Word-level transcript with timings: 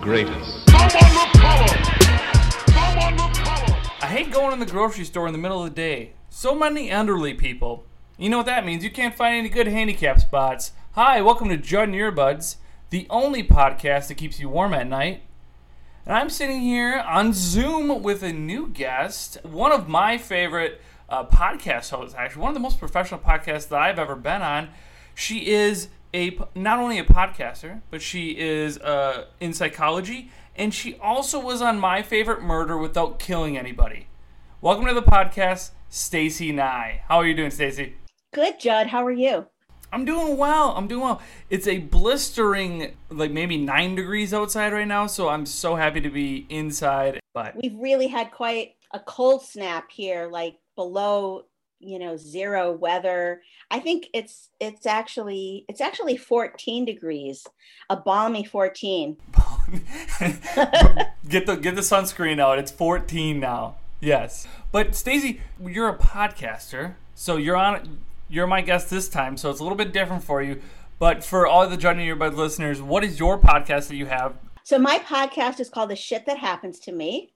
greatest. 0.00 0.64
I 4.00 4.06
hate 4.08 4.30
going 4.30 4.52
in 4.52 4.60
the 4.60 4.66
grocery 4.66 5.04
store 5.04 5.26
in 5.26 5.32
the 5.32 5.38
middle 5.38 5.62
of 5.62 5.70
the 5.70 5.74
day. 5.74 6.12
So 6.30 6.54
many 6.54 6.90
elderly 6.90 7.34
people. 7.34 7.84
You 8.16 8.30
know 8.30 8.38
what 8.38 8.46
that 8.46 8.64
means? 8.64 8.84
You 8.84 8.90
can't 8.90 9.14
find 9.14 9.36
any 9.36 9.48
good 9.48 9.66
handicap 9.66 10.20
spots. 10.20 10.72
Hi, 10.92 11.20
welcome 11.20 11.48
to 11.48 11.56
Judd 11.56 11.88
and 11.88 11.94
Earbuds, 11.96 12.56
the 12.90 13.06
only 13.10 13.42
podcast 13.42 14.08
that 14.08 14.16
keeps 14.16 14.40
you 14.40 14.48
warm 14.48 14.72
at 14.74 14.86
night. 14.86 15.22
And 16.06 16.16
I'm 16.16 16.30
sitting 16.30 16.60
here 16.60 16.98
on 16.98 17.32
Zoom 17.32 18.02
with 18.02 18.22
a 18.22 18.32
new 18.32 18.68
guest, 18.68 19.38
one 19.42 19.72
of 19.72 19.88
my 19.88 20.16
favorite 20.16 20.80
uh, 21.08 21.24
podcast 21.24 21.90
hosts, 21.90 22.14
actually, 22.16 22.42
one 22.42 22.50
of 22.50 22.54
the 22.54 22.60
most 22.60 22.78
professional 22.78 23.20
podcasts 23.20 23.68
that 23.68 23.80
I've 23.80 23.98
ever 23.98 24.16
been 24.16 24.42
on. 24.42 24.70
She 25.14 25.48
is 25.50 25.88
a 26.14 26.38
not 26.54 26.78
only 26.78 26.98
a 26.98 27.04
podcaster, 27.04 27.82
but 27.90 28.00
she 28.02 28.38
is 28.38 28.78
uh, 28.78 29.26
in 29.40 29.52
psychology, 29.52 30.30
and 30.56 30.72
she 30.72 30.96
also 30.96 31.40
was 31.40 31.60
on 31.60 31.78
My 31.78 32.02
Favorite 32.02 32.42
Murder 32.42 32.78
Without 32.78 33.18
Killing 33.18 33.58
Anybody. 33.58 34.06
Welcome 34.60 34.86
to 34.86 34.94
the 34.94 35.02
podcast, 35.02 35.70
Stacy 35.88 36.52
Nye. 36.52 37.02
How 37.08 37.18
are 37.18 37.26
you 37.26 37.34
doing, 37.34 37.50
Stacy? 37.50 37.94
Good, 38.32 38.58
Judd. 38.58 38.88
How 38.88 39.04
are 39.04 39.12
you? 39.12 39.46
I'm 39.92 40.04
doing 40.04 40.36
well. 40.36 40.74
I'm 40.76 40.86
doing 40.86 41.02
well. 41.02 41.22
It's 41.48 41.66
a 41.66 41.78
blistering, 41.78 42.94
like 43.10 43.30
maybe 43.30 43.56
nine 43.56 43.94
degrees 43.94 44.34
outside 44.34 44.72
right 44.72 44.88
now, 44.88 45.06
so 45.06 45.28
I'm 45.28 45.46
so 45.46 45.76
happy 45.76 46.00
to 46.00 46.10
be 46.10 46.46
inside. 46.48 47.20
But 47.32 47.54
we've 47.56 47.76
really 47.78 48.08
had 48.08 48.30
quite 48.30 48.74
a 48.92 49.00
cold 49.00 49.42
snap 49.42 49.90
here, 49.90 50.28
like 50.30 50.56
below 50.76 51.44
you 51.80 51.98
know 51.98 52.16
zero 52.16 52.72
weather. 52.72 53.42
I 53.70 53.80
think 53.80 54.08
it's 54.12 54.50
it's 54.60 54.86
actually 54.86 55.64
it's 55.68 55.80
actually 55.80 56.16
14 56.16 56.84
degrees 56.84 57.46
a 57.90 57.96
balmy 57.96 58.44
14 58.44 59.16
get 61.28 61.46
the 61.46 61.56
get 61.60 61.74
the 61.74 61.82
sunscreen 61.82 62.40
out. 62.40 62.58
It's 62.58 62.70
14 62.70 63.40
now. 63.40 63.76
Yes. 64.00 64.46
But 64.72 64.94
stacy 64.94 65.40
you're 65.64 65.88
a 65.88 65.96
podcaster 65.96 66.94
so 67.14 67.36
you're 67.36 67.56
on 67.56 68.00
you're 68.28 68.46
my 68.46 68.60
guest 68.60 68.90
this 68.90 69.08
time 69.08 69.36
so 69.36 69.50
it's 69.50 69.60
a 69.60 69.62
little 69.62 69.78
bit 69.78 69.92
different 69.92 70.24
for 70.24 70.42
you. 70.42 70.60
But 70.98 71.24
for 71.24 71.46
all 71.46 71.68
the 71.68 71.76
Johnny 71.76 72.08
Earbud 72.08 72.34
listeners 72.36 72.82
what 72.82 73.04
is 73.04 73.18
your 73.18 73.38
podcast 73.38 73.88
that 73.88 73.96
you 73.96 74.06
have? 74.06 74.34
So 74.64 74.78
my 74.78 74.98
podcast 74.98 75.60
is 75.60 75.70
called 75.70 75.90
the 75.90 75.96
shit 75.96 76.26
that 76.26 76.38
happens 76.38 76.78
to 76.80 76.92
me 76.92 77.32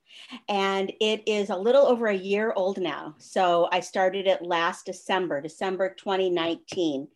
and 0.49 0.93
it 1.01 1.23
is 1.27 1.51
a 1.51 1.57
little 1.57 1.87
over 1.87 2.09
a 2.09 2.17
year 2.17 2.53
old 2.55 2.79
now. 2.79 3.15
So 3.19 3.69
I 3.73 3.81
started 3.81 4.27
it 4.27 4.43
last 4.43 4.87
December, 4.87 5.41
December 5.41 5.95
2019. 5.99 7.09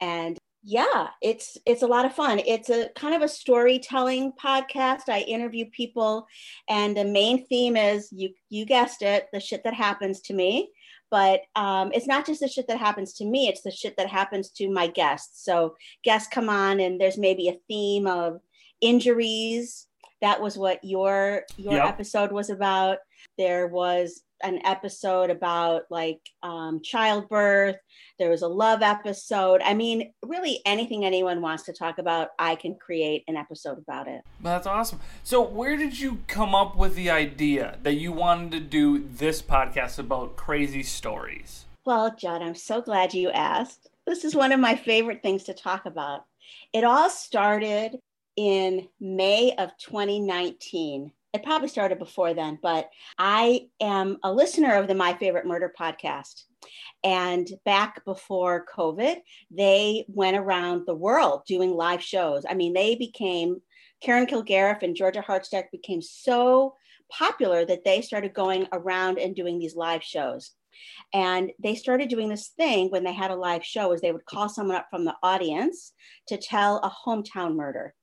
And 0.00 0.38
yeah, 0.66 1.08
it's 1.20 1.58
it's 1.66 1.82
a 1.82 1.86
lot 1.86 2.06
of 2.06 2.14
fun. 2.14 2.40
It's 2.46 2.70
a 2.70 2.88
kind 2.96 3.14
of 3.14 3.20
a 3.20 3.28
storytelling 3.28 4.32
podcast. 4.32 5.10
I 5.10 5.20
interview 5.20 5.66
people 5.70 6.26
and 6.68 6.96
the 6.96 7.04
main 7.04 7.46
theme 7.46 7.76
is 7.76 8.08
you 8.10 8.30
you 8.48 8.64
guessed 8.64 9.02
it, 9.02 9.28
the 9.32 9.40
shit 9.40 9.62
that 9.64 9.74
happens 9.74 10.20
to 10.22 10.34
me. 10.34 10.70
But 11.10 11.42
um, 11.54 11.92
it's 11.92 12.06
not 12.06 12.26
just 12.26 12.40
the 12.40 12.48
shit 12.48 12.66
that 12.68 12.78
happens 12.78 13.12
to 13.14 13.26
me, 13.26 13.46
it's 13.46 13.60
the 13.60 13.70
shit 13.70 13.96
that 13.98 14.08
happens 14.08 14.50
to 14.52 14.70
my 14.70 14.86
guests. 14.86 15.44
So 15.44 15.76
guests 16.02 16.28
come 16.32 16.48
on 16.48 16.80
and 16.80 16.98
there's 16.98 17.18
maybe 17.18 17.48
a 17.48 17.58
theme 17.68 18.06
of 18.06 18.40
injuries, 18.80 19.86
that 20.20 20.40
was 20.40 20.56
what 20.56 20.80
your 20.82 21.42
your 21.56 21.74
yep. 21.74 21.86
episode 21.86 22.32
was 22.32 22.50
about. 22.50 22.98
There 23.36 23.66
was 23.66 24.22
an 24.42 24.60
episode 24.64 25.30
about 25.30 25.82
like 25.90 26.20
um, 26.42 26.80
childbirth. 26.82 27.76
There 28.18 28.30
was 28.30 28.42
a 28.42 28.48
love 28.48 28.82
episode. 28.82 29.60
I 29.64 29.74
mean 29.74 30.12
really 30.24 30.60
anything 30.66 31.04
anyone 31.04 31.40
wants 31.40 31.64
to 31.64 31.72
talk 31.72 31.98
about 31.98 32.28
i 32.38 32.54
can 32.54 32.74
create 32.74 33.24
an 33.26 33.36
episode 33.36 33.78
about 33.78 34.08
it. 34.08 34.22
That's 34.40 34.66
awesome. 34.66 35.00
So 35.22 35.42
where 35.42 35.76
did 35.76 35.98
you 35.98 36.18
come 36.26 36.54
up 36.54 36.76
with 36.76 36.94
the 36.94 37.10
idea 37.10 37.78
that 37.82 37.94
you 37.94 38.12
wanted 38.12 38.52
to 38.52 38.60
do 38.60 38.98
this 38.98 39.42
podcast 39.42 39.98
about 39.98 40.36
crazy 40.36 40.82
stories? 40.82 41.64
Well 41.84 42.14
john 42.16 42.42
i'm 42.42 42.54
so 42.54 42.80
glad 42.80 43.14
you 43.14 43.30
asked. 43.30 43.88
This 44.06 44.24
is 44.24 44.34
one 44.34 44.52
of 44.52 44.60
my 44.60 44.76
favorite 44.76 45.22
things 45.22 45.44
to 45.44 45.54
talk 45.54 45.86
about. 45.86 46.24
It 46.74 46.84
all 46.84 47.08
started 47.08 47.98
in 48.36 48.88
May 49.00 49.54
of 49.56 49.76
2019. 49.78 51.12
It 51.32 51.42
probably 51.42 51.68
started 51.68 51.98
before 51.98 52.32
then, 52.32 52.58
but 52.62 52.90
I 53.18 53.66
am 53.80 54.18
a 54.22 54.32
listener 54.32 54.74
of 54.76 54.86
the 54.86 54.94
My 54.94 55.14
Favorite 55.14 55.46
Murder 55.46 55.72
podcast. 55.78 56.44
And 57.02 57.48
back 57.64 58.04
before 58.04 58.66
COVID, 58.72 59.16
they 59.50 60.04
went 60.08 60.36
around 60.36 60.86
the 60.86 60.94
world 60.94 61.42
doing 61.46 61.74
live 61.74 62.02
shows. 62.02 62.44
I 62.48 62.54
mean, 62.54 62.72
they 62.72 62.94
became, 62.94 63.60
Karen 64.00 64.26
Kilgariff 64.26 64.82
and 64.82 64.96
Georgia 64.96 65.22
Hardstark 65.26 65.70
became 65.72 66.00
so 66.00 66.76
popular 67.10 67.64
that 67.64 67.84
they 67.84 68.00
started 68.00 68.32
going 68.32 68.66
around 68.72 69.18
and 69.18 69.34
doing 69.34 69.58
these 69.58 69.76
live 69.76 70.02
shows. 70.02 70.52
And 71.12 71.52
they 71.62 71.74
started 71.74 72.08
doing 72.08 72.28
this 72.28 72.48
thing 72.48 72.90
when 72.90 73.04
they 73.04 73.12
had 73.12 73.30
a 73.30 73.36
live 73.36 73.64
show 73.64 73.92
is 73.92 74.00
they 74.00 74.12
would 74.12 74.24
call 74.24 74.48
someone 74.48 74.76
up 74.76 74.86
from 74.90 75.04
the 75.04 75.14
audience 75.22 75.92
to 76.28 76.36
tell 76.36 76.78
a 76.78 76.90
hometown 76.90 77.54
murder 77.54 77.94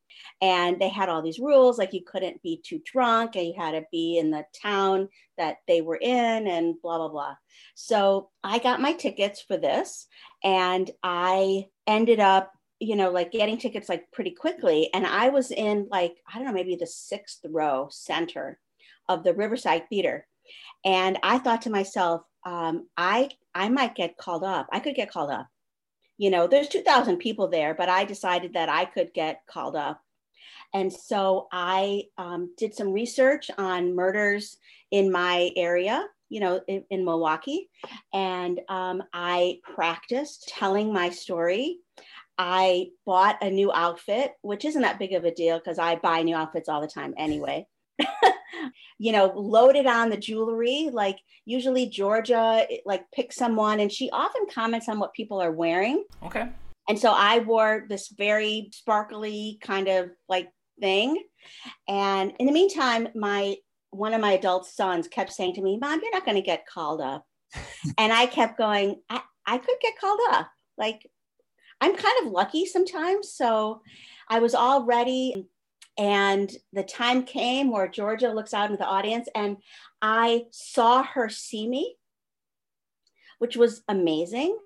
and 0.41 0.79
they 0.79 0.89
had 0.89 1.09
all 1.09 1.21
these 1.21 1.39
rules 1.39 1.77
like 1.77 1.93
you 1.93 2.01
couldn't 2.03 2.41
be 2.41 2.61
too 2.63 2.81
drunk 2.83 3.35
and 3.35 3.45
you 3.45 3.53
had 3.55 3.71
to 3.71 3.83
be 3.91 4.17
in 4.17 4.31
the 4.31 4.43
town 4.61 5.07
that 5.37 5.57
they 5.67 5.81
were 5.81 5.99
in 6.01 6.47
and 6.47 6.75
blah 6.81 6.97
blah 6.97 7.09
blah. 7.09 7.35
So 7.75 8.29
i 8.43 8.59
got 8.59 8.81
my 8.81 8.93
tickets 8.93 9.41
for 9.41 9.57
this 9.57 10.07
and 10.43 10.89
i 11.03 11.65
ended 11.87 12.19
up 12.19 12.51
you 12.79 12.95
know 12.95 13.11
like 13.11 13.31
getting 13.31 13.57
tickets 13.57 13.89
like 13.89 14.11
pretty 14.11 14.31
quickly. 14.31 14.89
And 14.93 15.05
i 15.05 15.29
was 15.29 15.51
in 15.51 15.87
like 15.91 16.15
i 16.31 16.37
don't 16.37 16.47
know 16.47 16.53
maybe 16.53 16.75
the 16.75 16.87
sixth 16.87 17.39
row 17.45 17.87
center 17.91 18.59
of 19.07 19.23
the 19.23 19.33
riverside 19.33 19.87
theater. 19.89 20.27
And 20.83 21.17
i 21.23 21.37
thought 21.37 21.63
to 21.63 21.69
myself 21.69 22.21
um, 22.45 22.87
i 22.97 23.29
i 23.53 23.69
might 23.69 23.95
get 23.95 24.17
called 24.17 24.43
up. 24.43 24.67
I 24.71 24.79
could 24.79 24.95
get 24.95 25.11
called 25.11 25.31
up. 25.31 25.47
You 26.17 26.29
know 26.29 26.47
there's 26.47 26.67
2000 26.67 27.17
people 27.17 27.47
there 27.47 27.73
but 27.73 27.89
i 27.89 28.05
decided 28.05 28.53
that 28.53 28.69
i 28.69 28.85
could 28.85 29.11
get 29.13 29.41
called 29.47 29.75
up 29.75 30.01
and 30.73 30.91
so 30.91 31.47
I 31.51 32.03
um, 32.17 32.53
did 32.57 32.73
some 32.73 32.93
research 32.93 33.51
on 33.57 33.95
murders 33.95 34.57
in 34.91 35.11
my 35.11 35.51
area, 35.55 36.05
you 36.29 36.39
know, 36.39 36.61
in, 36.67 36.83
in 36.89 37.05
Milwaukee. 37.05 37.69
And 38.13 38.59
um, 38.69 39.03
I 39.13 39.59
practiced 39.75 40.47
telling 40.47 40.93
my 40.93 41.09
story. 41.09 41.77
I 42.37 42.87
bought 43.05 43.37
a 43.41 43.49
new 43.49 43.71
outfit, 43.71 44.33
which 44.41 44.65
isn't 44.65 44.81
that 44.81 44.99
big 44.99 45.13
of 45.13 45.25
a 45.25 45.33
deal 45.33 45.59
because 45.59 45.77
I 45.77 45.95
buy 45.97 46.23
new 46.23 46.35
outfits 46.35 46.69
all 46.69 46.81
the 46.81 46.87
time 46.87 47.13
anyway. 47.17 47.67
you 48.97 49.11
know, 49.11 49.31
loaded 49.35 49.85
on 49.85 50.09
the 50.09 50.17
jewelry. 50.17 50.89
Like 50.91 51.17
usually 51.45 51.87
Georgia, 51.87 52.65
like 52.85 53.03
picks 53.13 53.35
someone 53.35 53.79
and 53.79 53.91
she 53.91 54.09
often 54.11 54.45
comments 54.51 54.87
on 54.87 54.99
what 54.99 55.13
people 55.13 55.41
are 55.41 55.51
wearing. 55.51 56.05
Okay. 56.23 56.47
And 56.89 56.99
so 56.99 57.11
I 57.11 57.39
wore 57.39 57.85
this 57.87 58.09
very 58.09 58.69
sparkly 58.73 59.59
kind 59.61 59.87
of 59.87 60.09
like 60.27 60.49
thing. 60.79 61.23
And 61.87 62.33
in 62.39 62.45
the 62.45 62.51
meantime, 62.51 63.09
my 63.15 63.55
one 63.91 64.13
of 64.13 64.21
my 64.21 64.33
adult 64.33 64.65
sons 64.65 65.07
kept 65.07 65.33
saying 65.33 65.53
to 65.55 65.61
me, 65.61 65.77
Mom, 65.77 65.99
you're 66.01 66.13
not 66.13 66.25
going 66.25 66.35
to 66.35 66.41
get 66.41 66.65
called 66.65 67.01
up. 67.01 67.25
and 67.97 68.13
I 68.13 68.25
kept 68.25 68.57
going, 68.57 69.01
I, 69.09 69.21
I 69.45 69.57
could 69.57 69.75
get 69.81 69.99
called 69.99 70.19
up. 70.31 70.49
Like, 70.77 71.05
I'm 71.81 71.95
kind 71.95 72.25
of 72.25 72.31
lucky 72.31 72.65
sometimes. 72.65 73.33
So 73.33 73.81
I 74.29 74.39
was 74.39 74.55
all 74.55 74.85
ready. 74.85 75.47
And 75.97 76.49
the 76.71 76.83
time 76.83 77.23
came 77.23 77.69
where 77.69 77.89
Georgia 77.89 78.29
looks 78.29 78.53
out 78.53 78.71
into 78.71 78.77
the 78.77 78.87
audience 78.87 79.27
and 79.35 79.57
I 80.01 80.45
saw 80.51 81.03
her 81.03 81.27
see 81.27 81.67
me, 81.67 81.97
which 83.39 83.57
was 83.57 83.83
amazing. 83.89 84.57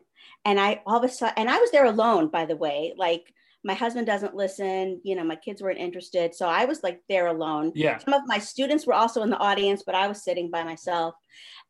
And 0.46 0.60
I 0.60 0.82
all 0.86 0.98
of 0.98 1.04
a 1.04 1.10
sudden, 1.10 1.34
and 1.38 1.50
I 1.50 1.60
was 1.60 1.72
there 1.72 1.86
alone, 1.86 2.30
by 2.30 2.46
the 2.46 2.56
way, 2.56 2.94
like 2.98 3.34
my 3.66 3.74
husband 3.74 4.06
doesn't 4.06 4.36
listen 4.36 5.02
you 5.04 5.16
know 5.16 5.24
my 5.24 5.36
kids 5.36 5.62
weren't 5.62 5.80
interested 5.80 6.34
so 6.36 6.48
i 6.48 6.64
was 6.64 6.84
like 6.84 7.02
there 7.10 7.28
alone. 7.28 7.72
Yeah. 7.76 7.98
Some 7.98 8.14
of 8.14 8.22
my 8.28 8.38
students 8.38 8.86
were 8.86 8.94
also 8.94 9.24
in 9.24 9.30
the 9.30 9.38
audience 9.38 9.84
but 9.86 9.96
i 9.96 10.08
was 10.08 10.24
sitting 10.24 10.50
by 10.50 10.64
myself. 10.64 11.16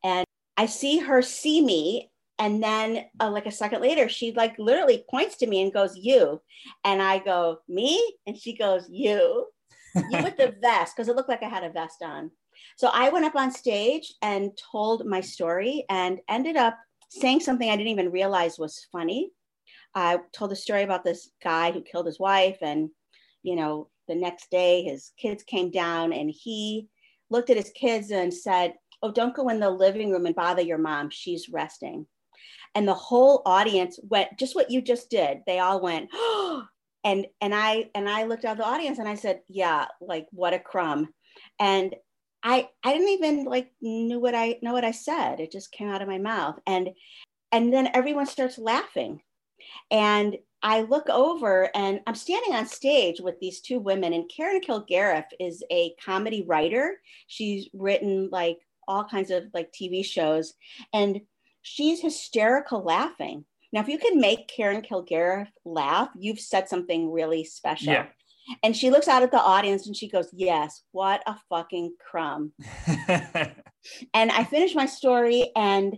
And 0.04 0.25
i 0.57 0.68
see 0.68 1.00
her 1.00 1.22
see 1.22 1.62
me 1.66 2.12
and 2.38 2.62
then 2.62 3.06
uh, 3.22 3.31
like 3.31 3.45
a 3.45 3.51
second 3.51 3.81
later 3.81 4.10
she 4.10 4.33
like 4.33 4.60
literally 4.60 5.06
points 5.10 5.38
to 5.38 5.48
me 5.48 5.63
and 5.63 5.74
goes 5.74 5.95
you. 5.95 6.42
And 6.83 7.01
i 7.01 7.18
go 7.18 7.60
me? 7.68 8.04
And 8.27 8.38
she 8.38 8.56
goes 8.56 8.86
you. 8.89 9.48
You 9.95 10.22
with 10.22 10.36
the 10.36 10.54
vest 10.62 10.94
because 10.95 11.07
it 11.07 11.16
looked 11.16 11.30
like 11.30 11.44
i 11.44 11.50
had 11.50 11.63
a 11.63 11.72
vest 11.72 12.04
on. 12.04 12.30
So 12.75 12.89
i 12.94 13.07
went 13.07 13.25
up 13.25 13.38
on 13.38 13.51
stage 13.51 14.13
and 14.22 14.51
told 14.72 15.06
my 15.06 15.22
story 15.22 15.86
and 15.89 16.19
ended 16.27 16.57
up 16.57 16.77
saying 17.10 17.40
something 17.40 17.69
i 17.69 17.75
didn't 17.75 17.92
even 17.92 18.12
realize 18.12 18.60
was 18.60 18.88
funny 18.92 19.31
I 19.96 20.19
told 20.34 20.52
a 20.52 20.57
story 20.57 20.84
about 20.84 21.06
this 21.06 21.31
guy 21.42 21.72
who 21.72 21.81
killed 21.81 22.06
his 22.06 22.19
wife, 22.19 22.57
and 22.62 22.90
you 23.44 23.56
know, 23.56 23.90
the 24.07 24.16
next 24.16 24.52
day 24.52 24.84
his 24.84 25.13
kids 25.18 25.44
came 25.44 25.72
down, 25.72 26.12
and 26.12 26.30
he 26.30 26.90
looked 27.30 27.50
at 27.50 27.57
his 27.57 27.72
kids 27.72 28.12
and 28.12 28.34
said, 28.34 28.75
"Oh, 29.02 29.12
don't 29.12 29.36
go 29.36 29.50
in 29.50 29.60
the 29.60 29.69
living 29.69 30.12
room 30.12 30.25
and 30.25 30.36
bother 30.36 30.62
your 30.62 30.78
mom. 30.78 31.10
She's 31.10 31.50
resting." 31.50 32.06
And 32.75 32.86
the 32.86 32.94
whole 32.94 33.42
audience 33.46 33.98
went 34.04 34.38
just 34.38 34.54
what 34.54 34.69
you 34.69 34.81
just 34.81 35.10
did. 35.10 35.40
They 35.48 35.60
all 35.60 35.81
went, 35.81 36.10
oh, 36.13 36.66
and 37.06 37.25
and 37.40 37.56
I 37.56 37.90
and 37.96 38.10
I 38.10 38.25
looked 38.25 38.44
at 38.44 38.58
the 38.58 38.66
audience 38.66 39.00
and 39.00 39.08
I 39.08 39.16
said, 39.16 39.42
yeah, 39.48 39.86
like 40.01 40.28
what 40.31 40.54
a 40.54 40.60
crumb. 40.60 41.13
And 41.60 41.96
I 42.45 42.69
I 42.83 42.94
didn't 42.94 43.09
even 43.09 43.45
like 43.45 43.71
knew 43.81 44.19
what 44.19 44.36
I 44.36 44.59
know 44.62 44.71
what 44.71 44.86
I 44.86 44.92
said. 44.92 45.39
It 45.39 45.51
just 45.51 45.71
came 45.71 45.89
out 45.89 46.03
of 46.03 46.07
my 46.07 46.19
mouth. 46.19 46.59
And 46.68 46.92
and 47.51 47.74
then 47.74 47.89
everyone 47.94 48.27
starts 48.27 48.57
laughing. 48.57 49.21
And 49.89 50.38
I 50.62 50.81
look 50.81 51.09
over 51.09 51.69
and 51.75 52.01
I'm 52.06 52.15
standing 52.15 52.53
on 52.53 52.68
stage 52.68 53.19
with 53.19 53.39
these 53.39 53.62
two 53.62 53.80
women, 53.80 54.13
and 54.13 54.30
Karen 54.30 54.62
Kilgariff 54.62 55.25
is 55.39 55.63
a 55.71 55.95
comedy 55.95 56.44
writer. 56.47 57.01
She's 57.27 57.68
written 57.74 58.30
like 58.31 58.59
all 58.88 59.03
kinds 59.03 59.31
of 59.31 59.45
like 59.53 59.74
TV 59.74 60.06
shows, 60.06 60.53
and 60.94 61.21
she's 61.63 62.00
hysterical 62.00 62.83
laughing. 62.83 63.45
Now, 63.74 63.81
if 63.81 63.89
you 63.89 63.98
can 63.98 64.21
make 64.21 64.48
Karen 64.48 64.83
Kilgariff 64.83 65.50
laugh, 65.65 66.09
you've 66.18 66.39
said 66.39 66.69
something 66.69 67.12
really 67.12 67.44
special. 67.44 67.94
Yeah. 67.94 68.06
And 68.63 68.75
she 68.75 68.89
looks 68.89 69.07
out 69.07 69.24
at 69.24 69.31
the 69.31 69.42
audience 69.42 69.88
and 69.88 69.95
she 69.95 70.07
goes, 70.07 70.30
Yes, 70.33 70.83
what 70.92 71.24
a 71.25 71.36
fucking 71.50 71.94
crumb. 72.00 72.53
and 73.07 74.31
I 74.31 74.44
finished 74.44 74.75
my 74.75 74.86
story, 74.86 75.51
and 75.56 75.97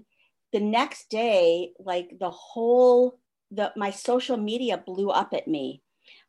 the 0.53 0.59
next 0.59 1.09
day, 1.09 1.71
like 1.79 2.17
the 2.19 2.31
whole 2.31 3.19
the 3.51 3.71
my 3.75 3.91
social 3.91 4.37
media 4.37 4.77
blew 4.85 5.09
up 5.09 5.33
at 5.33 5.47
me. 5.47 5.81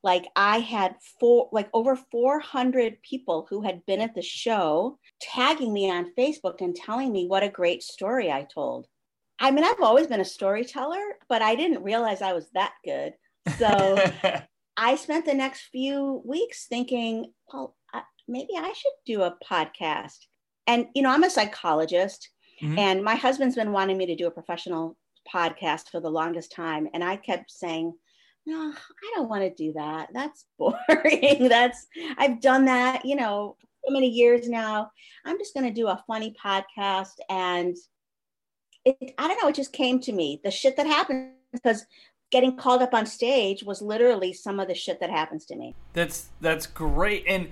Like 0.02 0.26
I 0.36 0.58
had 0.58 0.96
four, 1.20 1.48
like 1.52 1.68
over 1.72 1.96
400 1.96 3.02
people 3.02 3.46
who 3.48 3.62
had 3.62 3.84
been 3.86 4.00
at 4.00 4.14
the 4.14 4.22
show 4.22 4.98
tagging 5.20 5.72
me 5.72 5.90
on 5.90 6.12
Facebook 6.16 6.60
and 6.60 6.74
telling 6.74 7.12
me 7.12 7.26
what 7.26 7.42
a 7.42 7.48
great 7.48 7.82
story 7.82 8.30
I 8.30 8.42
told. 8.42 8.86
I 9.40 9.50
mean, 9.50 9.64
I've 9.64 9.80
always 9.80 10.08
been 10.08 10.20
a 10.20 10.24
storyteller, 10.24 11.18
but 11.28 11.42
I 11.42 11.54
didn't 11.54 11.82
realize 11.82 12.22
I 12.22 12.32
was 12.32 12.48
that 12.54 12.74
good. 12.84 13.14
So 13.56 13.98
I 14.78 14.94
spent 14.94 15.26
the 15.26 15.34
next 15.34 15.62
few 15.72 16.22
weeks 16.24 16.66
thinking, 16.66 17.32
well, 17.52 17.74
maybe 18.28 18.52
I 18.56 18.72
should 18.72 18.92
do 19.04 19.22
a 19.22 19.36
podcast. 19.44 20.18
And, 20.68 20.86
you 20.94 21.02
know, 21.02 21.10
I'm 21.10 21.24
a 21.24 21.30
psychologist, 21.30 22.30
mm-hmm. 22.62 22.78
and 22.78 23.02
my 23.02 23.16
husband's 23.16 23.56
been 23.56 23.72
wanting 23.72 23.98
me 23.98 24.06
to 24.06 24.14
do 24.14 24.28
a 24.28 24.30
professional 24.30 24.96
podcast 25.34 25.88
for 25.90 26.00
the 26.00 26.10
longest 26.10 26.52
time. 26.52 26.88
And 26.94 27.02
I 27.02 27.16
kept 27.16 27.50
saying, 27.50 27.92
no, 28.46 28.72
I 28.72 29.12
don't 29.16 29.28
want 29.28 29.42
to 29.42 29.50
do 29.50 29.72
that. 29.72 30.10
That's 30.14 30.46
boring. 30.58 31.48
That's, 31.48 31.86
I've 32.16 32.40
done 32.40 32.66
that, 32.66 33.04
you 33.04 33.16
know, 33.16 33.56
so 33.84 33.92
many 33.92 34.08
years 34.08 34.48
now. 34.48 34.92
I'm 35.24 35.38
just 35.38 35.54
going 35.54 35.66
to 35.66 35.74
do 35.74 35.88
a 35.88 36.04
funny 36.06 36.36
podcast. 36.42 37.16
And 37.28 37.76
it, 38.84 39.12
I 39.18 39.26
don't 39.26 39.42
know, 39.42 39.48
it 39.48 39.56
just 39.56 39.72
came 39.72 39.98
to 40.02 40.12
me. 40.12 40.40
The 40.44 40.52
shit 40.52 40.76
that 40.76 40.86
happens 40.86 41.32
because 41.52 41.84
getting 42.30 42.56
called 42.56 42.82
up 42.82 42.94
on 42.94 43.06
stage 43.06 43.62
was 43.62 43.80
literally 43.80 44.32
some 44.32 44.60
of 44.60 44.68
the 44.68 44.74
shit 44.74 45.00
that 45.00 45.10
happens 45.10 45.44
to 45.46 45.56
me. 45.56 45.74
That's, 45.92 46.28
that's 46.40 46.66
great. 46.66 47.24
And, 47.26 47.48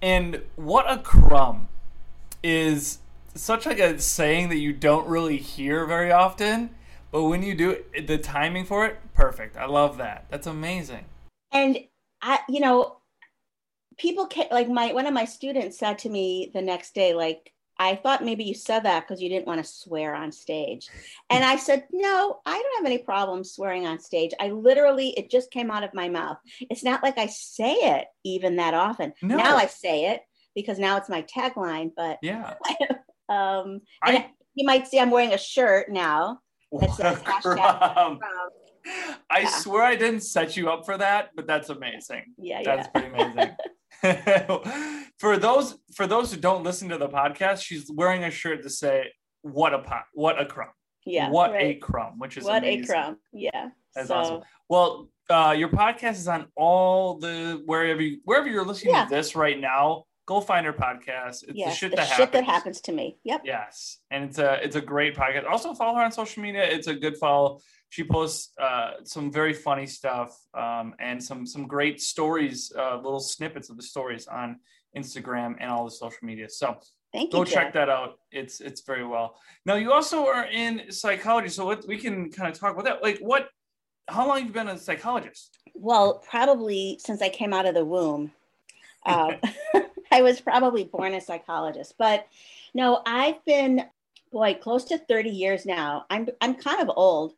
and 0.00 0.42
what 0.56 0.90
a 0.90 0.98
crumb 0.98 1.68
is 2.42 2.98
such 3.34 3.66
like 3.66 3.78
a 3.78 3.98
saying 3.98 4.48
that 4.50 4.58
you 4.58 4.72
don't 4.72 5.06
really 5.06 5.38
hear 5.38 5.86
very 5.86 6.12
often 6.12 6.70
but 7.12 7.24
when 7.24 7.42
you 7.42 7.54
do 7.54 7.70
it, 7.92 8.06
the 8.06 8.18
timing 8.18 8.64
for 8.64 8.86
it, 8.86 8.98
perfect. 9.14 9.56
I 9.58 9.66
love 9.66 9.98
that. 9.98 10.24
That's 10.30 10.46
amazing. 10.46 11.04
And 11.52 11.78
I, 12.22 12.38
you 12.48 12.58
know, 12.58 12.96
people 13.98 14.26
can, 14.26 14.46
like 14.50 14.68
my 14.68 14.94
one 14.94 15.06
of 15.06 15.12
my 15.12 15.26
students 15.26 15.78
said 15.78 15.98
to 15.98 16.08
me 16.08 16.50
the 16.54 16.62
next 16.62 16.94
day, 16.94 17.12
like, 17.12 17.52
I 17.82 17.96
thought 17.96 18.24
maybe 18.24 18.44
you 18.44 18.54
said 18.54 18.84
that 18.84 19.00
because 19.00 19.20
you 19.20 19.28
didn't 19.28 19.46
want 19.46 19.64
to 19.64 19.70
swear 19.70 20.14
on 20.14 20.30
stage. 20.30 20.88
And 21.30 21.44
I 21.44 21.56
said, 21.56 21.86
no, 21.90 22.40
I 22.46 22.52
don't 22.52 22.76
have 22.78 22.86
any 22.86 22.98
problem 22.98 23.42
swearing 23.42 23.86
on 23.86 23.98
stage. 23.98 24.32
I 24.38 24.50
literally, 24.50 25.10
it 25.10 25.30
just 25.30 25.50
came 25.50 25.70
out 25.70 25.82
of 25.82 25.92
my 25.92 26.08
mouth. 26.08 26.38
It's 26.60 26.84
not 26.84 27.02
like 27.02 27.18
I 27.18 27.26
say 27.26 27.72
it 27.72 28.06
even 28.24 28.56
that 28.56 28.74
often. 28.74 29.14
No. 29.20 29.36
Now 29.36 29.56
I 29.56 29.66
say 29.66 30.12
it 30.12 30.22
because 30.54 30.78
now 30.78 30.96
it's 30.96 31.08
my 31.08 31.22
tagline. 31.22 31.90
But 31.96 32.18
yeah, 32.22 32.54
um, 33.28 33.80
I, 34.02 34.30
you 34.54 34.64
might 34.66 34.86
see 34.86 35.00
I'm 35.00 35.10
wearing 35.10 35.32
a 35.32 35.38
shirt 35.38 35.90
now 35.90 36.40
that 36.72 36.92
says 36.92 37.18
hashtag 37.18 38.18
I 39.30 39.40
yeah. 39.40 39.48
swear 39.48 39.82
I 39.82 39.94
didn't 39.94 40.22
set 40.22 40.56
you 40.56 40.68
up 40.68 40.84
for 40.84 40.98
that, 40.98 41.30
but 41.36 41.46
that's 41.46 41.68
amazing. 41.68 42.34
Yeah, 42.36 42.62
that's 42.64 42.66
yeah. 42.66 42.76
That's 42.76 42.88
pretty 42.88 43.08
amazing. 43.08 43.56
for 45.18 45.36
those 45.36 45.76
for 45.94 46.06
those 46.06 46.32
who 46.32 46.40
don't 46.40 46.62
listen 46.64 46.88
to 46.88 46.98
the 46.98 47.08
podcast, 47.08 47.62
she's 47.62 47.90
wearing 47.90 48.24
a 48.24 48.30
shirt 48.30 48.62
to 48.62 48.70
say 48.70 49.12
"What 49.42 49.74
a 49.74 49.78
pot, 49.78 50.04
what 50.12 50.40
a 50.40 50.46
crumb." 50.46 50.70
Yeah, 51.04 51.30
what 51.30 51.52
right. 51.52 51.76
a 51.76 51.78
crumb, 51.78 52.18
which 52.18 52.36
is 52.36 52.44
what 52.44 52.62
amazing. 52.62 52.84
a 52.84 52.86
crumb. 52.86 53.16
Yeah, 53.32 53.70
that's 53.94 54.08
so. 54.08 54.14
awesome. 54.14 54.40
Well, 54.68 55.08
uh, 55.30 55.54
your 55.56 55.68
podcast 55.68 56.12
is 56.12 56.28
on 56.28 56.46
all 56.56 57.18
the 57.18 57.62
wherever 57.64 58.02
you, 58.02 58.20
wherever 58.24 58.48
you're 58.48 58.66
listening 58.66 58.94
yeah. 58.94 59.04
to 59.04 59.10
this 59.10 59.34
right 59.34 59.58
now 59.58 60.04
go 60.26 60.40
find 60.40 60.66
her 60.66 60.72
podcast. 60.72 61.44
It's 61.44 61.52
yes, 61.54 61.70
the 61.70 61.76
shit 61.76 61.90
the 61.90 61.96
that 61.96 62.08
shit 62.08 62.18
happens. 62.18 62.32
that 62.32 62.44
happens 62.44 62.80
to 62.82 62.92
me. 62.92 63.18
Yep. 63.24 63.42
Yes, 63.44 63.98
and 64.10 64.24
it's 64.24 64.38
a 64.38 64.64
it's 64.64 64.76
a 64.76 64.80
great 64.80 65.16
podcast. 65.16 65.48
Also 65.48 65.74
follow 65.74 65.96
her 65.96 66.04
on 66.04 66.12
social 66.12 66.42
media. 66.42 66.64
It's 66.64 66.86
a 66.86 66.94
good 66.94 67.16
follow. 67.16 67.60
She 67.92 68.04
posts 68.04 68.52
uh, 68.58 68.92
some 69.04 69.30
very 69.30 69.52
funny 69.52 69.84
stuff 69.84 70.34
um, 70.54 70.94
and 70.98 71.22
some 71.22 71.44
some 71.44 71.66
great 71.66 72.00
stories, 72.00 72.72
uh, 72.74 72.96
little 72.96 73.20
snippets 73.20 73.68
of 73.68 73.76
the 73.76 73.82
stories 73.82 74.26
on 74.28 74.60
Instagram 74.96 75.56
and 75.60 75.70
all 75.70 75.84
the 75.84 75.90
social 75.90 76.22
media. 76.22 76.48
So 76.48 76.78
Thank 77.12 77.32
go 77.32 77.40
you, 77.40 77.44
check 77.44 77.74
that 77.74 77.90
out. 77.90 78.14
It's 78.30 78.62
it's 78.62 78.80
very 78.80 79.04
well. 79.04 79.36
Now 79.66 79.74
you 79.74 79.92
also 79.92 80.26
are 80.26 80.46
in 80.46 80.90
psychology, 80.90 81.50
so 81.50 81.66
what, 81.66 81.86
we 81.86 81.98
can 81.98 82.30
kind 82.30 82.50
of 82.50 82.58
talk 82.58 82.72
about 82.72 82.86
that. 82.86 83.02
Like 83.02 83.18
what? 83.18 83.50
How 84.08 84.26
long 84.26 84.38
have 84.38 84.46
you 84.46 84.54
been 84.54 84.68
a 84.68 84.78
psychologist? 84.78 85.58
Well, 85.74 86.22
probably 86.26 86.98
since 86.98 87.20
I 87.20 87.28
came 87.28 87.52
out 87.52 87.66
of 87.66 87.74
the 87.74 87.84
womb. 87.84 88.32
Uh, 89.04 89.34
I 90.10 90.22
was 90.22 90.40
probably 90.40 90.84
born 90.84 91.12
a 91.12 91.20
psychologist, 91.20 91.96
but 91.98 92.26
no, 92.72 93.02
I've 93.04 93.44
been 93.44 93.84
boy 94.30 94.54
close 94.54 94.84
to 94.84 94.96
30 94.96 95.28
years 95.28 95.66
now. 95.66 96.06
I'm 96.08 96.28
I'm 96.40 96.54
kind 96.54 96.80
of 96.80 96.90
old, 96.96 97.34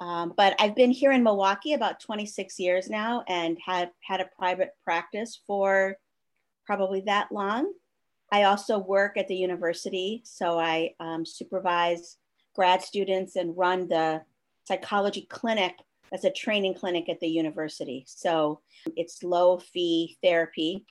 um, 0.00 0.32
but 0.36 0.54
I've 0.58 0.74
been 0.74 0.90
here 0.90 1.12
in 1.12 1.22
Milwaukee 1.22 1.74
about 1.74 2.00
26 2.00 2.58
years 2.58 2.88
now, 2.88 3.24
and 3.28 3.58
have 3.64 3.90
had 4.00 4.20
a 4.20 4.30
private 4.38 4.70
practice 4.82 5.40
for 5.46 5.96
probably 6.66 7.02
that 7.02 7.30
long. 7.30 7.72
I 8.32 8.44
also 8.44 8.78
work 8.78 9.16
at 9.16 9.28
the 9.28 9.36
university, 9.36 10.22
so 10.24 10.58
I 10.58 10.94
um, 11.00 11.26
supervise 11.26 12.16
grad 12.54 12.82
students 12.82 13.36
and 13.36 13.56
run 13.56 13.88
the 13.88 14.22
psychology 14.66 15.22
clinic 15.22 15.74
as 16.12 16.24
a 16.24 16.30
training 16.30 16.74
clinic 16.74 17.08
at 17.08 17.20
the 17.20 17.28
university. 17.28 18.04
So 18.06 18.60
it's 18.96 19.22
low 19.22 19.58
fee 19.58 20.16
therapy 20.22 20.84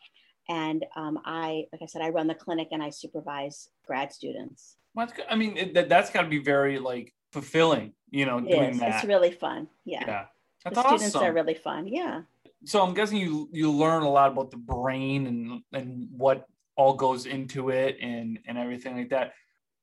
and 0.49 0.83
um, 0.95 1.19
I, 1.23 1.65
like 1.71 1.83
I 1.83 1.85
said, 1.85 2.01
I 2.01 2.09
run 2.09 2.27
the 2.27 2.33
clinic 2.33 2.69
and 2.71 2.81
I 2.81 2.89
supervise 2.89 3.69
grad 3.85 4.11
students. 4.11 4.75
Well, 4.95 5.05
that's. 5.05 5.19
I 5.29 5.35
mean, 5.35 5.73
that, 5.73 5.87
that's 5.87 6.09
got 6.09 6.23
to 6.23 6.27
be 6.27 6.39
very 6.39 6.79
like 6.79 7.13
fulfilling, 7.31 7.93
you 8.09 8.25
know, 8.25 8.37
it 8.37 8.49
doing 8.49 8.69
is. 8.71 8.79
that. 8.79 8.95
It's 8.95 9.05
really 9.05 9.31
fun. 9.31 9.67
Yeah. 9.85 10.03
Yeah. 10.05 10.25
That's 10.63 10.75
the 10.75 10.81
awesome. 10.81 10.97
students 10.97 11.15
are 11.15 11.33
really 11.33 11.53
fun. 11.53 11.87
Yeah. 11.87 12.21
So 12.65 12.83
I'm 12.83 12.93
guessing 12.93 13.17
you 13.17 13.49
you 13.51 13.71
learn 13.71 14.03
a 14.03 14.09
lot 14.09 14.31
about 14.31 14.51
the 14.51 14.57
brain 14.57 15.27
and 15.27 15.61
and 15.71 16.09
what 16.11 16.45
all 16.75 16.93
goes 16.93 17.25
into 17.25 17.69
it 17.69 17.97
and 18.01 18.39
and 18.47 18.57
everything 18.57 18.97
like 18.97 19.09
that. 19.09 19.33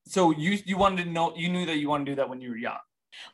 So 0.06 0.30
you 0.32 0.58
you 0.64 0.76
wanted 0.76 1.04
to 1.04 1.10
know 1.10 1.34
you 1.36 1.48
knew 1.48 1.66
that 1.66 1.78
you 1.78 1.88
wanted 1.88 2.06
to 2.06 2.10
do 2.12 2.16
that 2.16 2.28
when 2.28 2.40
you 2.40 2.50
were 2.50 2.56
young. 2.56 2.78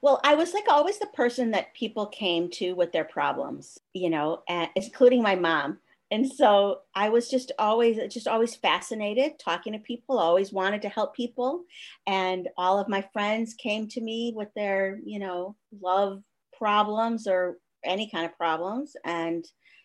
Well, 0.00 0.20
I 0.22 0.36
was 0.36 0.54
like 0.54 0.66
always 0.68 0.98
the 0.98 1.06
person 1.06 1.50
that 1.50 1.74
people 1.74 2.06
came 2.06 2.48
to 2.50 2.74
with 2.74 2.92
their 2.92 3.04
problems, 3.04 3.80
you 3.94 4.10
know, 4.10 4.42
and 4.48 4.68
including 4.76 5.22
my 5.22 5.34
mom 5.34 5.78
and 6.12 6.30
so 6.30 6.80
i 6.94 7.08
was 7.08 7.28
just 7.28 7.50
always 7.58 7.98
just 8.12 8.28
always 8.28 8.54
fascinated 8.54 9.32
talking 9.38 9.72
to 9.72 9.78
people 9.78 10.18
always 10.18 10.52
wanted 10.52 10.82
to 10.82 10.88
help 10.88 11.16
people. 11.16 11.64
And 12.06 12.48
all 12.56 12.78
of 12.78 12.88
my 12.88 13.04
friends 13.12 13.54
came 13.54 13.88
to 13.88 14.00
me 14.00 14.32
with 14.36 14.48
their 14.54 15.00
you 15.04 15.18
know 15.18 15.56
love 15.80 16.22
problems 16.56 17.26
or 17.26 17.56
any 17.84 18.08
kind 18.08 18.26
of 18.26 18.36
problems. 18.36 18.94
And 19.04 19.44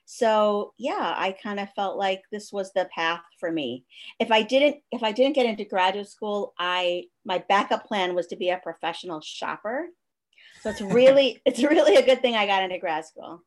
so 0.09 0.73
yeah 0.77 1.15
i 1.17 1.35
kind 1.43 1.59
of 1.59 1.67
felt 1.73 1.97
like 1.97 2.21
this 2.31 2.53
was 2.53 2.71
the 2.73 2.87
path 2.93 3.21
for 3.39 3.51
me. 3.51 3.85
If 4.19 4.31
i 4.31 4.41
didn't 4.41 4.77
if 4.91 5.03
i 5.03 5.11
didn't 5.11 5.35
get 5.35 5.45
into 5.45 5.65
graduate 5.65 6.09
school 6.09 6.53
i 6.59 7.05
my 7.25 7.43
backup 7.49 7.85
plan 7.85 8.15
was 8.15 8.27
to 8.27 8.35
be 8.35 8.49
a 8.49 8.57
professional 8.57 9.21
shopper. 9.21 9.87
So 10.61 10.69
it's 10.71 10.81
really 10.81 11.41
it's 11.45 11.63
really 11.63 11.95
a 11.95 12.05
good 12.05 12.21
thing 12.21 12.35
i 12.35 12.45
got 12.45 12.63
into 12.63 12.79
grad 12.79 13.05
school. 13.05 13.43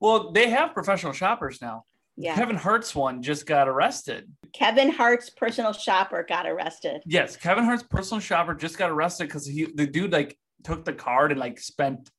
Well, 0.00 0.32
they 0.32 0.50
have 0.50 0.74
professional 0.74 1.12
shoppers 1.12 1.60
now. 1.60 1.84
Yeah. 2.16 2.34
Kevin 2.34 2.56
Hart's 2.56 2.94
one 2.94 3.22
just 3.22 3.46
got 3.46 3.68
arrested. 3.68 4.30
Kevin 4.52 4.90
Hart's 4.90 5.30
personal 5.30 5.72
shopper 5.72 6.24
got 6.28 6.46
arrested. 6.46 7.02
Yes, 7.06 7.36
Kevin 7.36 7.64
Hart's 7.64 7.82
personal 7.82 8.20
shopper 8.20 8.54
just 8.54 8.76
got 8.76 8.90
arrested 8.90 9.28
because 9.28 9.46
he 9.46 9.66
the 9.74 9.86
dude 9.86 10.12
like 10.12 10.38
took 10.62 10.84
the 10.84 10.92
card 10.92 11.32
and 11.32 11.40
like 11.40 11.58
spent 11.58 12.10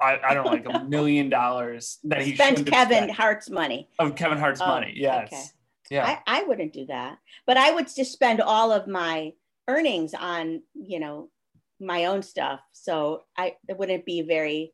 I, 0.00 0.18
I 0.22 0.34
don't 0.34 0.44
know 0.44 0.50
like 0.50 0.66
a 0.68 0.84
million 0.88 1.28
dollars 1.28 1.98
that 2.04 2.22
he 2.22 2.34
spent 2.34 2.66
Kevin 2.66 3.08
Hart's 3.08 3.48
money. 3.48 3.88
Of 3.98 4.16
Kevin 4.16 4.38
Hart's 4.38 4.60
oh, 4.60 4.66
money. 4.66 4.92
Yes. 4.96 5.32
Okay. 5.32 5.42
Yeah. 5.90 6.18
I, 6.26 6.40
I 6.40 6.42
wouldn't 6.44 6.72
do 6.72 6.86
that. 6.86 7.18
But 7.46 7.56
I 7.56 7.72
would 7.72 7.86
just 7.94 8.12
spend 8.12 8.40
all 8.40 8.72
of 8.72 8.88
my 8.88 9.32
earnings 9.68 10.14
on, 10.14 10.62
you 10.74 10.98
know, 10.98 11.28
my 11.78 12.06
own 12.06 12.22
stuff. 12.22 12.60
So 12.72 13.24
I 13.36 13.56
it 13.68 13.78
wouldn't 13.78 14.04
be 14.04 14.22
very 14.22 14.72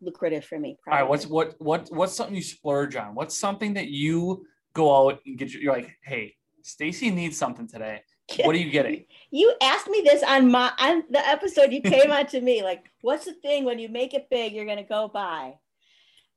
lucrative 0.00 0.44
for 0.44 0.58
me. 0.58 0.76
All 0.86 0.98
right, 0.98 1.08
what's 1.08 1.26
what 1.26 1.54
what 1.58 1.88
what's 1.90 2.14
something 2.14 2.34
you 2.34 2.42
splurge 2.42 2.96
on? 2.96 3.14
What's 3.14 3.36
something 3.38 3.74
that 3.74 3.88
you 3.88 4.44
go 4.74 4.94
out 5.08 5.20
and 5.26 5.38
get? 5.38 5.52
You're 5.52 5.72
like, 5.74 5.90
hey, 6.02 6.34
Stacy 6.62 7.10
needs 7.10 7.36
something 7.38 7.68
today. 7.68 8.00
What 8.42 8.54
are 8.56 8.58
you 8.58 8.70
getting? 8.70 9.04
You 9.32 9.54
asked 9.60 9.88
me 9.88 10.00
this 10.04 10.22
on 10.22 10.50
my 10.50 10.72
on 10.78 11.02
the 11.10 11.18
episode 11.28 11.72
you 11.72 11.82
came 11.82 12.10
on 12.10 12.26
to 12.28 12.40
me. 12.40 12.62
Like, 12.62 12.84
what's 13.02 13.24
the 13.26 13.34
thing 13.34 13.64
when 13.64 13.78
you 13.78 13.88
make 13.88 14.14
it 14.14 14.28
big, 14.30 14.52
you're 14.54 14.64
gonna 14.64 14.84
go 14.84 15.08
buy? 15.08 15.54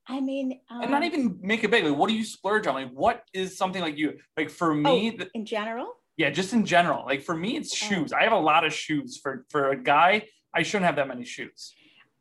I 0.07 0.19
mean, 0.21 0.59
um, 0.71 0.81
and 0.81 0.91
not 0.91 1.03
even 1.03 1.37
make 1.41 1.63
it 1.63 1.69
big. 1.69 1.83
Like, 1.85 1.95
what 1.95 2.09
do 2.09 2.15
you 2.15 2.23
splurge 2.25 2.65
on? 2.67 2.73
Like, 2.73 2.91
what 2.91 3.23
is 3.31 3.57
something 3.57 3.81
like 3.81 3.95
you 3.97 4.17
like 4.35 4.49
for 4.49 4.73
me? 4.73 5.11
th- 5.11 5.29
in 5.35 5.45
general. 5.45 5.93
yeah, 6.17 6.29
just 6.31 6.51
in 6.51 6.65
general. 6.65 7.05
Like 7.05 7.21
for 7.21 7.35
me, 7.35 7.55
it's 7.57 7.71
Oh. 7.73 7.87
shoes. 7.87 8.11
I 8.11 8.23
have 8.23 8.33
a 8.33 8.39
lot 8.39 8.65
of 8.65 8.73
shoes. 8.73 9.17
For 9.21 9.45
for 9.49 9.69
a 9.69 9.77
guy, 9.77 10.25
I 10.53 10.63
shouldn't 10.63 10.85
have 10.87 10.95
that 10.97 11.07
many 11.07 11.23
shoes. 11.25 11.73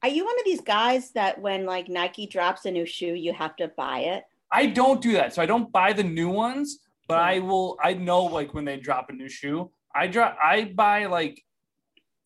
Are 0.02 0.08
you 0.08 0.24
one 0.24 0.38
of 0.38 0.44
these 0.44 0.60
guys 0.60 1.10
that 1.12 1.40
when 1.40 1.66
like 1.66 1.88
Nike 1.88 2.26
drops 2.26 2.64
a 2.64 2.70
new 2.70 2.86
shoe, 2.86 3.14
you 3.14 3.32
have 3.32 3.56
to 3.56 3.68
buy 3.68 4.00
it? 4.00 4.24
I 4.50 4.66
don't 4.66 5.00
do 5.02 5.12
that. 5.12 5.34
So 5.34 5.42
I 5.42 5.46
don't 5.46 5.70
buy 5.72 5.92
the 5.92 6.04
new 6.04 6.28
ones, 6.30 6.78
but. 7.08 7.18
I 7.18 7.38
will. 7.40 7.78
I 7.82 7.94
know 7.94 8.24
like 8.24 8.54
when 8.54 8.64
they 8.64 8.76
drop 8.76 9.10
a 9.10 9.12
new 9.12 9.28
shoe, 9.28 9.70
I 9.94 10.06
drop. 10.06 10.36
I 10.42 10.64
buy 10.64 11.06
like 11.06 11.42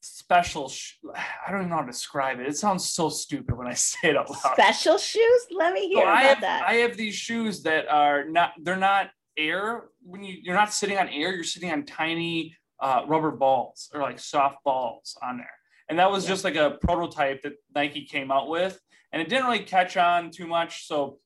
special. 0.00 0.68
Sh- 0.68 0.96
I 1.14 1.50
don't 1.50 1.60
even 1.60 1.70
know 1.70 1.76
how 1.76 1.82
to 1.82 1.86
describe 1.90 2.40
it. 2.40 2.46
It 2.46 2.56
sounds 2.56 2.90
so 2.90 3.08
stupid 3.08 3.56
when 3.56 3.66
I 3.66 3.74
say 3.88 4.10
it 4.10 4.16
out 4.16 4.28
loud. 4.30 4.52
Special 4.54 4.98
shoes? 4.98 5.46
Let 5.50 5.72
me 5.72 5.82
So 5.92 6.00
hear 6.00 6.06
I 6.06 6.20
about 6.22 6.28
have 6.28 6.40
that. 6.42 6.64
I 6.68 6.74
have 6.74 6.96
these 6.96 7.14
shoes 7.14 7.62
that 7.62 7.88
are 7.88 8.24
not. 8.28 8.52
They're 8.60 8.76
not 8.76 9.10
air. 9.36 9.84
When 10.04 10.22
you 10.22 10.36
you're 10.42 10.54
not 10.56 10.72
sitting 10.72 10.98
on 10.98 11.08
air, 11.08 11.34
you're 11.34 11.44
sitting 11.44 11.70
on 11.70 11.84
tiny 11.84 12.56
uh, 12.80 13.02
rubber 13.06 13.30
balls 13.30 13.88
or 13.94 14.02
like 14.02 14.18
soft 14.18 14.56
balls 14.64 15.16
on 15.22 15.38
there. 15.38 15.50
And 15.92 15.98
that 15.98 16.10
was 16.10 16.24
Yeah. 16.24 16.30
just 16.30 16.42
like 16.44 16.56
a 16.56 16.78
prototype 16.80 17.42
that 17.42 17.52
Nike 17.74 18.06
came 18.06 18.30
out 18.32 18.48
with, 18.48 18.80
and 19.12 19.20
it 19.20 19.28
didn't 19.28 19.44
really 19.44 19.62
catch 19.62 19.98
on 19.98 20.30
too 20.30 20.46
much. 20.46 20.86
So 20.86 21.18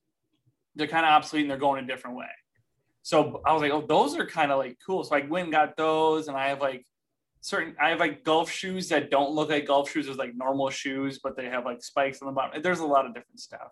they're 0.74 0.88
kind 0.88 1.06
of 1.06 1.12
obsolete 1.12 1.42
and 1.42 1.50
they're 1.52 1.56
going 1.56 1.84
a 1.84 1.86
different 1.86 2.16
way. 2.16 2.26
So 3.02 3.40
I 3.46 3.52
was 3.52 3.62
like, 3.62 3.70
oh, 3.70 3.82
those 3.86 4.16
are 4.16 4.26
kind 4.26 4.50
of 4.50 4.58
like 4.58 4.76
cool. 4.84 5.04
So 5.04 5.14
I 5.14 5.20
went 5.20 5.44
and 5.44 5.52
got 5.52 5.76
those, 5.76 6.26
and 6.26 6.36
I 6.36 6.48
have 6.48 6.60
like 6.60 6.84
certain, 7.42 7.76
I 7.80 7.90
have 7.90 8.00
like 8.00 8.24
golf 8.24 8.50
shoes 8.50 8.88
that 8.88 9.08
don't 9.08 9.30
look 9.30 9.50
like 9.50 9.66
golf 9.68 9.88
shoes. 9.88 10.06
There's 10.06 10.18
like 10.18 10.34
normal 10.34 10.68
shoes, 10.70 11.20
but 11.22 11.36
they 11.36 11.44
have 11.46 11.64
like 11.64 11.80
spikes 11.80 12.20
on 12.20 12.26
the 12.26 12.32
bottom. 12.32 12.60
There's 12.60 12.80
a 12.80 12.86
lot 12.86 13.06
of 13.06 13.14
different 13.14 13.38
stuff. 13.38 13.70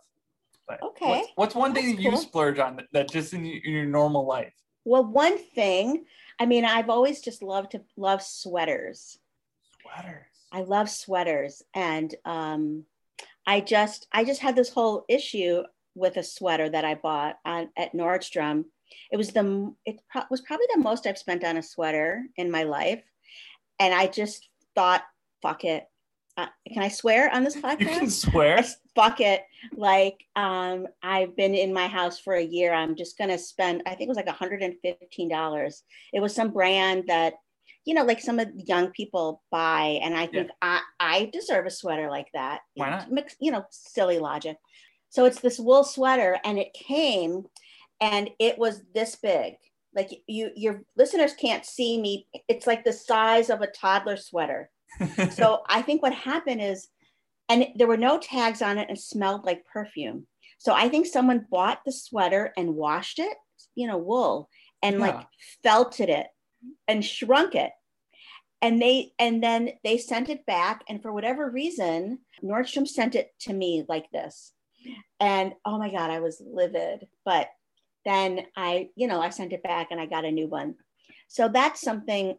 But 0.68 0.80
Okay. 0.80 1.08
what's, 1.08 1.28
what's 1.34 1.54
one 1.56 1.74
thing 1.74 1.86
That's 1.86 1.96
that 1.96 2.02
you 2.12 2.16
splurge 2.18 2.60
on 2.60 2.76
that, 2.76 2.86
that 2.92 3.10
just 3.10 3.34
in, 3.34 3.42
y- 3.42 3.60
in 3.64 3.72
your 3.72 3.84
normal 3.86 4.24
life? 4.26 4.54
well, 4.84 5.04
one 5.04 5.38
thing, 5.38 6.04
I 6.38 6.46
mean, 6.46 6.64
I've 6.64 6.88
always 6.88 7.20
just 7.20 7.42
loved 7.42 7.72
to 7.72 7.82
love 7.96 8.22
sweaters. 8.22 9.18
Sweaters. 9.82 10.26
I 10.54 10.62
love 10.62 10.88
sweaters, 10.88 11.62
and 11.74 12.14
um, 12.24 12.84
I 13.44 13.60
just 13.60 14.06
I 14.12 14.24
just 14.24 14.40
had 14.40 14.54
this 14.54 14.70
whole 14.70 15.04
issue 15.08 15.62
with 15.96 16.16
a 16.16 16.22
sweater 16.22 16.68
that 16.68 16.84
I 16.84 16.94
bought 16.94 17.38
on 17.44 17.70
at 17.76 17.92
Nordstrom. 17.92 18.64
It 19.10 19.16
was 19.16 19.32
the 19.32 19.74
it 19.84 19.96
pro- 20.08 20.22
was 20.30 20.42
probably 20.42 20.66
the 20.72 20.80
most 20.80 21.06
I've 21.08 21.18
spent 21.18 21.42
on 21.42 21.56
a 21.56 21.62
sweater 21.62 22.22
in 22.36 22.52
my 22.52 22.62
life, 22.62 23.02
and 23.80 23.92
I 23.92 24.06
just 24.06 24.48
thought, 24.76 25.02
fuck 25.42 25.64
it. 25.64 25.88
Uh, 26.36 26.46
can 26.72 26.82
I 26.82 26.88
swear 26.88 27.32
on 27.34 27.42
this 27.44 27.54
You 27.56 27.62
podcast? 27.62 27.98
can 27.98 28.10
swear. 28.10 28.64
fuck 28.94 29.20
it. 29.20 29.42
Like, 29.76 30.24
um, 30.36 30.86
I've 31.02 31.36
been 31.36 31.54
in 31.54 31.72
my 31.72 31.86
house 31.88 32.18
for 32.20 32.34
a 32.34 32.42
year. 32.42 32.72
I'm 32.72 32.94
just 32.96 33.18
gonna 33.18 33.38
spend, 33.38 33.82
I 33.86 33.90
think 33.90 34.02
it 34.02 34.08
was 34.08 34.16
like 34.16 34.26
$115. 34.26 35.82
It 36.12 36.20
was 36.20 36.34
some 36.34 36.50
brand 36.50 37.04
that, 37.08 37.34
you 37.84 37.94
know, 37.94 38.04
like 38.04 38.20
some 38.20 38.38
of 38.38 38.48
the 38.56 38.62
young 38.64 38.90
people 38.90 39.42
buy. 39.50 40.00
And 40.02 40.16
I 40.16 40.26
think 40.26 40.50
I, 40.62 40.80
I 40.98 41.30
deserve 41.32 41.66
a 41.66 41.70
sweater 41.70 42.08
like 42.08 42.28
that. 42.32 42.60
Why 42.74 42.90
not? 42.90 43.10
Mix, 43.10 43.36
you 43.40 43.52
know, 43.52 43.64
silly 43.70 44.18
logic. 44.18 44.56
So 45.10 45.26
it's 45.26 45.40
this 45.40 45.58
wool 45.60 45.84
sweater 45.84 46.38
and 46.44 46.58
it 46.58 46.72
came 46.72 47.44
and 48.00 48.30
it 48.38 48.58
was 48.58 48.82
this 48.94 49.16
big. 49.16 49.54
Like 49.94 50.10
you, 50.26 50.50
your 50.56 50.82
listeners 50.96 51.34
can't 51.34 51.64
see 51.64 52.00
me. 52.00 52.26
It's 52.48 52.66
like 52.66 52.84
the 52.84 52.92
size 52.92 53.50
of 53.50 53.60
a 53.60 53.66
toddler 53.68 54.16
sweater. 54.16 54.70
So 55.32 55.60
I 55.68 55.82
think 55.82 56.02
what 56.02 56.14
happened 56.14 56.62
is, 56.62 56.88
and 57.48 57.66
there 57.76 57.86
were 57.88 57.96
no 57.96 58.18
tags 58.18 58.62
on 58.62 58.78
it 58.78 58.88
and 58.88 58.98
smelled 58.98 59.44
like 59.44 59.66
perfume. 59.66 60.26
So 60.58 60.72
I 60.72 60.88
think 60.88 61.06
someone 61.06 61.46
bought 61.50 61.80
the 61.84 61.92
sweater 61.92 62.52
and 62.56 62.74
washed 62.74 63.18
it, 63.18 63.36
you 63.74 63.86
know, 63.86 63.98
wool, 63.98 64.48
and 64.82 64.96
Yeah. 64.96 65.00
like 65.00 65.26
felted 65.62 66.08
it 66.08 66.26
and 66.88 67.04
shrunk 67.04 67.54
it. 67.54 67.72
And 68.62 68.80
they 68.80 69.12
and 69.18 69.42
then 69.42 69.70
they 69.82 69.98
sent 69.98 70.28
it 70.30 70.46
back. 70.46 70.84
And 70.88 71.02
for 71.02 71.12
whatever 71.12 71.50
reason, 71.50 72.20
Nordstrom 72.42 72.88
sent 72.88 73.14
it 73.14 73.32
to 73.40 73.52
me 73.52 73.84
like 73.88 74.10
this. 74.10 74.52
And 75.20 75.52
oh 75.64 75.78
my 75.78 75.90
God, 75.90 76.10
I 76.10 76.20
was 76.20 76.42
livid. 76.44 77.06
But 77.24 77.48
then 78.04 78.46
I, 78.56 78.88
you 78.96 79.06
know, 79.06 79.20
I 79.20 79.30
sent 79.30 79.52
it 79.52 79.62
back 79.62 79.88
and 79.90 80.00
I 80.00 80.06
got 80.06 80.24
a 80.24 80.30
new 80.30 80.46
one. 80.46 80.76
So 81.28 81.48
that's 81.48 81.80
something 81.80 82.36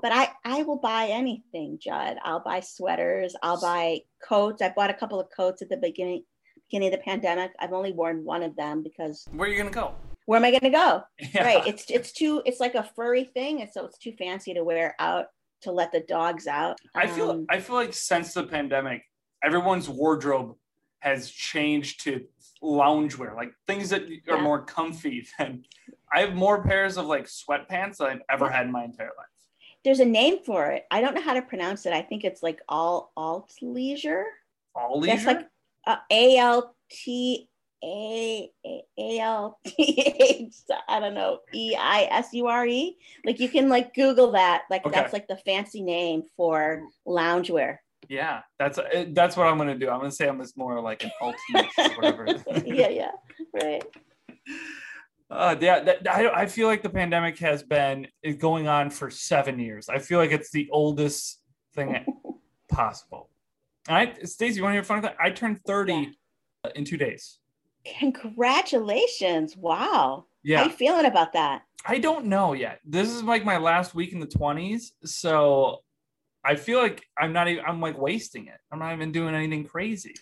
but 0.00 0.12
I, 0.12 0.30
I 0.44 0.62
will 0.62 0.78
buy 0.78 1.08
anything, 1.08 1.78
Judd. 1.80 2.18
I'll 2.22 2.40
buy 2.40 2.60
sweaters. 2.60 3.34
I'll 3.42 3.60
buy 3.60 4.02
coats. 4.22 4.62
I 4.62 4.72
bought 4.74 4.90
a 4.90 4.94
couple 4.94 5.20
of 5.20 5.28
coats 5.36 5.60
at 5.62 5.68
the 5.68 5.76
beginning 5.76 6.24
beginning 6.70 6.92
of 6.92 7.00
the 7.00 7.04
pandemic. 7.04 7.52
I've 7.58 7.72
only 7.72 7.92
worn 7.92 8.24
one 8.24 8.42
of 8.42 8.54
them 8.54 8.82
because 8.82 9.26
Where 9.32 9.48
are 9.48 9.52
you 9.52 9.58
gonna 9.58 9.70
go? 9.70 9.94
Where 10.28 10.36
am 10.38 10.44
I 10.44 10.50
going 10.50 10.60
to 10.60 10.68
go? 10.70 11.02
Yeah. 11.34 11.42
Right. 11.42 11.66
It's 11.66 11.90
it's 11.90 12.12
too. 12.12 12.42
It's 12.44 12.60
like 12.60 12.74
a 12.74 12.82
furry 12.94 13.24
thing, 13.24 13.62
and 13.62 13.70
so 13.70 13.86
it's 13.86 13.96
too 13.96 14.12
fancy 14.18 14.52
to 14.54 14.62
wear 14.62 14.94
out 14.98 15.26
to 15.62 15.72
let 15.72 15.90
the 15.90 16.00
dogs 16.00 16.46
out. 16.46 16.78
I 16.94 17.06
feel 17.06 17.30
Um, 17.30 17.46
I 17.48 17.60
feel 17.60 17.76
like 17.76 17.94
since 17.94 18.34
the 18.34 18.44
pandemic, 18.44 19.02
everyone's 19.42 19.88
wardrobe 19.88 20.54
has 21.00 21.30
changed 21.30 22.04
to 22.04 22.26
loungewear, 22.62 23.34
like 23.36 23.52
things 23.66 23.88
that 23.90 24.02
are 24.02 24.36
Yeah. 24.36 24.42
more 24.42 24.64
comfy 24.64 25.26
than 25.38 25.64
I 26.12 26.20
have 26.20 26.34
more 26.34 26.62
pairs 26.62 26.98
of 26.98 27.06
like 27.06 27.24
sweatpants 27.26 27.96
than 27.96 28.08
I've 28.08 28.20
ever 28.28 28.46
Yeah. 28.46 28.56
had 28.58 28.66
in 28.66 28.72
my 28.72 28.84
entire 28.84 29.12
life. 29.16 29.26
there's 29.84 30.00
a 30.00 30.04
name 30.04 30.38
for 30.44 30.66
it. 30.72 30.84
I 30.90 31.00
don't 31.00 31.14
know 31.14 31.20
how 31.22 31.34
to 31.34 31.40
pronounce 31.42 31.86
it. 31.86 31.92
I 31.94 32.02
think 32.02 32.24
it's 32.24 32.42
like 32.42 32.60
all 32.68 33.12
alt 33.16 33.50
leisure. 33.62 34.26
All 34.74 34.98
leisure. 35.00 35.14
That's 35.14 35.26
like 35.26 35.48
uh, 35.86 35.96
A 36.10 36.36
L 36.36 36.74
T 36.90 37.47
A 37.84 38.50
A 38.98 39.18
L 39.20 39.58
T 39.64 40.02
H. 40.20 40.54
I 40.88 41.00
don't 41.00 41.14
know 41.14 41.38
E 41.54 41.76
I 41.78 42.08
S 42.10 42.28
U 42.32 42.46
R 42.46 42.66
E. 42.66 42.96
Like 43.24 43.38
you 43.40 43.48
can 43.48 43.68
like 43.68 43.94
Google 43.94 44.32
that. 44.32 44.62
Like 44.70 44.84
Okay. 44.86 44.94
that's 44.94 45.12
like 45.12 45.28
the 45.28 45.36
fancy 45.36 45.82
name 45.82 46.22
for 46.36 46.82
loungewear. 47.06 47.78
yeah, 48.08 48.42
that's 48.58 48.78
uh, 48.78 49.04
that's 49.10 49.36
what 49.36 49.46
I'm 49.46 49.58
gonna 49.58 49.78
do. 49.78 49.88
I'm 49.90 49.98
gonna 50.00 50.10
say 50.10 50.28
I'm 50.28 50.38
just 50.40 50.56
more 50.56 50.80
like 50.80 51.04
an 51.04 51.10
or 51.20 51.34
whatever. 51.96 52.26
yeah, 52.64 52.88
yeah, 52.88 53.10
right. 53.54 53.82
Uh, 55.30 55.54
yeah, 55.60 55.80
that, 55.80 56.08
I, 56.10 56.42
I 56.42 56.46
feel 56.46 56.68
like 56.68 56.82
the 56.82 56.88
pandemic 56.88 57.38
has 57.40 57.62
been 57.62 58.06
going 58.38 58.66
on 58.66 58.88
for 58.90 59.10
seven 59.10 59.58
years. 59.58 59.88
I 59.90 59.98
feel 59.98 60.18
like 60.18 60.30
it's 60.32 60.50
the 60.50 60.68
oldest 60.72 61.40
thing 61.74 62.04
possible. 62.72 63.28
And 63.88 63.96
I, 63.96 64.24
Stacey, 64.24 64.56
you 64.56 64.62
want 64.62 64.72
to 64.72 64.76
hear 64.76 64.82
a 64.82 64.84
funny 64.84 65.02
thing? 65.02 65.10
I 65.20 65.30
turned 65.30 65.60
30 65.66 66.16
in 66.74 66.84
two 66.86 66.96
days. 66.96 67.38
Congratulations! 67.98 69.56
Wow. 69.56 70.26
Yeah. 70.42 70.58
How 70.58 70.62
Yeah, 70.64 70.70
you 70.70 70.76
feeling 70.76 71.06
about 71.06 71.32
that? 71.34 71.62
I 71.86 71.98
don't 71.98 72.26
know 72.26 72.52
yet. 72.52 72.80
This 72.84 73.08
is 73.08 73.22
like 73.22 73.44
my 73.44 73.58
last 73.58 73.94
week 73.94 74.12
in 74.12 74.20
the 74.20 74.26
20s. 74.26 74.90
So 75.04 75.78
I 76.44 76.54
feel 76.54 76.80
like 76.80 77.04
I'm 77.16 77.32
not 77.32 77.48
even, 77.48 77.64
I'm 77.64 77.80
like 77.80 77.98
wasting 77.98 78.46
it. 78.46 78.58
I'm 78.72 78.78
not 78.78 78.94
even 78.94 79.12
doing 79.12 79.34
anything 79.34 79.64
crazy. 79.64 80.14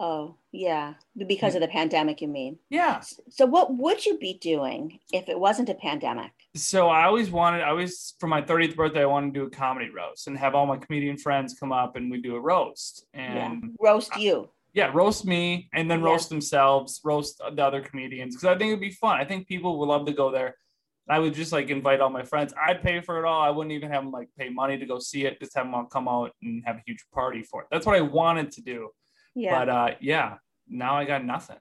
Oh, 0.00 0.36
yeah, 0.50 0.94
because 1.28 1.54
of 1.54 1.60
the 1.60 1.68
pandemic, 1.68 2.20
you 2.20 2.26
mean? 2.26 2.58
Yeah. 2.68 3.00
So, 3.28 3.46
what 3.46 3.76
would 3.76 4.04
you 4.04 4.18
be 4.18 4.38
doing 4.40 4.98
if 5.12 5.28
it 5.28 5.38
wasn't 5.38 5.68
a 5.68 5.74
pandemic? 5.74 6.32
So 6.56 6.88
I 6.88 7.04
always 7.04 7.30
wanted, 7.30 7.62
I 7.62 7.68
always, 7.68 8.14
for 8.18 8.26
my 8.26 8.42
30th 8.42 8.74
birthday, 8.74 9.02
I 9.02 9.06
wanted 9.06 9.34
to 9.34 9.40
do 9.40 9.46
a 9.46 9.50
comedy 9.50 9.90
roast 9.90 10.26
and 10.26 10.36
have 10.36 10.56
all 10.56 10.66
my 10.66 10.78
comedian 10.78 11.16
friends 11.16 11.54
come 11.58 11.70
up 11.70 11.94
and 11.94 12.10
we 12.10 12.20
do 12.20 12.34
a 12.34 12.40
roast. 12.40 13.06
And 13.14 13.36
yeah, 13.36 13.70
roast 13.80 14.16
you. 14.16 14.50
Yeah, 14.74 14.90
roast 14.92 15.24
me 15.24 15.68
and 15.72 15.90
then 15.90 16.00
Yeah. 16.00 16.06
roast 16.06 16.28
themselves, 16.28 17.00
roast 17.04 17.38
the 17.38 17.64
other 17.64 17.80
comedians 17.80 18.34
because 18.34 18.44
I 18.46 18.58
think 18.58 18.68
it'd 18.68 18.80
be 18.80 18.90
fun. 18.90 19.18
I 19.20 19.24
think 19.24 19.46
people 19.46 19.78
would 19.78 19.86
love 19.88 20.04
to 20.06 20.12
go 20.12 20.30
there. 20.30 20.56
I 21.08 21.18
would 21.18 21.34
just 21.34 21.52
like 21.52 21.68
invite 21.70 22.00
all 22.00 22.10
my 22.10 22.24
friends. 22.24 22.52
I'd 22.60 22.82
pay 22.82 23.00
for 23.00 23.18
it 23.18 23.24
all. 23.26 23.40
I 23.40 23.50
wouldn't 23.50 23.72
even 23.72 23.90
have 23.90 24.02
them 24.02 24.10
like 24.10 24.28
pay 24.36 24.48
money 24.48 24.76
to 24.78 24.86
go 24.86 24.98
see 24.98 25.26
it. 25.26 25.38
Just 25.38 25.54
have 25.54 25.66
them 25.66 25.74
all 25.74 25.84
come 25.84 26.08
out 26.08 26.32
and 26.42 26.62
have 26.66 26.76
a 26.76 26.82
huge 26.86 27.04
party 27.12 27.42
for 27.42 27.62
it. 27.62 27.68
That's 27.70 27.86
what 27.86 27.94
I 27.96 28.00
wanted 28.00 28.50
to 28.52 28.62
do. 28.62 28.90
Yeah. 29.34 29.58
But 29.58 29.68
uh, 29.68 29.94
yeah, 30.00 30.36
now 30.68 30.96
I 30.96 31.04
got 31.04 31.24
nothing. 31.24 31.58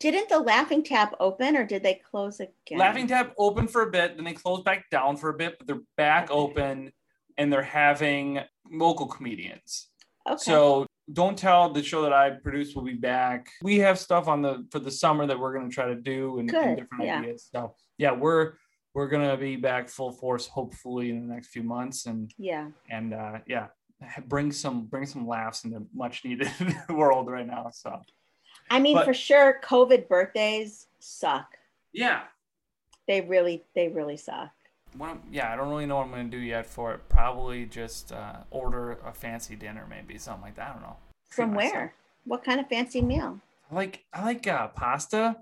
Didn't 0.00 0.28
the 0.28 0.40
Laughing 0.40 0.82
Tap 0.82 1.14
open, 1.20 1.56
or 1.56 1.64
did 1.64 1.84
they 1.84 1.94
close 2.10 2.40
again? 2.40 2.78
Laughing 2.78 3.06
Tap 3.06 3.32
open 3.38 3.68
for 3.68 3.82
a 3.82 3.90
bit, 3.90 4.16
then 4.16 4.24
they 4.24 4.32
closed 4.32 4.64
back 4.64 4.90
down 4.90 5.16
for 5.16 5.30
a 5.30 5.34
bit, 5.34 5.56
but 5.58 5.66
they're 5.68 5.82
back 5.96 6.24
Okay. 6.30 6.34
open 6.38 6.92
and 7.38 7.52
they're 7.52 7.62
having 7.62 8.40
local 8.70 9.06
comedians. 9.06 9.88
Okay. 10.28 10.36
So 10.38 10.86
don't 11.12 11.36
tell 11.36 11.72
the 11.72 11.82
show 11.82 12.02
that 12.02 12.12
I 12.12 12.30
produce, 12.30 12.74
will 12.74 12.82
be 12.82 12.94
back. 12.94 13.48
We 13.62 13.78
have 13.78 13.98
stuff 13.98 14.28
on 14.28 14.42
the 14.42 14.66
for 14.70 14.78
the 14.78 14.90
summer 14.90 15.26
that 15.26 15.38
we're 15.38 15.52
gonna 15.52 15.70
try 15.70 15.86
to 15.86 15.94
do 15.94 16.38
and, 16.38 16.52
and 16.52 16.76
different 16.76 17.04
yeah. 17.04 17.18
ideas. 17.20 17.48
So 17.52 17.74
yeah, 17.98 18.12
we're 18.12 18.54
we're 18.94 19.08
gonna 19.08 19.36
be 19.36 19.56
back 19.56 19.88
full 19.88 20.12
force 20.12 20.46
hopefully 20.46 21.10
in 21.10 21.26
the 21.26 21.34
next 21.34 21.48
few 21.48 21.62
months 21.62 22.06
and 22.06 22.32
yeah. 22.38 22.68
and 22.90 23.14
uh, 23.14 23.38
yeah, 23.46 23.68
bring 24.26 24.52
some 24.52 24.86
bring 24.86 25.06
some 25.06 25.26
laughs 25.26 25.64
in 25.64 25.70
the 25.70 25.86
much 25.94 26.24
needed 26.24 26.50
world 26.88 27.30
right 27.30 27.46
now. 27.46 27.70
So 27.72 28.00
I 28.70 28.78
mean, 28.78 28.96
But- 28.96 29.04
for 29.04 29.14
sure, 29.14 29.60
COVID 29.64 30.08
birthdays 30.08 30.86
suck. 31.00 31.56
Yeah. 31.92 32.22
They 33.08 33.20
really, 33.22 33.64
they 33.74 33.88
really 33.88 34.16
suck. 34.16 34.52
Well, 34.98 35.18
yeah, 35.30 35.52
I 35.52 35.56
don't 35.56 35.68
really 35.70 35.86
know 35.86 35.96
what 35.96 36.04
I'm 36.06 36.10
gonna 36.10 36.24
do 36.24 36.38
yet 36.38 36.66
for 36.66 36.92
it. 36.94 37.08
Probably 37.08 37.64
just 37.66 38.12
uh, 38.12 38.36
order 38.50 38.98
a 39.04 39.12
fancy 39.12 39.54
dinner, 39.56 39.86
maybe 39.88 40.18
something 40.18 40.42
like 40.42 40.56
that. 40.56 40.70
I 40.70 40.72
don't 40.72 40.82
know. 40.82 40.96
From 41.30 41.54
myself. 41.54 41.72
where? 41.72 41.94
What 42.24 42.44
kind 42.44 42.60
of 42.60 42.68
fancy 42.68 43.00
meal? 43.00 43.38
I 43.70 43.74
like 43.74 44.04
I 44.12 44.24
like 44.24 44.46
uh, 44.46 44.68
pasta. 44.68 45.36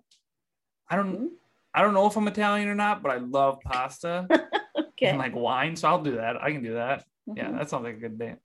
I 0.90 0.97
don't 0.97 1.19
Mhm. 1.19 1.28
I 1.75 1.83
don't 1.83 1.95
know 1.95 2.07
if 2.07 2.17
I'm 2.17 2.26
Italian 2.28 2.69
or 2.69 2.75
not, 2.75 3.02
but 3.02 3.11
I 3.12 3.17
love 3.17 3.61
pasta 3.64 4.26
Okay. 4.78 5.07
and 5.07 5.19
like 5.19 5.35
wine, 5.35 5.76
so 5.76 5.88
I'll 5.88 6.02
do 6.02 6.17
that. 6.17 6.43
I 6.43 6.50
can 6.52 6.62
do 6.62 6.75
that. 6.75 7.05
Yeah, 7.26 7.49
Mhm. 7.49 7.59
that 7.59 7.71
sounds 7.71 7.85
like 7.85 7.97
a 7.97 7.99
good 7.99 8.19
date. 8.19 8.37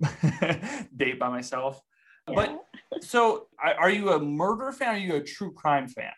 date 0.96 1.18
by 1.18 1.28
myself. 1.28 1.80
Yeah. 2.28 2.34
But 2.34 3.02
so, 3.04 3.48
are 3.62 3.90
you 3.90 4.12
a 4.12 4.18
murder 4.20 4.72
fan? 4.72 4.88
Or 4.88 4.92
are 4.92 4.98
you 4.98 5.14
a 5.16 5.20
true 5.22 5.52
crime 5.52 5.88
fan? 5.88 6.12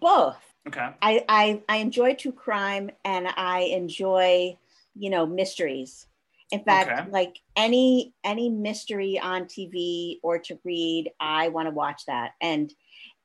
both. 0.00 0.49
Okay. 0.68 0.88
I, 1.02 1.24
I 1.28 1.62
I 1.68 1.76
enjoy 1.76 2.14
true 2.14 2.32
crime 2.32 2.90
and 3.04 3.28
I 3.28 3.60
enjoy, 3.60 4.58
you 4.94 5.10
know, 5.10 5.26
mysteries. 5.26 6.06
In 6.52 6.64
fact, 6.64 7.00
Okay. 7.00 7.10
like 7.10 7.38
any 7.56 8.12
any 8.24 8.48
mystery 8.48 9.18
on 9.18 9.46
TV 9.46 10.18
or 10.22 10.38
to 10.40 10.58
read, 10.64 11.10
I 11.20 11.48
want 11.48 11.66
to 11.66 11.74
watch 11.74 12.04
that. 12.06 12.32
And 12.40 12.72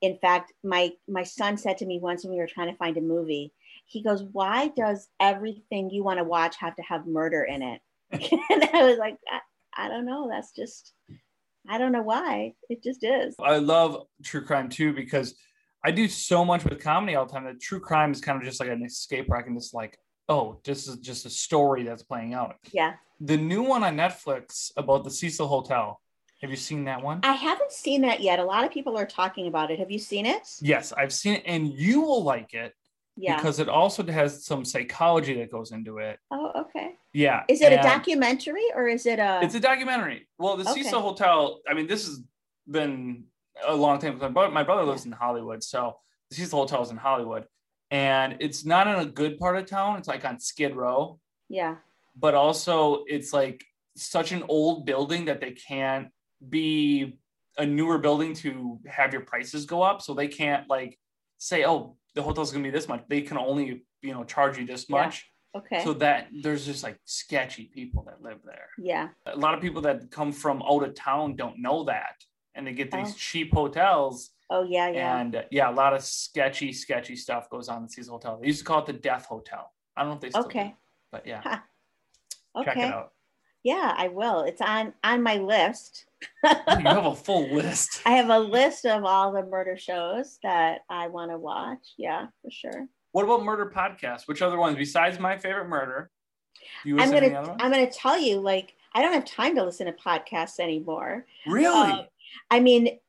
in 0.01 0.17
fact, 0.17 0.53
my 0.63 0.91
my 1.07 1.23
son 1.23 1.57
said 1.57 1.77
to 1.79 1.85
me 1.85 1.99
once 1.99 2.23
when 2.23 2.33
we 2.33 2.39
were 2.39 2.47
trying 2.47 2.71
to 2.71 2.77
find 2.77 2.97
a 2.97 3.01
movie, 3.01 3.51
he 3.85 4.01
goes, 4.01 4.23
"Why 4.23 4.69
does 4.69 5.09
everything 5.19 5.89
you 5.89 6.03
want 6.03 6.19
to 6.19 6.23
watch 6.23 6.55
have 6.57 6.75
to 6.75 6.83
have 6.83 7.07
murder 7.07 7.43
in 7.43 7.61
it?" 7.61 7.81
and 8.11 8.69
I 8.73 8.83
was 8.83 8.97
like, 8.97 9.17
I, 9.29 9.85
I 9.85 9.89
don't 9.89 10.05
know. 10.05 10.29
That's 10.29 10.51
just 10.51 10.93
I 11.67 11.77
don't 11.77 11.91
know 11.91 12.03
why. 12.03 12.53
It 12.69 12.83
just 12.83 13.03
is. 13.03 13.35
I 13.39 13.57
love 13.57 14.05
true 14.23 14.45
crime 14.45 14.69
too 14.69 14.93
because 14.93 15.35
I 15.85 15.91
do 15.91 16.07
so 16.07 16.43
much 16.43 16.63
with 16.65 16.81
comedy 16.81 17.15
all 17.15 17.27
the 17.27 17.31
time 17.31 17.45
that 17.45 17.61
true 17.61 17.79
crime 17.79 18.11
is 18.11 18.19
kind 18.19 18.37
of 18.39 18.43
just 18.43 18.59
like 18.59 18.69
an 18.69 18.83
escape 18.83 19.27
where 19.27 19.37
I 19.37 19.43
can 19.43 19.53
just 19.55 19.73
like, 19.75 19.99
oh, 20.27 20.59
this 20.63 20.87
is 20.87 20.97
just 20.97 21.27
a 21.27 21.29
story 21.29 21.83
that's 21.83 22.01
playing 22.01 22.33
out. 22.33 22.55
Yeah. 22.71 22.93
The 23.21 23.37
new 23.37 23.61
one 23.61 23.83
on 23.83 23.95
Netflix 23.95 24.71
about 24.77 25.03
the 25.03 25.11
Cecil 25.11 25.47
Hotel. 25.47 26.01
Have 26.41 26.49
you 26.49 26.55
seen 26.57 26.85
that 26.85 27.03
one? 27.03 27.19
I 27.23 27.33
haven't 27.33 27.71
seen 27.71 28.01
that 28.01 28.21
yet. 28.21 28.39
A 28.39 28.43
lot 28.43 28.63
of 28.65 28.71
people 28.71 28.97
are 28.97 29.05
talking 29.05 29.45
about 29.47 29.69
it. 29.69 29.77
Have 29.77 29.91
you 29.91 29.99
seen 29.99 30.25
it? 30.25 30.41
yes, 30.59 30.91
I've 30.91 31.13
seen 31.13 31.35
it, 31.35 31.43
and 31.45 31.67
you 31.71 32.01
will 32.01 32.23
like 32.23 32.55
it 32.55 32.73
Yeah. 33.15 33.35
because 33.37 33.59
it 33.59 33.69
also 33.69 34.03
has 34.07 34.43
some 34.43 34.65
psychology 34.65 35.35
that 35.39 35.51
goes 35.51 35.71
into 35.71 35.99
it. 35.99 36.17
Oh, 36.31 36.51
okay. 36.61 36.95
Yeah. 37.13 37.43
Is 37.47 37.61
it 37.61 37.71
a 37.71 37.77
documentary 37.77 38.65
or 38.75 38.87
is 38.87 39.05
it 39.05 39.19
a? 39.19 39.39
It's 39.43 39.53
a 39.55 39.59
documentary. 39.59 40.27
Well, 40.39 40.57
the 40.57 40.67
Okay. 40.69 40.81
Cecil 40.81 40.99
Hotel. 41.01 41.61
I 41.69 41.75
mean, 41.75 41.85
this 41.87 42.05
has 42.07 42.21
been 42.69 43.25
a 43.65 43.75
long 43.75 43.99
time. 43.99 44.17
My 44.19 44.29
brother, 44.29 44.51
my 44.51 44.63
brother 44.63 44.83
lives 44.83 45.05
in 45.05 45.11
Hollywood, 45.11 45.63
so 45.63 45.97
the 46.29 46.35
Cecil 46.35 46.59
Hotel 46.59 46.81
is 46.83 46.91
in 46.91 46.97
Hollywood, 46.97 47.45
and 47.91 48.37
it's 48.39 48.65
not 48.65 48.87
in 48.87 48.95
a 48.95 49.05
good 49.05 49.37
part 49.37 49.57
of 49.57 49.65
town. 49.65 49.97
It's 49.97 50.07
like 50.07 50.25
on 50.25 50.39
Skid 50.39 50.75
Row, 50.75 51.19
yeah. 51.49 51.75
but 52.15 52.33
also 52.33 53.03
it's 53.07 53.33
like 53.33 53.63
such 53.95 54.31
an 54.31 54.43
old 54.49 54.85
building 54.85 55.25
that 55.25 55.41
they 55.41 55.51
can't 55.51 56.09
be 56.49 57.17
a 57.57 57.65
newer 57.65 57.97
building 57.97 58.33
to 58.33 58.79
have 58.87 59.13
your 59.13 59.21
prices 59.21 59.65
go 59.65 59.81
up. 59.81 60.01
So 60.01 60.13
they 60.13 60.27
can't 60.27 60.69
like 60.69 60.99
say, 61.37 61.65
oh, 61.65 61.97
the 62.13 62.21
hotel's 62.21 62.51
gonna 62.51 62.63
be 62.63 62.69
this 62.69 62.87
much. 62.87 63.03
They 63.07 63.21
can 63.21 63.37
only 63.37 63.83
you 64.01 64.13
know 64.13 64.23
charge 64.23 64.57
you 64.57 64.65
this 64.65 64.85
Yeah. 64.89 64.97
much. 64.97 65.25
Okay. 65.55 65.83
So 65.85 65.93
that 65.93 66.27
there's 66.41 66.65
just 66.65 66.83
like 66.83 66.99
sketchy 67.05 67.71
people 67.73 68.03
that 68.07 68.21
live 68.21 68.39
there 68.43 68.67
yeah. 68.77 69.07
a 69.25 69.37
lot 69.37 69.53
of 69.53 69.61
people 69.61 69.81
that 69.83 70.11
come 70.11 70.33
from 70.33 70.61
out 70.61 70.83
of 70.83 70.93
town 70.95 71.37
don't 71.37 71.61
know 71.61 71.85
that 71.85 72.15
and 72.55 72.65
they 72.65 72.73
get 72.73 72.91
these 72.91 73.11
Oh. 73.11 73.15
cheap 73.17 73.53
hotels 73.53 74.31
Oh, 74.49 74.63
yeah, 74.63 74.89
yeah. 74.89 75.17
and 75.17 75.35
uh, 75.35 75.41
yeah 75.49 75.69
a 75.69 75.73
lot 75.73 75.93
of 75.93 76.03
sketchy 76.03 76.71
sketchy 76.71 77.15
stuff 77.15 77.49
goes 77.49 77.67
on 77.67 77.83
in 77.83 77.89
Cecil 77.89 78.13
Hotel 78.13 78.37
they 78.39 78.47
used 78.47 78.59
to 78.59 78.65
call 78.65 78.79
it 78.79 78.85
the 78.85 78.93
death 78.93 79.25
hotel 79.25 79.73
i 79.97 80.01
don't 80.01 80.09
know 80.09 80.15
if 80.15 80.21
they 80.21 80.29
still 80.29 80.43
do, 80.43 80.47
Okay. 80.49 80.75
but 81.11 81.25
yeah 81.25 81.41
Huh. 81.43 81.59
check 82.63 82.77
it 82.77 82.79
okay. 82.81 82.89
out 82.89 83.11
Yeah, 83.63 83.93
I 83.97 84.09
will. 84.09 84.41
It's 84.41 84.61
on 84.61 84.93
on 85.03 85.23
my 85.23 85.37
list. 85.37 86.05
Oh, 86.43 86.77
you 86.77 86.85
have 86.85 87.05
a 87.07 87.15
full 87.27 87.47
list 87.53 88.01
I 88.05 88.11
have 88.11 88.29
a 88.29 88.37
list 88.39 88.85
of 88.85 89.03
all 89.03 89.31
the 89.31 89.41
murder 89.43 89.75
shows 89.77 90.37
that 90.43 90.81
I 90.89 91.07
want 91.07 91.31
to 91.31 91.37
watch. 91.39 91.83
Yeah, 91.97 92.27
for 92.43 92.51
sure. 92.51 92.87
what 93.13 93.23
about 93.25 93.43
murder 93.43 93.71
podcasts 93.75 94.27
which 94.27 94.43
other 94.43 94.57
ones 94.59 94.77
besides 94.77 95.19
my 95.19 95.37
favorite 95.37 95.67
murder 95.67 96.11
you 96.83 96.99
I'm 96.99 97.09
listen 97.09 97.15
to 97.15 97.25
any 97.25 97.33
gonna 97.33 97.57
I'm 97.59 97.71
gonna 97.71 97.89
tell 97.91 98.17
you 98.19 98.39
like 98.39 98.75
I 98.93 99.01
don't 99.01 99.13
have 99.13 99.25
time 99.25 99.55
to 99.55 99.63
listen 99.63 99.87
to 99.87 99.91
podcasts 99.93 100.59
anymore. 100.59 101.25
really 101.47 101.91
Um, 101.91 102.05
I 102.51 102.59
mean, 102.59 102.99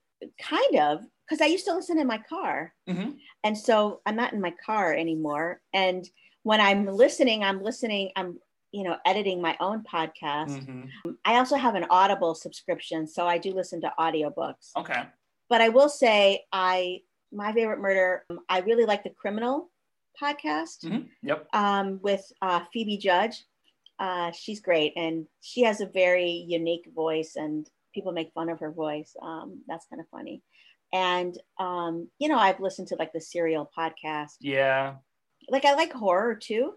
kind 0.41 0.77
of 0.81 1.05
because 1.29 1.41
I 1.41 1.47
used 1.47 1.65
to 1.67 1.75
listen 1.75 1.99
in 1.99 2.07
my 2.07 2.19
car. 2.19 2.75
hmm 2.89 3.11
and 3.45 3.57
so 3.57 4.01
i'm 4.07 4.17
not 4.17 4.33
in 4.33 4.41
my 4.41 4.53
car 4.65 4.93
anymore. 4.95 5.61
And 5.73 6.09
when 6.43 6.61
i'm 6.61 6.87
listening 6.87 7.45
i'm 7.45 7.63
listening 7.63 8.11
i'm 8.17 8.39
you 8.73 8.83
know 8.85 8.97
editing 9.05 9.41
my 9.41 9.57
own 9.61 9.83
podcast. 9.85 10.65
Hmm 10.65 10.85
i 11.25 11.37
also 11.37 11.57
have 11.57 11.75
an 11.77 11.87
audible 11.91 12.35
subscription 12.35 13.07
so 13.07 13.27
i 13.27 13.39
do 13.39 13.53
listen 13.53 13.81
to 13.83 13.93
audiobooks. 13.99 14.71
Okay. 14.77 15.03
But 15.49 15.61
i 15.61 15.69
will 15.69 15.89
say 15.89 16.45
i 16.53 17.01
my 17.33 17.53
favorite 17.53 17.81
murder 17.81 18.25
um, 18.31 18.41
i 18.49 18.61
really 18.61 18.87
like 18.87 19.03
the 19.05 19.11
criminal 19.23 19.71
podcast 20.23 20.85
Mhm. 20.85 21.09
yep. 21.23 21.47
um, 21.53 22.01
with 22.03 22.25
uh, 22.43 22.61
phoebe 22.73 22.97
judge. 22.99 23.45
Uh, 23.99 24.31
she's 24.33 24.61
great 24.61 24.93
and 24.97 25.27
she 25.41 25.63
has 25.63 25.81
a 25.81 25.87
very 25.87 26.31
unique 26.59 26.87
voice 26.95 27.37
and 27.37 27.69
people 27.97 28.13
make 28.13 28.31
fun 28.33 28.49
of 28.49 28.61
her 28.61 28.71
voice 28.71 29.17
um, 29.23 29.61
that's 29.67 29.87
kind 29.89 30.01
of 30.01 30.09
funny 30.09 30.41
and 30.93 31.37
um, 31.59 32.09
you 32.21 32.29
know 32.29 32.39
i've 32.39 32.61
listened 32.61 32.87
to 32.89 32.97
like 32.97 33.13
the 33.13 33.21
serial 33.21 33.69
podcast 33.77 34.37
yeah 34.41 34.95
like 35.49 35.65
I 35.65 35.75
like 35.75 35.93
horror 35.93 36.35
too, 36.35 36.75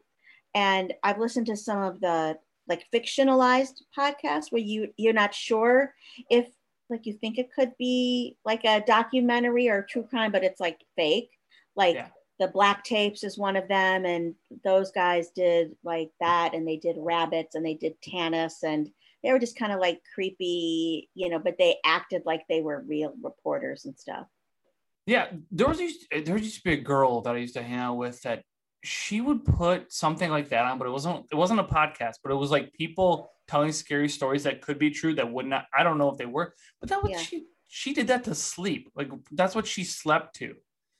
and 0.53 0.93
I've 1.03 1.19
listened 1.19 1.47
to 1.47 1.57
some 1.57 1.81
of 1.81 1.99
the 2.01 2.37
like 2.67 2.85
fictionalized 2.93 3.81
podcasts 3.97 4.51
where 4.51 4.61
you 4.61 4.89
you're 4.97 5.13
not 5.13 5.33
sure 5.33 5.93
if 6.29 6.47
like 6.89 7.05
you 7.05 7.13
think 7.13 7.37
it 7.37 7.51
could 7.53 7.71
be 7.77 8.37
like 8.45 8.63
a 8.65 8.81
documentary 8.85 9.69
or 9.69 9.81
true 9.83 10.03
crime, 10.03 10.31
but 10.31 10.43
it's 10.43 10.59
like 10.59 10.79
fake. 10.95 11.31
Like 11.75 11.95
Yeah. 11.95 12.09
the 12.39 12.47
Black 12.47 12.83
Tapes 12.83 13.23
is 13.23 13.37
one 13.37 13.55
of 13.55 13.67
them, 13.67 14.05
and 14.05 14.35
those 14.63 14.91
guys 14.91 15.31
did 15.31 15.75
like 15.83 16.11
that, 16.19 16.53
and 16.53 16.67
they 16.67 16.77
did 16.77 16.95
rabbits 16.99 17.55
and 17.55 17.65
they 17.65 17.75
did 17.75 17.99
Tanis, 18.01 18.63
and 18.63 18.91
they 19.23 19.31
were 19.31 19.39
just 19.39 19.57
kind 19.57 19.71
of 19.71 19.79
like 19.79 20.01
creepy, 20.13 21.09
you 21.13 21.29
know, 21.29 21.39
but 21.39 21.57
they 21.57 21.77
acted 21.85 22.23
like 22.25 22.43
they 22.47 22.61
were 22.61 22.83
real 22.87 23.13
reporters 23.21 23.85
and 23.85 23.97
stuff. 23.97 24.27
Yeah, 25.05 25.27
there 25.51 25.67
was 25.67 25.79
used 25.79 26.05
eh, 26.11 26.21
there 26.23 26.37
used 26.37 26.57
to 26.57 26.63
be 26.63 26.73
a 26.73 26.81
girl 26.81 27.21
that 27.21 27.35
I 27.35 27.39
used 27.39 27.55
to 27.55 27.63
hang 27.63 27.79
out 27.79 27.95
with 27.97 28.21
that 28.21 28.43
she 28.83 29.19
would 29.21 29.43
put 29.43 29.91
something 29.91 30.29
like 30.29 30.49
that 30.49 30.65
on, 30.65 30.77
but 30.77 30.87
it 30.87 30.91
wasn't 30.91 31.25
it 31.31 31.35
wasn't 31.35 31.59
a 31.59 31.63
podcast, 31.63 32.15
but 32.23 32.31
it 32.31 32.35
was 32.35 32.51
like 32.51 32.71
people 32.73 33.31
telling 33.47 33.71
scary 33.71 34.07
stories 34.07 34.43
that 34.43 34.61
could 34.61 34.77
be 34.79 34.91
true 34.91 35.15
that 35.15 35.31
would 35.31 35.45
not. 35.47 35.65
I 35.77 35.83
don't 35.83 35.97
know 35.97 36.09
if 36.09 36.17
they 36.17 36.25
were, 36.25 36.53
but 36.79 36.89
that 36.89 37.01
was 37.01 37.11
Yeah. 37.11 37.17
she 37.17 37.45
she 37.67 37.93
did 37.93 38.07
that 38.07 38.23
to 38.25 38.35
sleep. 38.35 38.89
Like 38.95 39.09
that's 39.31 39.55
what 39.55 39.67
she 39.67 39.83
slept 39.83 40.35
to. 40.37 40.55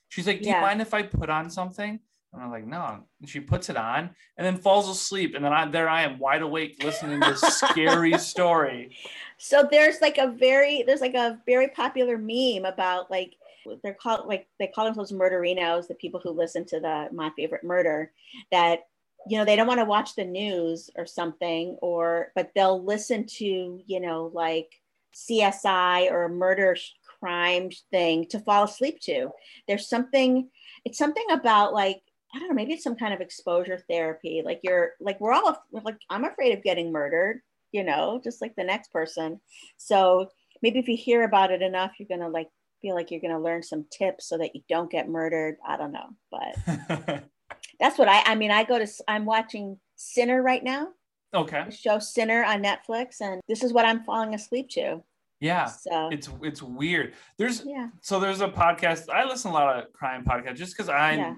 She's 0.10 0.28
like, 0.28 0.42
"Do 0.42 0.50
you 0.50 0.56
mind 0.56 0.82
if 0.82 0.94
I 0.94 1.04
put 1.04 1.30
on 1.30 1.50
something?" 1.50 2.00
And 2.34 2.44
I'm 2.44 2.52
like, 2.52 2.65
"No." 2.65 3.04
And 3.20 3.30
she 3.30 3.39
puts 3.39 3.70
it 3.70 3.78
on 3.78 4.12
and 4.38 4.46
then 4.46 4.58
falls 4.58 4.88
asleep, 4.88 5.36
and 5.36 5.44
then 5.44 5.54
I 5.54 5.68
there 5.68 5.89
I 5.89 6.04
am 6.04 6.20
wide 6.20 6.42
awake 6.42 6.84
listening 6.84 7.20
to 7.20 7.30
this 7.30 7.42
scary 7.42 8.18
story. 8.20 8.96
So 9.38 9.68
there's 9.70 10.02
like 10.02 10.18
a 10.18 10.32
very 10.32 10.84
there's 10.84 11.02
like 11.02 11.15
a 11.15 11.39
very 11.46 11.70
popular 11.70 12.18
meme 12.18 12.65
about 12.65 13.10
like 13.10 13.36
they're 13.84 13.94
called 13.94 14.28
like 14.28 14.48
they 14.60 14.68
call 14.68 14.86
themselves 14.86 15.12
murderinos, 15.12 15.88
the 15.88 15.96
people 15.96 16.20
who 16.20 16.32
listen 16.32 16.65
to 16.65 16.80
the 16.80 17.10
my 17.12 17.32
favorite 17.36 17.63
murder 17.63 18.12
that 18.52 18.82
you 19.28 19.38
know 19.38 19.46
they 19.46 19.56
don't 19.56 19.68
want 19.68 19.80
to 19.80 19.86
watch 19.86 20.15
the 20.15 20.26
news 20.26 20.89
or 20.98 21.06
something 21.06 21.78
or 21.82 22.32
but 22.36 22.52
they'll 22.56 22.84
listen 22.84 23.26
to 23.26 23.82
you 23.86 24.00
know 24.00 24.32
like 24.34 24.72
CSI 25.15 26.12
or 26.12 26.30
murder 26.30 26.76
crime 27.20 27.70
thing 27.92 28.26
to 28.28 28.39
fall 28.39 28.63
asleep 28.63 29.00
to. 29.02 29.30
There's 29.68 29.89
something 29.89 30.50
it's 30.86 30.98
something 30.98 31.26
about 31.32 31.74
like 31.74 32.02
I 32.34 32.39
don't 32.39 32.50
know 32.50 32.56
maybe 32.56 32.74
it's 32.74 32.84
some 32.84 32.96
kind 32.96 33.13
of 33.13 33.22
exposure 33.22 33.84
therapy 33.89 34.42
like 34.46 34.60
you're 34.63 34.92
like 35.00 35.20
we're 35.20 35.34
all 35.34 35.58
like 35.72 35.98
I'm 36.10 36.26
afraid 36.26 36.58
of 36.58 36.63
getting 36.63 36.92
murdered 36.92 37.42
you 37.72 37.84
know, 37.84 38.20
just 38.24 38.42
like 38.42 38.56
the 38.56 38.63
next 38.63 38.92
person. 38.92 39.39
So 39.78 40.30
maybe 40.62 40.80
if 40.80 40.88
you 40.88 40.98
hear 40.98 41.24
about 41.24 41.52
it 41.52 41.62
enough, 41.62 41.94
you're 42.00 42.08
gonna 42.10 42.30
like 42.30 42.50
feel 42.82 42.96
like 42.96 43.12
you're 43.12 43.22
gonna 43.22 43.39
learn 43.39 43.63
some 43.63 43.86
tips 43.92 44.28
so 44.28 44.38
that 44.38 44.56
you 44.56 44.62
don't 44.70 44.92
get 44.92 45.10
murdered. 45.10 45.58
I 45.65 45.78
don't 45.78 45.92
know, 45.92 46.10
but 46.32 47.24
that's 47.80 47.98
what 47.98 48.10
I. 48.10 48.24
I 48.26 48.36
mean, 48.36 48.52
I 48.52 48.63
go 48.63 48.80
to. 48.80 48.88
I'm 49.08 49.26
watching 49.26 49.80
Sinner 49.96 50.42
right 50.42 50.63
now. 50.63 50.89
okay. 51.34 51.65
The 51.70 51.76
show 51.76 52.00
Sinner 52.00 52.44
on 52.44 52.63
Netflix, 52.63 53.22
and 53.22 53.42
this 53.48 53.63
is 53.63 53.74
what 53.74 53.86
I'm 53.86 54.04
falling 54.04 54.34
asleep 54.34 54.70
to. 54.72 55.04
Yeah. 55.39 55.65
So 55.65 56.10
It's 56.12 56.30
it's 56.42 56.62
weird. 56.62 57.13
There's 57.38 57.63
yeah, 57.65 57.89
so 58.02 58.20
there's 58.20 58.42
a 58.42 58.50
podcast. 58.50 59.10
I 59.10 59.26
listen 59.26 59.52
a 59.52 59.54
lot 59.54 59.78
of 59.78 59.94
crime 59.94 60.26
podcasts 60.26 60.58
just 60.58 60.76
because 60.76 60.89
I 60.89 61.13
Yeah. 61.13 61.36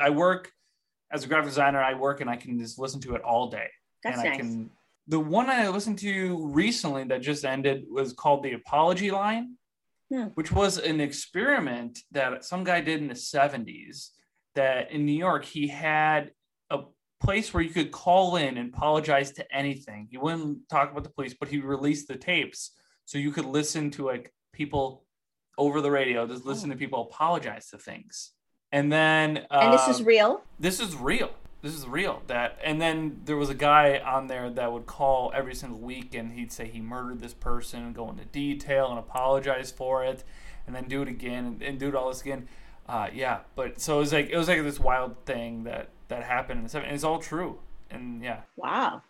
I 0.00 0.10
work 0.10 0.50
as 1.10 1.24
a 1.24 1.28
graphic 1.28 1.50
designer. 1.50 1.80
I 1.80 1.94
work 1.94 2.20
and 2.20 2.30
I 2.30 2.36
can 2.36 2.58
just 2.58 2.78
listen 2.78 3.00
to 3.02 3.14
it 3.14 3.22
all 3.22 3.50
day. 3.50 3.68
that's 4.02 4.18
and 4.18 4.26
I 4.26 4.30
nice. 4.30 4.38
can. 4.38 4.70
The 5.06 5.20
one 5.20 5.50
I 5.50 5.68
listened 5.68 5.98
to 5.98 6.46
recently 6.46 7.04
that 7.04 7.20
just 7.20 7.44
ended 7.44 7.84
was 7.90 8.12
called 8.12 8.42
the 8.42 8.52
Apology 8.52 9.10
Line. 9.10 9.56
Hmm. 10.10 10.24
which 10.34 10.52
was 10.52 10.76
an 10.76 11.00
experiment 11.00 11.98
that 12.12 12.44
some 12.44 12.62
guy 12.62 12.82
did 12.82 13.00
in 13.00 13.08
the 13.08 13.14
70s. 13.14 14.10
That 14.54 14.92
in 14.92 15.06
New 15.06 15.16
York, 15.16 15.44
he 15.44 15.66
had 15.66 16.30
a 16.70 16.80
place 17.22 17.52
where 17.52 17.62
you 17.62 17.70
could 17.70 17.90
call 17.90 18.36
in 18.36 18.58
and 18.58 18.72
apologize 18.72 19.32
to 19.32 19.54
anything. 19.54 20.06
He 20.10 20.18
wouldn't 20.18 20.68
talk 20.68 20.92
about 20.92 21.04
the 21.04 21.10
police, 21.10 21.34
but 21.34 21.48
he 21.48 21.58
released 21.58 22.06
the 22.06 22.16
tapes 22.16 22.72
so 23.06 23.18
you 23.18 23.32
could 23.32 23.46
listen 23.46 23.90
to 23.92 24.04
like 24.04 24.32
people 24.52 25.04
over 25.58 25.80
the 25.80 25.90
radio, 25.90 26.26
just 26.26 26.44
listen 26.44 26.70
to 26.70 26.76
people 26.76 27.02
apologize 27.02 27.68
to 27.70 27.78
things. 27.78 28.32
And 28.74 28.90
then, 28.90 29.46
and 29.52 29.72
this 29.72 29.86
is 29.86 30.00
um, 30.00 30.06
real. 30.06 30.42
this 30.58 30.80
is 30.80 30.96
real. 30.96 31.30
This 31.62 31.74
is 31.74 31.86
real. 31.86 32.22
That 32.26 32.58
and 32.64 32.82
then 32.82 33.20
there 33.24 33.36
was 33.36 33.48
a 33.48 33.54
guy 33.54 33.98
on 33.98 34.26
there 34.26 34.50
that 34.50 34.72
would 34.72 34.86
call 34.86 35.30
every 35.32 35.54
single 35.54 35.78
week 35.78 36.12
and 36.12 36.32
he'd 36.32 36.50
say 36.50 36.66
he 36.66 36.80
murdered 36.80 37.20
this 37.20 37.32
person 37.34 37.84
and 37.84 37.94
go 37.94 38.10
into 38.10 38.24
detail 38.24 38.90
and 38.90 38.98
apologize 38.98 39.70
for 39.70 40.04
it, 40.04 40.24
and 40.66 40.74
then 40.74 40.88
do 40.88 41.02
it 41.02 41.08
again 41.08 41.44
and, 41.44 41.62
and 41.62 41.78
do 41.78 41.88
it 41.88 41.94
all 41.94 42.08
this 42.08 42.20
again. 42.20 42.48
Uh, 42.88 43.08
yeah, 43.14 43.40
but 43.54 43.80
so 43.80 43.98
it 43.98 44.00
was 44.00 44.12
like 44.12 44.28
it 44.28 44.36
was 44.36 44.48
like 44.48 44.60
this 44.64 44.80
wild 44.80 45.24
thing 45.24 45.62
that 45.64 45.90
that 46.08 46.24
happened 46.24 46.66
70s. 46.66 46.74
And 46.74 46.94
it's 46.94 47.04
all 47.04 47.20
true. 47.20 47.60
And 47.90 48.24
yeah, 48.24 48.40
Wow, 48.56 49.02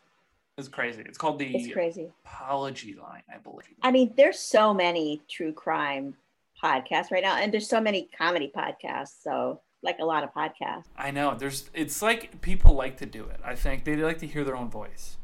it's 0.58 0.68
crazy. 0.68 1.02
It's 1.06 1.16
called 1.16 1.38
the 1.38 1.56
it's 1.56 1.72
crazy. 1.72 2.12
apology 2.26 2.94
line, 2.94 3.22
I 3.34 3.38
believe. 3.38 3.74
I 3.82 3.90
mean, 3.90 4.12
there's 4.14 4.38
so 4.38 4.74
many 4.74 5.22
true 5.26 5.52
crime 5.54 6.16
podcasts 6.62 7.10
right 7.10 7.22
now, 7.22 7.36
and 7.36 7.52
there's 7.52 7.68
so 7.68 7.80
many 7.80 8.08
comedy 8.16 8.52
podcasts. 8.54 9.22
So, 9.22 9.60
like 9.82 9.98
a 10.00 10.04
lot 10.04 10.24
of 10.24 10.32
podcasts. 10.32 10.84
I 10.96 11.10
know. 11.10 11.34
There's. 11.34 11.70
It's 11.74 12.02
like 12.02 12.40
people 12.40 12.74
like 12.74 12.96
to 12.98 13.06
do 13.06 13.24
it. 13.24 13.40
I 13.44 13.54
think 13.54 13.84
they 13.84 13.96
like 13.96 14.18
to 14.18 14.26
hear 14.26 14.44
their 14.44 14.56
own 14.56 14.70
voice. 14.70 15.18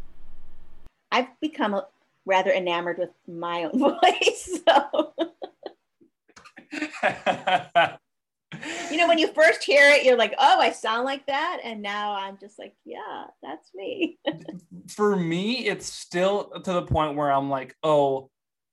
I've 1.13 1.29
become 1.41 1.81
rather 2.27 2.51
enamored 2.53 2.99
with 2.99 3.11
my 3.27 3.65
own 3.65 3.79
voice. 3.79 4.61
So, 4.67 5.13
you 8.91 8.97
know, 8.97 9.09
when 9.09 9.19
you 9.19 9.33
first 9.33 9.65
hear 9.65 9.91
it, 9.91 10.05
you're 10.05 10.17
like, 10.17 10.35
oh, 10.39 10.61
I 10.61 10.71
sound 10.73 11.05
like 11.05 11.27
that. 11.27 11.61
And 11.65 11.83
now 11.83 12.15
I'm 12.15 12.39
just 12.39 12.59
like, 12.59 12.75
yeah, 12.85 13.25
that's 13.43 13.71
me. 13.75 14.19
For 14.89 15.17
me, 15.17 15.67
it's 15.67 15.87
still 15.87 16.51
to 16.51 16.73
the 16.73 16.83
point 16.83 17.17
where 17.17 17.33
I'm 17.33 17.51
like, 17.51 17.77
oh, 17.83 18.31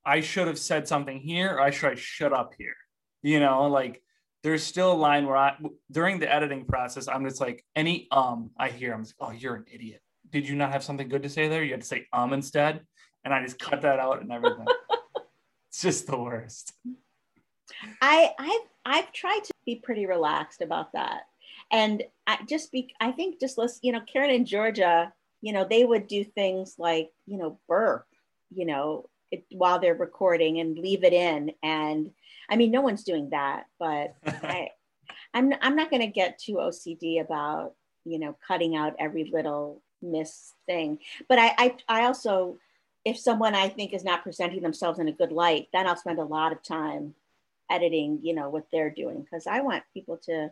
I 0.08 0.22
should 0.22 0.48
have 0.48 0.58
said 0.58 0.88
something 0.88 1.20
here, 1.20 1.56
or 1.56 1.62
I 1.62 1.70
should 1.70 1.91
I 1.91 1.96
shut 1.96 2.32
up 2.32 2.54
here. 2.58 2.76
You 3.22 3.41
know, 3.41 3.67
like 3.67 4.02
there's 4.41 4.63
still 4.63 4.93
a 4.93 4.96
line 4.96 5.26
where 5.26 5.36
I 5.36 5.58
during 5.91 6.20
the 6.20 6.34
editing 6.34 6.65
process, 6.65 7.10
I'm 7.10 7.26
just 7.26 7.41
like 7.41 7.65
any 7.76 8.08
um 8.12 8.52
I 8.58 8.70
hear, 8.70 8.93
I'm 8.93 9.04
just, 9.04 9.15
oh, 9.20 9.32
you're 9.32 9.56
an 9.56 9.65
idiot. 9.72 10.02
Did 10.30 10.48
you 10.48 10.56
not 10.56 10.72
have 10.72 10.84
something 10.84 11.10
good 11.10 11.24
to 11.24 11.30
say 11.30 11.50
there? 11.50 11.62
You 11.62 11.72
had 11.72 11.82
to 11.82 11.88
say 11.88 12.08
um 12.13 12.32
instead, 12.32 12.82
and 13.26 13.34
I 13.34 13.43
just 13.43 13.60
cut 13.60 13.82
that 13.82 14.00
out 14.00 14.22
and 14.22 14.32
everything. 14.32 14.65
it's 15.70 15.82
just 15.82 16.08
the 16.08 16.17
worst. 16.17 16.72
I 18.02 18.32
I've 18.39 18.70
I've 18.86 19.12
tried 19.12 19.43
to 19.43 19.54
be 19.65 19.76
pretty 19.76 20.06
relaxed 20.06 20.62
about 20.62 20.93
that, 20.93 21.24
and 21.70 22.02
I 22.26 22.39
just 22.48 22.72
be 22.72 22.93
I 23.02 23.12
think 23.12 23.41
just 23.41 23.58
listen. 23.58 23.82
You 23.84 23.91
know, 23.91 24.02
Karen 24.02 24.34
and 24.34 24.48
Georgia, 24.48 25.12
you 25.41 25.52
know, 25.52 25.67
they 25.70 25.84
would 25.84 26.08
do 26.08 26.24
things 26.24 26.76
like 26.78 27.12
you 27.26 27.38
know 27.38 27.60
burp, 27.67 28.06
you 28.50 28.65
know, 28.65 29.10
it, 29.32 29.46
while 29.52 29.80
they're 29.80 29.96
recording 29.96 30.60
and 30.60 30.78
leave 30.78 31.04
it 31.04 31.13
in, 31.13 31.54
and 31.63 32.12
I 32.50 32.56
mean, 32.56 32.72
no 32.72 32.82
one's 32.82 33.04
doing 33.04 33.30
that, 33.32 33.66
but 33.80 34.16
I 34.26 34.70
I'm 35.34 35.54
I'm 35.62 35.76
not 35.76 35.90
going 35.90 36.02
to 36.02 36.08
get 36.08 36.40
too 36.40 36.56
OCD 36.56 37.22
about 37.22 37.74
you 38.06 38.20
know 38.20 38.36
cutting 38.46 38.76
out 38.76 38.96
every 39.00 39.30
little 39.32 39.82
miss 40.02 40.54
thing, 40.66 41.00
but 41.28 41.40
I 41.40 41.54
I, 41.58 41.76
I 41.88 42.04
also 42.06 42.58
if 43.06 43.18
someone 43.18 43.56
I 43.56 43.70
think 43.70 43.94
is 43.94 44.04
not 44.04 44.24
presenting 44.24 44.62
themselves 44.62 45.00
in 45.00 45.08
a 45.08 45.13
good 45.13 45.32
light, 45.32 45.70
then 45.72 45.88
I'll 45.88 45.96
spend 45.96 46.20
a 46.20 46.26
lot 46.26 46.52
of 46.52 46.62
time 46.62 47.16
editing, 47.72 48.20
you 48.22 48.36
know, 48.36 48.50
what 48.50 48.68
they're 48.70 48.90
doing 48.90 49.22
because 49.22 49.48
I 49.48 49.62
want 49.62 49.84
people 49.94 50.18
to, 50.24 50.52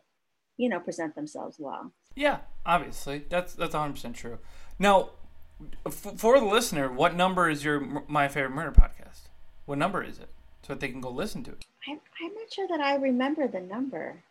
you 0.55 0.69
know, 0.69 0.79
present 0.79 1.15
themselves 1.15 1.57
well. 1.59 1.91
Yeah, 2.15 2.39
obviously, 2.65 3.25
that's 3.29 3.53
that's 3.55 3.73
100 3.73 3.93
percent 3.93 4.15
true. 4.15 4.39
Now, 4.79 5.09
for 5.89 6.39
the 6.39 6.45
listener, 6.45 6.91
what 6.91 7.15
number 7.15 7.49
is 7.49 7.63
your 7.63 7.79
My 8.07 8.27
Favorite 8.27 8.51
Murder 8.51 8.71
podcast? 8.71 9.29
What 9.65 9.77
number 9.77 10.03
is 10.03 10.19
it, 10.19 10.29
so 10.63 10.73
that 10.73 10.79
they 10.79 10.89
can 10.89 11.01
go 11.01 11.09
listen 11.09 11.43
to 11.45 11.51
it? 11.51 11.65
I'm, 11.87 11.99
I'm 12.23 12.33
not 12.33 12.53
sure 12.53 12.67
that 12.67 12.79
I 12.79 12.95
remember 12.95 13.47
the 13.47 13.61
number. 13.61 14.23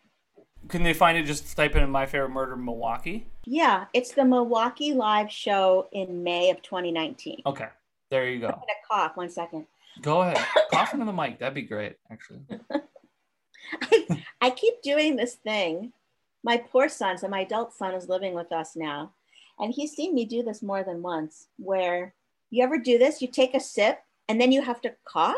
Can 0.67 0.83
they 0.83 0.93
find 0.93 1.17
it? 1.17 1.23
Just 1.23 1.55
type 1.55 1.75
in 1.75 1.89
My 1.89 2.05
Favorite 2.05 2.29
Murder 2.29 2.55
Milwaukee. 2.55 3.27
Yeah, 3.45 3.85
it's 3.93 4.13
the 4.13 4.25
Milwaukee 4.25 4.93
live 4.93 5.31
show 5.31 5.87
in 5.91 6.23
May 6.23 6.49
of 6.49 6.61
2019. 6.61 7.41
Okay, 7.45 7.67
there 8.09 8.27
you 8.27 8.35
I'm 8.35 8.41
go. 8.41 8.47
gonna 8.47 8.63
cough 8.89 9.17
one 9.17 9.29
second. 9.29 9.65
Go 10.01 10.21
ahead, 10.21 10.43
cough 10.71 10.93
into 10.93 11.05
the 11.05 11.13
mic. 11.13 11.39
That'd 11.39 11.53
be 11.53 11.61
great, 11.61 11.97
actually. 12.11 12.41
I, 13.81 14.23
I 14.41 14.49
keep 14.49 14.81
doing 14.81 15.15
this 15.15 15.35
thing. 15.35 15.93
My 16.43 16.57
poor 16.57 16.89
son, 16.89 17.17
so 17.17 17.27
my 17.27 17.41
adult 17.41 17.73
son 17.73 17.93
is 17.95 18.07
living 18.09 18.33
with 18.33 18.51
us 18.51 18.75
now, 18.75 19.11
and 19.59 19.73
he's 19.73 19.91
seen 19.93 20.13
me 20.13 20.25
do 20.25 20.43
this 20.43 20.61
more 20.61 20.83
than 20.83 21.01
once. 21.01 21.47
Where 21.57 22.13
you 22.49 22.63
ever 22.63 22.77
do 22.77 22.97
this? 22.97 23.21
You 23.21 23.27
take 23.27 23.53
a 23.55 23.59
sip 23.59 23.99
and 24.27 24.39
then 24.39 24.51
you 24.51 24.61
have 24.61 24.81
to 24.81 24.93
cough, 25.05 25.35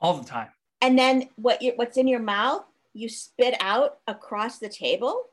All 0.00 0.14
the 0.18 0.24
time. 0.28 0.48
and 0.80 0.98
then 0.98 1.28
what 1.36 1.62
you 1.62 1.72
what's 1.76 1.96
in 1.96 2.08
your 2.08 2.20
mouth 2.20 2.64
you 2.96 3.08
spit 3.08 3.56
out 3.60 3.98
across 4.06 4.58
the 4.58 4.68
table. 4.68 5.24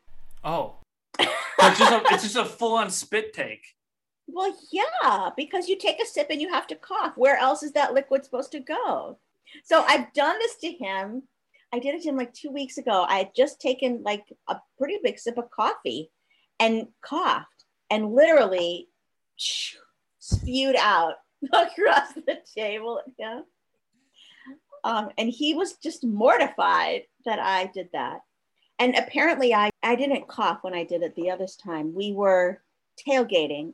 Oh, 0.44 0.76
it's 1.20 1.78
just 1.80 1.92
a, 1.92 2.02
it's 2.14 2.24
just 2.24 2.36
a 2.36 2.46
full-on 2.46 2.90
spit 2.90 3.34
take. 3.34 3.64
Well, 4.28 4.56
yeah, 4.72 5.30
because 5.38 5.68
you 5.68 5.78
take 5.78 6.02
a 6.02 6.06
sip 6.08 6.28
and 6.32 6.42
you 6.42 6.50
have 6.50 6.66
to 6.68 6.76
cough. 6.76 7.14
Where 7.18 7.38
else 7.38 7.62
is 7.64 7.74
that 7.74 7.94
liquid 7.94 8.24
supposed 8.26 8.52
to 8.54 8.60
go? 8.62 9.20
So 9.64 9.84
I've 9.88 10.12
done 10.14 10.40
this 10.40 10.56
to 10.62 10.72
him. 10.72 11.24
I 11.74 11.80
did 11.80 11.96
it 11.96 12.02
to 12.04 12.10
him 12.10 12.18
like 12.18 12.34
two 12.34 12.50
weeks 12.52 12.78
ago. 12.78 13.06
I 13.08 13.18
had 13.20 13.36
just 13.36 13.62
taken 13.62 14.02
like 14.04 14.24
a 14.48 14.58
pretty 14.78 14.98
big 15.04 15.20
sip 15.20 15.38
of 15.38 15.52
coffee 15.52 16.10
and 16.60 16.88
coughed 17.04 17.61
and 17.92 18.14
literally 18.14 18.88
spewed 19.38 20.76
out 20.78 21.16
across 21.54 22.14
the 22.14 22.38
table 22.56 23.00
at 23.00 23.14
him. 23.18 23.44
Um, 24.84 25.10
and 25.18 25.30
he 25.30 25.54
was 25.54 25.74
just 25.74 26.04
mortified 26.04 27.04
that 27.26 27.38
I 27.38 27.70
did 27.72 27.90
that. 27.94 28.22
And 28.80 28.96
apparently, 28.96 29.54
I, 29.54 29.70
I 29.84 29.96
didn't 29.96 30.28
cough 30.28 30.60
when 30.64 30.74
I 30.74 30.86
did 30.86 31.04
it 31.04 31.16
the 31.16 31.30
other 31.30 31.46
time. 31.64 31.94
We 31.94 32.14
were 32.14 32.64
tailgating 33.08 33.74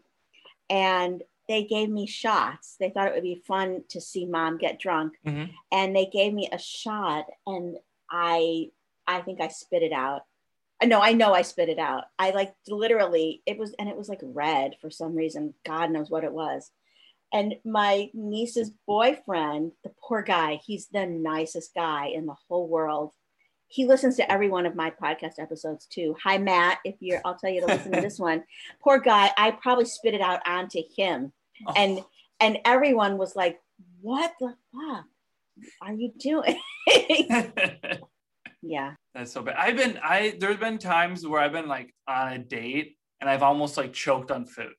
and 0.69 1.23
they 1.47 1.63
gave 1.63 1.89
me 1.89 2.07
shots. 2.07 2.75
They 2.77 2.89
thought 2.89 3.07
it 3.07 3.13
would 3.13 3.23
be 3.23 3.41
fun 3.47 3.83
to 3.89 4.01
see 4.01 4.25
mom 4.25 4.57
get 4.57 4.79
drunk. 4.79 5.13
Mhm. 5.25 5.49
And 5.71 5.95
they 5.95 6.07
gave 6.07 6.33
me 6.33 6.49
a 6.51 6.59
shot 6.59 7.25
and 7.45 7.77
I 8.11 8.71
I 9.07 9.21
think 9.21 9.39
I 9.39 9.47
spit 9.47 9.83
it 9.83 9.93
out. 9.93 10.23
No, 10.83 11.01
I 11.01 11.13
know 11.13 11.33
I 11.33 11.41
spit 11.41 11.69
it 11.69 11.79
out. 11.79 12.05
I 12.19 12.31
like 12.31 12.53
literally 12.67 13.41
it 13.45 13.57
was 13.57 13.73
and 13.79 13.89
it 13.89 13.97
was 13.97 14.09
like 14.09 14.19
red 14.21 14.75
for 14.81 14.89
some 14.89 15.15
reason. 15.15 15.53
God 15.65 15.91
knows 15.91 16.09
what 16.09 16.23
it 16.23 16.31
was. 16.33 16.69
And 17.33 17.55
my 17.65 18.09
niece's 18.13 18.71
boyfriend, 18.85 19.73
the 19.83 19.91
poor 20.01 20.21
guy, 20.21 20.59
he's 20.65 20.87
the 20.87 21.05
nicest 21.05 21.73
guy 21.75 22.07
in 22.07 22.25
the 22.25 22.35
whole 22.47 22.67
world. 22.67 23.11
He 23.69 23.85
listens 23.85 24.15
to 24.15 24.31
every 24.31 24.49
one 24.49 24.65
of 24.65 24.75
my 24.75 24.91
podcast 24.91 25.39
episodes 25.39 25.87
too. 25.87 26.15
Hi 26.23 26.37
Matt, 26.37 26.77
if 26.85 26.95
you're 26.99 27.21
I'll 27.25 27.35
tell 27.37 27.49
you 27.49 27.61
to 27.61 27.67
listen 27.67 27.91
to 27.93 28.01
this 28.07 28.19
one. 28.19 28.43
Poor 28.81 28.99
guy, 28.99 29.31
I 29.37 29.51
probably 29.51 29.85
spit 29.85 30.13
it 30.13 30.21
out 30.21 30.41
onto 30.47 30.81
him 30.95 31.33
Oh. 31.65 31.73
and 31.75 32.03
and 32.39 32.59
everyone 32.65 33.17
was 33.17 33.35
like 33.35 33.59
what 34.01 34.31
the 34.39 34.53
fuck 34.71 35.05
are 35.81 35.93
you 35.93 36.11
doing 36.19 36.59
yeah 38.61 38.93
That's 39.17 39.33
so 39.33 39.41
bad. 39.41 39.55
I've 39.57 39.75
been 39.75 39.99
I 40.03 40.37
there's 40.39 40.57
been 40.57 40.77
times 40.77 41.25
where 41.25 41.41
I've 41.41 41.51
been 41.51 41.67
like 41.67 41.91
on 42.07 42.33
a 42.33 42.37
date 42.37 42.97
and 43.19 43.27
I've 43.27 43.41
almost 43.41 43.75
like 43.75 43.91
choked 43.91 44.29
on 44.29 44.45
food. 44.45 44.75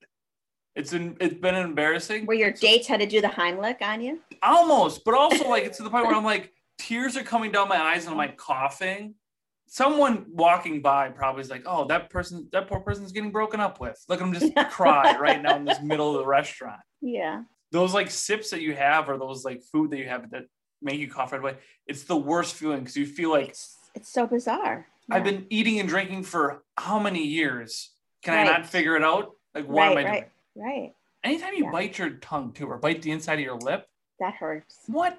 It's 0.77 0.93
been 0.93 1.17
it's 1.21 1.35
been 1.35 1.57
embarrassing. 1.57 2.25
where 2.25 2.37
your 2.37 2.53
dates 2.53 2.87
had 2.87 3.01
to 3.01 3.07
do 3.07 3.21
the 3.21 3.27
heimlich 3.27 3.83
on 3.83 4.01
you 4.01 4.21
Almost, 4.41 5.05
but 5.05 5.15
also 5.15 5.49
like 5.49 5.65
it's 5.65 5.79
to 5.79 5.83
the 5.83 5.91
point 5.91 6.07
where 6.07 6.15
I'm 6.15 6.25
like 6.37 6.53
tears 6.79 7.17
are 7.17 7.25
coming 7.25 7.51
down 7.51 7.69
my 7.69 7.81
eyes 7.81 8.05
and 8.05 8.13
I'm 8.13 8.17
like 8.17 8.37
coughing. 8.37 9.17
Someone 9.67 10.25
walking 10.29 10.81
by 10.83 11.09
probably 11.11 11.43
is 11.43 11.51
like, 11.51 11.65
"Oh, 11.67 11.87
that 11.87 12.09
person, 12.09 12.49
that 12.53 12.69
poor 12.69 12.79
person's 12.81 13.11
getting 13.11 13.33
broken 13.33 13.59
up 13.59 13.81
with. 13.81 14.01
Look 14.09 14.23
I'm 14.23 14.33
just 14.33 14.55
cry 14.71 15.17
right 15.19 15.43
now 15.43 15.57
in 15.57 15.65
this 15.65 15.83
middle 15.83 16.15
of 16.15 16.21
the 16.21 16.27
restaurant." 16.27 16.81
yeah 17.03 17.43
Those 17.73 17.93
like 17.93 18.11
sips 18.11 18.51
that 18.51 18.63
you 18.63 18.75
have, 18.77 19.09
or 19.09 19.19
those 19.19 19.45
like 19.45 19.63
food 19.73 19.91
that 19.91 19.99
you 19.99 20.09
have 20.09 20.31
that 20.31 20.45
make 20.81 21.01
you 21.01 21.09
cough 21.09 21.33
right 21.33 21.41
away. 21.41 21.57
It's 21.89 22.05
the 22.05 22.17
worst 22.17 22.55
feeling 22.55 22.81
because 22.81 22.97
you 22.97 23.05
feel 23.05 23.31
like 23.31 23.49
it's 23.49 23.78
it's 23.99 24.09
so 24.09 24.27
bizarre 24.29 24.87
I've 25.11 25.25
been 25.25 25.47
eating 25.51 25.81
and 25.81 25.89
drinking 25.89 26.23
for 26.25 26.63
how 26.77 26.99
many 26.99 27.25
years? 27.25 27.91
Can 28.23 28.35
I 28.35 28.45
not 28.45 28.67
figure 28.67 28.95
it 28.95 29.03
out? 29.03 29.33
Like, 29.55 29.67
what 29.67 29.87
am 29.87 29.93
I 29.93 29.95
right 29.95 30.07
doing? 30.07 30.13
right 30.15 30.31
right 30.55 30.95
Anytime 31.25 31.55
you 31.55 31.65
Yeah. 31.65 31.73
bite 31.73 31.99
your 31.99 32.11
tongue 32.11 32.53
too, 32.53 32.67
or 32.69 32.77
bite 32.79 33.03
the 33.03 33.11
inside 33.11 33.35
of 33.41 33.45
your 33.45 33.57
lip, 33.57 33.89
that 34.21 34.35
hurts 34.35 34.77
what? 34.87 35.19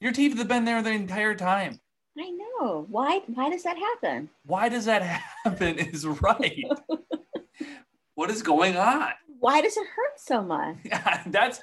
Your 0.00 0.12
teeth 0.12 0.36
have 0.36 0.48
been 0.48 0.64
there 0.66 0.82
the 0.82 0.90
entire 0.90 1.34
time. 1.34 1.80
i 2.18 2.28
know 2.30 2.86
why 2.90 3.20
why 3.34 3.48
does 3.48 3.62
that 3.62 3.78
happen 3.78 4.28
Why 4.44 4.68
does 4.68 4.84
that 4.84 5.02
happen? 5.44 5.78
Is 5.78 6.06
right. 6.06 6.64
what 8.16 8.30
is 8.30 8.42
going 8.42 8.76
on? 8.76 9.12
why 9.38 9.62
does 9.62 9.76
it 9.78 9.86
hurt 9.96 10.16
so 10.20 10.42
much 10.42 10.76
Yeah, 10.84 11.22
that's 11.26 11.60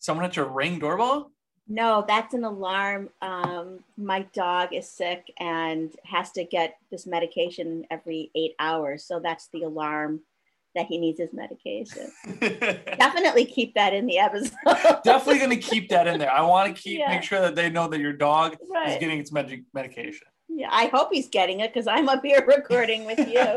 someone 0.00 0.26
at 0.26 0.36
your 0.36 0.48
ring 0.60 0.78
doorbell. 0.80 1.30
No, 1.66 2.04
that's 2.06 2.34
an 2.34 2.44
alarm. 2.44 3.08
Um, 3.22 3.80
my 3.96 4.22
dog 4.34 4.74
is 4.74 4.86
sick 4.88 5.32
and 5.38 5.94
has 6.04 6.30
to 6.32 6.44
get 6.44 6.76
this 6.90 7.06
medication 7.06 7.86
every 7.90 8.30
eight 8.34 8.52
hours. 8.58 9.04
So 9.04 9.18
that's 9.18 9.48
the 9.48 9.62
alarm 9.62 10.20
that 10.74 10.86
he 10.86 10.98
needs 10.98 11.18
his 11.20 11.32
medication. 11.32 12.10
Definitely 12.40 13.46
keep 13.46 13.74
that 13.74 13.94
in 13.94 14.06
the 14.06 14.18
episode. 14.18 14.52
Definitely 15.04 15.38
going 15.38 15.50
to 15.50 15.56
keep 15.56 15.88
that 15.88 16.06
in 16.06 16.18
there. 16.18 16.30
I 16.32 16.42
want 16.42 16.74
to 16.76 16.82
keep 16.82 16.98
Yeah. 16.98 17.08
make 17.08 17.22
sure 17.22 17.40
that 17.40 17.54
they 17.54 17.70
know 17.70 17.88
that 17.88 18.00
your 18.00 18.12
dog 18.12 18.56
is 18.60 18.98
getting 18.98 19.20
its 19.20 19.32
med- 19.32 19.64
medication. 19.72 20.26
Yeah, 20.48 20.68
I 20.70 20.86
hope 20.86 21.08
he's 21.12 21.28
getting 21.28 21.60
it 21.60 21.72
because 21.72 21.86
I'm 21.86 22.08
up 22.08 22.22
here 22.24 22.44
recording 22.46 23.06
with 23.06 23.18
you. 23.20 23.56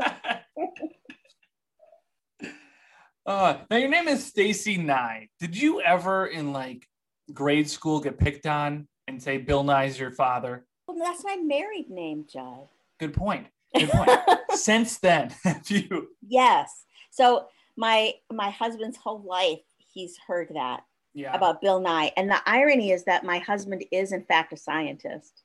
uh, 3.25 3.57
now 3.69 3.77
your 3.77 3.89
name 3.89 4.07
is 4.07 4.25
Stacy 4.25 4.77
Nye. 4.77 5.27
Did 5.39 5.59
you 5.59 5.81
ever 5.81 6.25
in 6.27 6.53
like 6.53 6.87
grade 7.33 7.69
school 7.69 7.99
get 7.99 8.17
picked 8.17 8.45
on 8.45 8.87
and 9.07 9.21
say 9.21 9.37
Bill 9.37 9.63
Nye's 9.63 9.99
your 9.99 10.11
father? 10.11 10.65
well, 10.87 10.97
that's 10.97 11.23
my 11.23 11.35
married 11.43 11.89
name, 11.89 12.25
Judd. 12.31 12.67
Good 12.99 13.13
point. 13.13 13.47
Good 13.75 13.89
point. 13.89 14.09
Since 14.51 14.97
then, 14.99 15.33
have 15.43 15.69
you? 15.69 16.09
yes. 16.27 16.85
So 17.11 17.47
my 17.75 18.13
my 18.31 18.49
husband's 18.49 18.97
whole 18.97 19.21
life 19.21 19.59
he's 19.93 20.17
heard 20.27 20.49
that 20.53 20.83
Yeah. 21.13 21.35
about 21.35 21.61
Bill 21.61 21.79
Nye, 21.79 22.11
and 22.17 22.29
the 22.29 22.39
irony 22.45 22.91
is 22.91 23.03
that 23.05 23.23
my 23.25 23.39
husband 23.39 23.83
is 23.91 24.11
in 24.13 24.23
fact 24.23 24.53
a 24.53 24.57
scientist. 24.57 25.41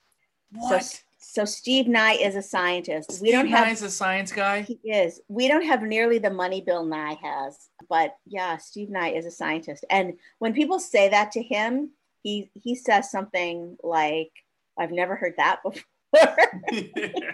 what? 0.53 0.83
So 0.85 0.99
Steve 1.23 1.87
Nye 1.89 2.15
is 2.15 2.35
a 2.35 2.43
scientist. 2.43 3.13
Steve 3.13 3.23
we 3.23 3.33
don't 3.33 3.47
have 3.47 3.67
Nye's 3.69 3.83
a 3.83 3.91
science 3.91 4.33
guy. 4.33 4.63
He 4.63 4.75
is. 4.85 5.21
We 5.29 5.49
don't 5.49 5.65
have 5.65 5.83
nearly 5.83 6.19
the 6.19 6.31
money 6.31 6.61
Bill 6.61 6.85
Nye 6.85 7.17
has, 7.23 7.69
but 7.89 8.17
yeah, 8.27 8.57
Steve 8.57 8.91
Nye 8.91 9.13
is 9.13 9.25
a 9.25 9.31
scientist. 9.31 9.85
And 9.89 10.15
when 10.39 10.53
people 10.53 10.81
say 10.81 11.09
that 11.11 11.33
to 11.33 11.43
him, 11.43 11.91
he 12.23 12.51
he 12.55 12.75
says 12.75 13.11
something 13.11 13.77
like, 13.83 14.31
"I've 14.79 14.91
never 14.93 15.17
heard 15.17 15.35
that 15.39 15.61
before." 15.63 15.85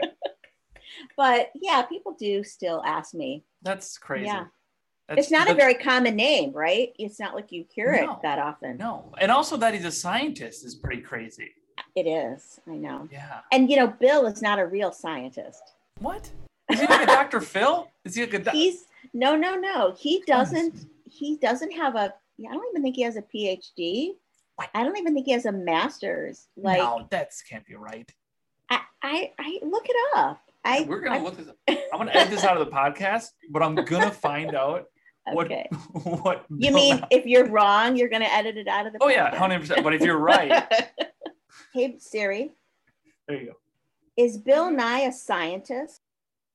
but 1.17 1.51
yeah, 1.55 1.83
people 1.83 2.15
do 2.19 2.45
still 2.45 2.83
ask 2.85 3.15
me. 3.15 3.45
That's 3.63 3.99
crazy. 3.99 4.27
Yeah. 4.27 4.45
That's- 5.09 5.25
it's 5.27 5.33
not 5.33 5.51
a 5.51 5.55
very 5.55 5.75
common 5.75 6.17
name, 6.17 6.53
right? 6.53 6.93
It's 6.99 7.19
not 7.19 7.35
like 7.35 7.51
you 7.51 7.65
hear 7.75 7.93
No. 7.93 8.13
it 8.13 8.19
that 8.23 8.39
often. 8.39 8.77
no, 8.77 9.15
and 9.19 9.33
also 9.33 9.57
that 9.57 9.73
he's 9.73 9.87
a 9.87 9.91
scientist 9.93 10.65
is 10.67 10.75
pretty 10.75 11.01
crazy. 11.01 11.53
It 11.99 12.07
is. 12.07 12.61
I 12.71 12.77
know. 12.77 13.09
Yeah. 13.11 13.41
And 13.51 13.69
you 13.69 13.77
know, 13.77 13.89
Bill 13.89 14.27
is 14.27 14.41
not 14.41 14.61
a 14.61 14.67
real 14.67 14.93
scientist. 14.93 15.63
What? 15.99 16.31
Is 16.71 16.81
he 16.81 16.87
like 16.87 17.03
a 17.03 17.07
Dr. 17.07 17.41
Phil? 17.53 17.91
Is 18.05 18.15
he 18.15 18.21
like 18.23 18.35
a 18.35 18.39
doc- 18.39 18.55
He's 18.55 18.85
no, 19.13 19.35
no, 19.35 19.57
no. 19.57 19.95
He 19.99 20.23
doesn't. 20.27 20.87
He 21.11 21.37
doesn't 21.39 21.73
have 21.73 21.97
a. 21.97 22.15
I 22.49 22.53
don't 22.53 22.65
even 22.71 22.83
think 22.83 22.95
he 22.95 23.03
has 23.03 23.17
a 23.17 23.23
PhD. 23.23 24.11
What? 24.55 24.69
I 24.75 24.85
don't 24.85 24.97
even 24.97 25.13
think 25.13 25.27
he 25.27 25.33
has 25.33 25.47
a 25.47 25.51
master's. 25.53 26.47
Like 26.57 26.79
no, 26.79 27.07
that 27.11 27.31
can't 27.49 27.67
be 27.67 27.75
right. 27.75 28.09
I, 28.71 28.81
I, 29.03 29.33
I 29.39 29.59
look 29.65 29.87
it 29.89 29.97
up. 30.17 30.41
I 30.65 30.83
We're 30.89 31.01
gonna 31.01 31.19
I- 31.19 31.23
look 31.23 31.37
this. 31.37 31.49
Up. 31.49 31.57
I'm 31.69 31.99
gonna 31.99 32.13
edit 32.13 32.31
this 32.31 32.45
out 32.45 32.61
of 32.61 32.65
the 32.65 32.73
podcast, 32.73 33.31
but 33.51 33.63
I'm 33.63 33.75
gonna 33.75 34.11
find 34.13 34.55
out 34.55 34.85
what 35.33 35.47
Okay. 35.47 35.67
what. 36.05 36.45
You 36.51 36.71
Bill 36.71 36.75
mean 36.75 37.05
if 37.11 37.27
you're 37.27 37.47
wrong, 37.49 37.97
you're 37.97 38.09
going 38.09 38.23
to 38.23 38.33
edit 38.33 38.57
it 38.57 38.67
out 38.69 38.87
of 38.87 38.93
the. 38.93 38.99
Oh 39.03 39.09
yeah, 39.09 39.35
hundred 39.37 39.61
percent. 39.61 39.83
But 39.85 39.95
if 39.95 40.01
you're 40.03 40.17
right, 40.19 40.67
hey 41.73 41.97
Siri, 41.99 42.53
there 43.27 43.41
you 43.41 43.47
go. 43.47 43.53
is 44.17 44.39
Bill 44.39 44.71
Nye 44.71 45.01
a 45.01 45.13
scientist? 45.13 46.01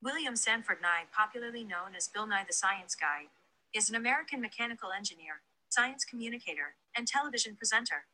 William 0.01 0.35
Sanford 0.35 0.79
Nye, 0.81 1.05
popularly 1.15 1.63
known 1.63 1.95
as 1.95 2.07
Bill 2.09 2.27
Nye 2.27 2.43
the 2.45 2.53
Science 2.53 2.93
Guy, 2.93 3.27
is 3.73 3.89
an 3.89 3.95
American 3.95 4.41
mechanical 4.41 4.91
engineer, 4.91 5.41
science 5.69 6.03
communicator, 6.03 6.75
and 6.95 7.07
television 7.07 7.55
presenter. 7.55 8.05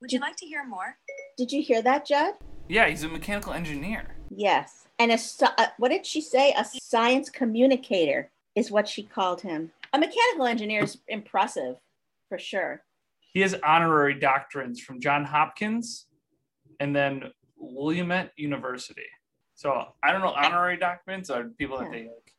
Would 0.00 0.12
you 0.12 0.20
like 0.20 0.36
to 0.36 0.46
hear 0.46 0.64
more? 0.64 0.96
Did 1.36 1.52
you 1.52 1.62
hear 1.62 1.82
that, 1.82 2.06
Judd? 2.06 2.34
Yeah, 2.68 2.88
he's 2.88 3.02
a 3.02 3.08
mechanical 3.08 3.52
engineer. 3.52 4.14
Yes. 4.30 4.86
And 4.98 5.12
a 5.12 5.18
uh, 5.58 5.66
what 5.78 5.90
did 5.90 6.06
she 6.06 6.20
say? 6.20 6.52
A 6.56 6.64
science 6.64 7.28
communicator 7.28 8.30
is 8.54 8.70
what 8.70 8.88
she 8.88 9.02
called 9.02 9.40
him. 9.40 9.72
A 9.92 9.98
mechanical 9.98 10.46
engineer 10.46 10.84
is 10.84 10.98
impressive, 11.08 11.76
for 12.28 12.38
sure. 12.38 12.82
He 13.32 13.40
has 13.40 13.54
honorary 13.64 14.14
doctrines 14.14 14.80
from 14.80 15.00
John 15.00 15.24
Hopkins, 15.24 16.06
and 16.80 16.94
then 16.94 17.30
Willamette 17.56 18.32
University. 18.36 19.06
So 19.54 19.86
I 20.02 20.12
don't 20.12 20.20
know 20.20 20.32
honorary 20.32 20.76
documents 20.76 21.30
are 21.30 21.44
people 21.44 21.78
that 21.78 21.90
they 21.90 22.02
like 22.02 22.32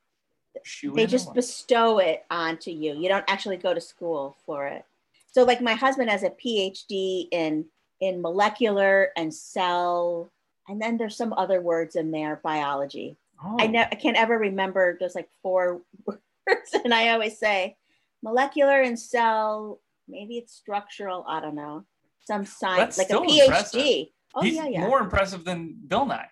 shoe 0.63 0.91
they 0.93 1.07
just 1.07 1.33
bestow 1.33 1.99
it 1.99 2.25
onto 2.29 2.71
you. 2.71 2.93
You 2.93 3.09
don't 3.09 3.25
actually 3.27 3.57
go 3.57 3.73
to 3.73 3.81
school 3.81 4.35
for 4.45 4.67
it. 4.67 4.85
So 5.31 5.43
like 5.43 5.61
my 5.61 5.73
husband 5.73 6.09
has 6.09 6.23
a 6.23 6.29
PhD 6.29 7.27
in 7.31 7.65
in 8.01 8.21
molecular 8.21 9.09
and 9.15 9.33
cell 9.33 10.31
and 10.67 10.81
then 10.81 10.97
there's 10.97 11.15
some 11.15 11.33
other 11.33 11.61
words 11.61 11.95
in 11.95 12.11
there 12.11 12.39
biology. 12.43 13.17
Oh, 13.43 13.57
I 13.59 13.67
ne- 13.67 13.87
I 13.91 13.95
can't 13.95 14.17
ever 14.17 14.37
remember 14.37 14.97
there's 14.99 15.15
like 15.15 15.29
four 15.41 15.81
words 16.05 16.73
and 16.83 16.93
I 16.93 17.09
always 17.09 17.37
say 17.37 17.77
molecular 18.21 18.81
and 18.81 18.99
cell 18.99 19.79
maybe 20.07 20.37
it's 20.37 20.53
structural, 20.53 21.25
I 21.27 21.39
don't 21.39 21.55
know. 21.55 21.85
Some 22.25 22.45
science 22.45 22.97
like 22.97 23.09
a 23.09 23.13
PhD. 23.13 23.39
impressive. 23.39 24.05
Oh 24.35 24.41
he's 24.41 24.55
yeah, 24.55 24.67
yeah. 24.67 24.87
more 24.87 24.99
impressive 24.99 25.43
than 25.43 25.75
Bill 25.87 26.05
Nye. 26.05 26.27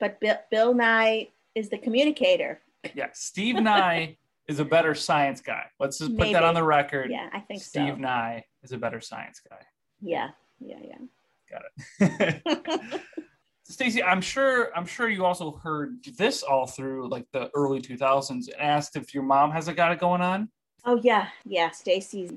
but 0.00 0.20
Bill, 0.20 0.36
Bill 0.50 0.74
Nye 0.74 1.28
is 1.54 1.68
the 1.70 1.78
communicator. 1.78 2.60
Yeah, 2.94 3.08
Steve 3.12 3.56
Nye 3.56 4.16
is 4.48 4.58
a 4.60 4.64
better 4.64 4.94
science 4.94 5.40
guy. 5.40 5.64
Let's 5.78 5.98
just 5.98 6.10
put 6.12 6.20
Maybe. 6.20 6.32
that 6.34 6.44
on 6.44 6.54
the 6.54 6.62
record. 6.62 7.10
Yeah, 7.10 7.28
I 7.32 7.40
think 7.40 7.62
Steve 7.62 7.94
so. 7.94 8.00
Nye 8.00 8.44
is 8.62 8.72
a 8.72 8.78
better 8.78 9.00
science 9.00 9.40
guy. 9.48 9.60
Yeah, 10.00 10.30
yeah, 10.60 10.78
yeah. 10.82 10.98
Got 11.50 11.62
it. 12.00 13.02
Stacey, 13.64 14.02
I'm 14.02 14.22
sure 14.22 14.70
I'm 14.74 14.86
sure 14.86 15.08
you 15.08 15.26
also 15.26 15.52
heard 15.52 16.02
this 16.16 16.42
all 16.42 16.66
through 16.66 17.08
like 17.08 17.26
the 17.32 17.50
early 17.54 17.80
2000s 17.80 18.30
and 18.30 18.54
asked 18.58 18.96
if 18.96 19.12
your 19.12 19.22
mom 19.22 19.50
has 19.50 19.68
a 19.68 19.74
got 19.74 19.92
it 19.92 19.98
going 19.98 20.22
on. 20.22 20.48
Oh 20.86 20.98
yeah, 21.02 21.28
yeah. 21.44 21.70
Stacy's 21.70 22.32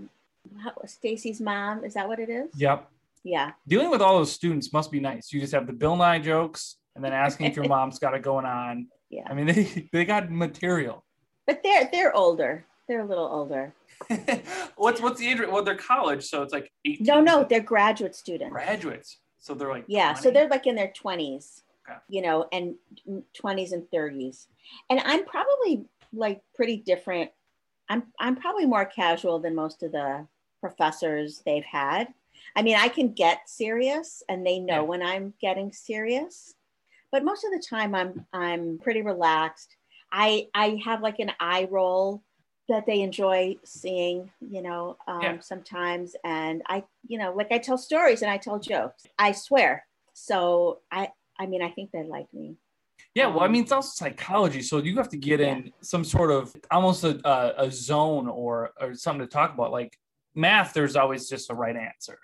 Stacy's 0.86 1.42
mom. 1.42 1.84
Is 1.84 1.94
that 1.94 2.08
what 2.08 2.20
it 2.20 2.30
is? 2.30 2.50
Yep. 2.56 2.90
Yeah. 3.24 3.52
Dealing 3.68 3.90
with 3.92 4.02
all 4.02 4.18
those 4.18 4.32
students 4.32 4.74
must 4.74 4.92
be 4.92 5.00
nice. 5.00 5.32
You 5.32 5.40
just 5.40 5.54
have 5.54 5.68
the 5.68 5.74
Bill 5.74 5.96
Nye 5.96 6.20
jokes 6.20 6.78
and 6.96 7.04
then 7.04 7.14
asking 7.14 7.48
if 7.48 7.56
your 7.56 7.68
mom's 7.70 8.00
got 8.00 8.14
it 8.16 8.22
going 8.24 8.46
on. 8.46 8.88
Yeah. 9.10 9.24
I 9.30 9.34
mean, 9.34 9.48
they, 9.48 9.90
they 9.92 10.06
got 10.06 10.32
material. 10.32 11.06
But 11.48 11.62
they're 11.64 11.90
they're 11.92 12.16
older. 12.16 12.66
They're 12.88 13.02
a 13.02 13.06
little 13.08 13.28
older. 13.28 13.74
what's 14.76 15.02
what's 15.02 15.20
the 15.20 15.28
age? 15.28 15.40
Well, 15.40 15.64
they're 15.64 15.76
college, 15.76 16.26
so 16.26 16.42
it's 16.44 16.54
like 16.54 16.72
18 16.86 17.06
No, 17.06 17.22
no, 17.22 17.44
they're 17.44 17.60
graduate 17.62 18.16
students. 18.16 18.52
graduates. 18.54 19.20
So 19.40 19.54
they're 19.54 19.70
like 19.70 19.86
Yeah, 19.88 20.14
so 20.14 20.32
they're 20.32 20.48
like 20.48 20.68
in 20.68 20.76
their 20.76 20.92
twenties. 20.96 21.64
Okay. 21.88 21.98
You 22.10 22.22
know, 22.22 22.48
and 22.52 22.76
twenties 23.34 23.72
and 23.72 23.90
thirties. 23.92 24.48
And 24.90 25.00
I'm 25.04 25.26
probably 25.26 25.86
like 26.14 26.42
pretty 26.56 26.78
different. 26.78 27.32
I'm 27.90 28.04
I'm 28.20 28.36
probably 28.36 28.66
more 28.66 28.86
casual 28.86 29.40
than 29.40 29.56
most 29.56 29.84
of 29.84 29.92
the 29.92 30.28
professors 30.62 31.42
they've 31.46 31.66
had. 31.66 32.08
I 32.56 32.62
mean, 32.62 32.76
I 32.78 32.88
can 32.90 33.14
get 33.14 33.50
serious 33.50 34.24
and 34.30 34.46
they 34.46 34.60
know 34.60 34.76
Yeah. 34.76 34.82
when 34.82 35.02
I'm 35.02 35.34
getting 35.42 35.72
serious. 35.74 36.54
But 37.12 37.26
most 37.26 37.44
of 37.44 37.52
the 37.52 37.64
time 37.68 37.94
I'm 37.94 38.26
I'm 38.32 38.80
pretty 38.82 39.02
relaxed. 39.02 39.76
I 40.12 40.48
I 40.54 40.82
have 40.86 41.02
like 41.02 41.20
an 41.20 41.32
eye 41.40 41.68
roll 41.70 42.24
that 42.70 42.86
they 42.86 43.02
enjoy 43.02 43.58
seeing, 43.66 44.32
you 44.40 44.62
know, 44.62 44.96
um, 45.08 45.22
Yeah. 45.24 45.40
sometimes. 45.40 46.16
And 46.24 46.62
I, 46.68 46.86
you 47.08 47.18
know, 47.18 47.34
like 47.34 47.52
I 47.52 47.58
tell 47.58 47.78
stories 47.78 48.22
and 48.22 48.32
I 48.32 48.38
tell 48.38 48.60
jokes. 48.60 49.06
I 49.20 49.34
swear. 49.34 49.86
So 50.14 50.80
I 50.92 51.10
I 51.38 51.48
mean, 51.48 51.62
I 51.62 51.72
think 51.72 51.92
they 51.92 52.04
like 52.04 52.32
me. 52.34 52.56
Yeah, 53.16 53.28
well, 53.28 53.42
I 53.42 53.46
Um, 53.48 53.52
mean, 53.54 53.64
it's 53.64 53.72
also 53.74 53.90
psychology, 53.90 54.62
so 54.62 54.78
you 54.78 54.96
have 54.98 55.10
to 55.10 55.18
get 55.18 55.42
in 55.42 55.74
some 55.82 56.06
sort 56.06 56.32
of 56.32 56.56
almost 56.70 57.04
a, 57.04 57.20
a, 57.28 57.66
a 57.66 57.72
zone 57.72 58.28
or 58.30 58.72
or 58.80 58.94
something 58.94 59.28
to 59.28 59.32
talk 59.32 59.54
about. 59.54 59.72
Like 59.72 59.98
math, 60.36 60.74
there's 60.74 60.96
always 60.96 61.30
just 61.30 61.50
a 61.50 61.54
right 61.54 61.76
answer, 61.76 62.20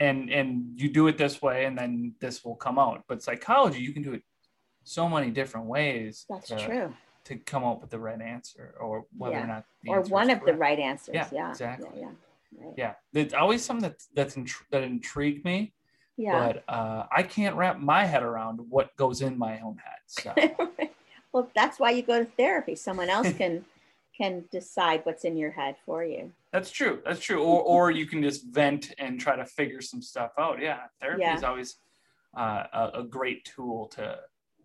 and 0.00 0.30
and 0.30 0.80
you 0.80 0.88
do 0.88 1.06
it 1.08 1.18
this 1.18 1.40
way, 1.42 1.64
and 1.64 1.76
then 1.76 2.14
this 2.20 2.44
will 2.44 2.56
come 2.56 2.78
out. 2.78 3.04
But 3.08 3.22
psychology, 3.22 3.80
you 3.80 3.92
can 3.92 4.02
do 4.02 4.12
it 4.12 4.22
so 4.84 5.08
many 5.08 5.30
different 5.30 5.66
ways. 5.66 6.24
That's 6.28 6.48
to, 6.48 6.58
true. 6.58 6.94
To 7.24 7.36
come 7.36 7.64
up 7.64 7.80
with 7.80 7.90
the 7.90 7.98
right 7.98 8.20
answer, 8.20 8.74
or 8.80 9.06
whether 9.16 9.36
Yeah. 9.36 9.44
or 9.44 9.46
not, 9.46 9.64
the 9.82 9.90
Or 9.90 10.00
one 10.02 10.30
of 10.30 10.44
the 10.44 10.54
right 10.54 10.78
answers. 10.78 11.14
Yeah, 11.14 11.28
Yeah. 11.30 11.50
exactly. 11.50 11.88
Yeah. 11.94 12.08
Yeah. 12.50 12.64
Right. 12.64 12.74
Yeah, 12.78 12.94
there's 13.12 13.34
always 13.34 13.62
something 13.64 13.90
that 13.90 14.02
that's 14.14 14.34
that 14.70 14.82
intrigued 14.82 15.44
me, 15.44 15.74
yeah. 16.16 16.38
but 16.38 16.64
uh, 16.72 17.06
I 17.14 17.22
can't 17.22 17.56
wrap 17.56 17.78
my 17.78 18.06
head 18.06 18.22
around 18.22 18.60
what 18.70 18.96
goes 18.96 19.20
in 19.20 19.36
my 19.36 19.60
own 19.60 19.76
head. 19.76 19.98
So. 20.06 20.32
well, 21.32 21.50
that's 21.54 21.78
why 21.78 21.90
you 21.90 22.02
go 22.02 22.20
to 22.20 22.24
therapy. 22.24 22.74
Someone 22.74 23.10
else 23.10 23.30
can 23.36 23.66
can 24.20 24.44
decide 24.50 25.00
what's 25.04 25.24
in 25.24 25.36
your 25.36 25.50
head 25.52 25.76
for 25.86 26.04
you. 26.04 26.32
That's 26.52 26.70
true. 26.70 27.00
That's 27.04 27.20
true. 27.20 27.42
Or 27.50 27.62
or 27.62 27.90
you 27.90 28.06
can 28.06 28.22
just 28.22 28.40
vent 28.52 28.92
and 28.98 29.20
try 29.20 29.36
to 29.36 29.44
figure 29.46 29.80
some 29.80 30.02
stuff 30.02 30.32
out. 30.38 30.60
Yeah, 30.60 30.80
therapy 31.00 31.22
Yeah. 31.22 31.36
is 31.36 31.44
always 31.44 31.76
uh, 32.36 32.64
a, 32.72 32.90
a 33.00 33.04
great 33.04 33.44
tool 33.44 33.86
to 33.96 34.18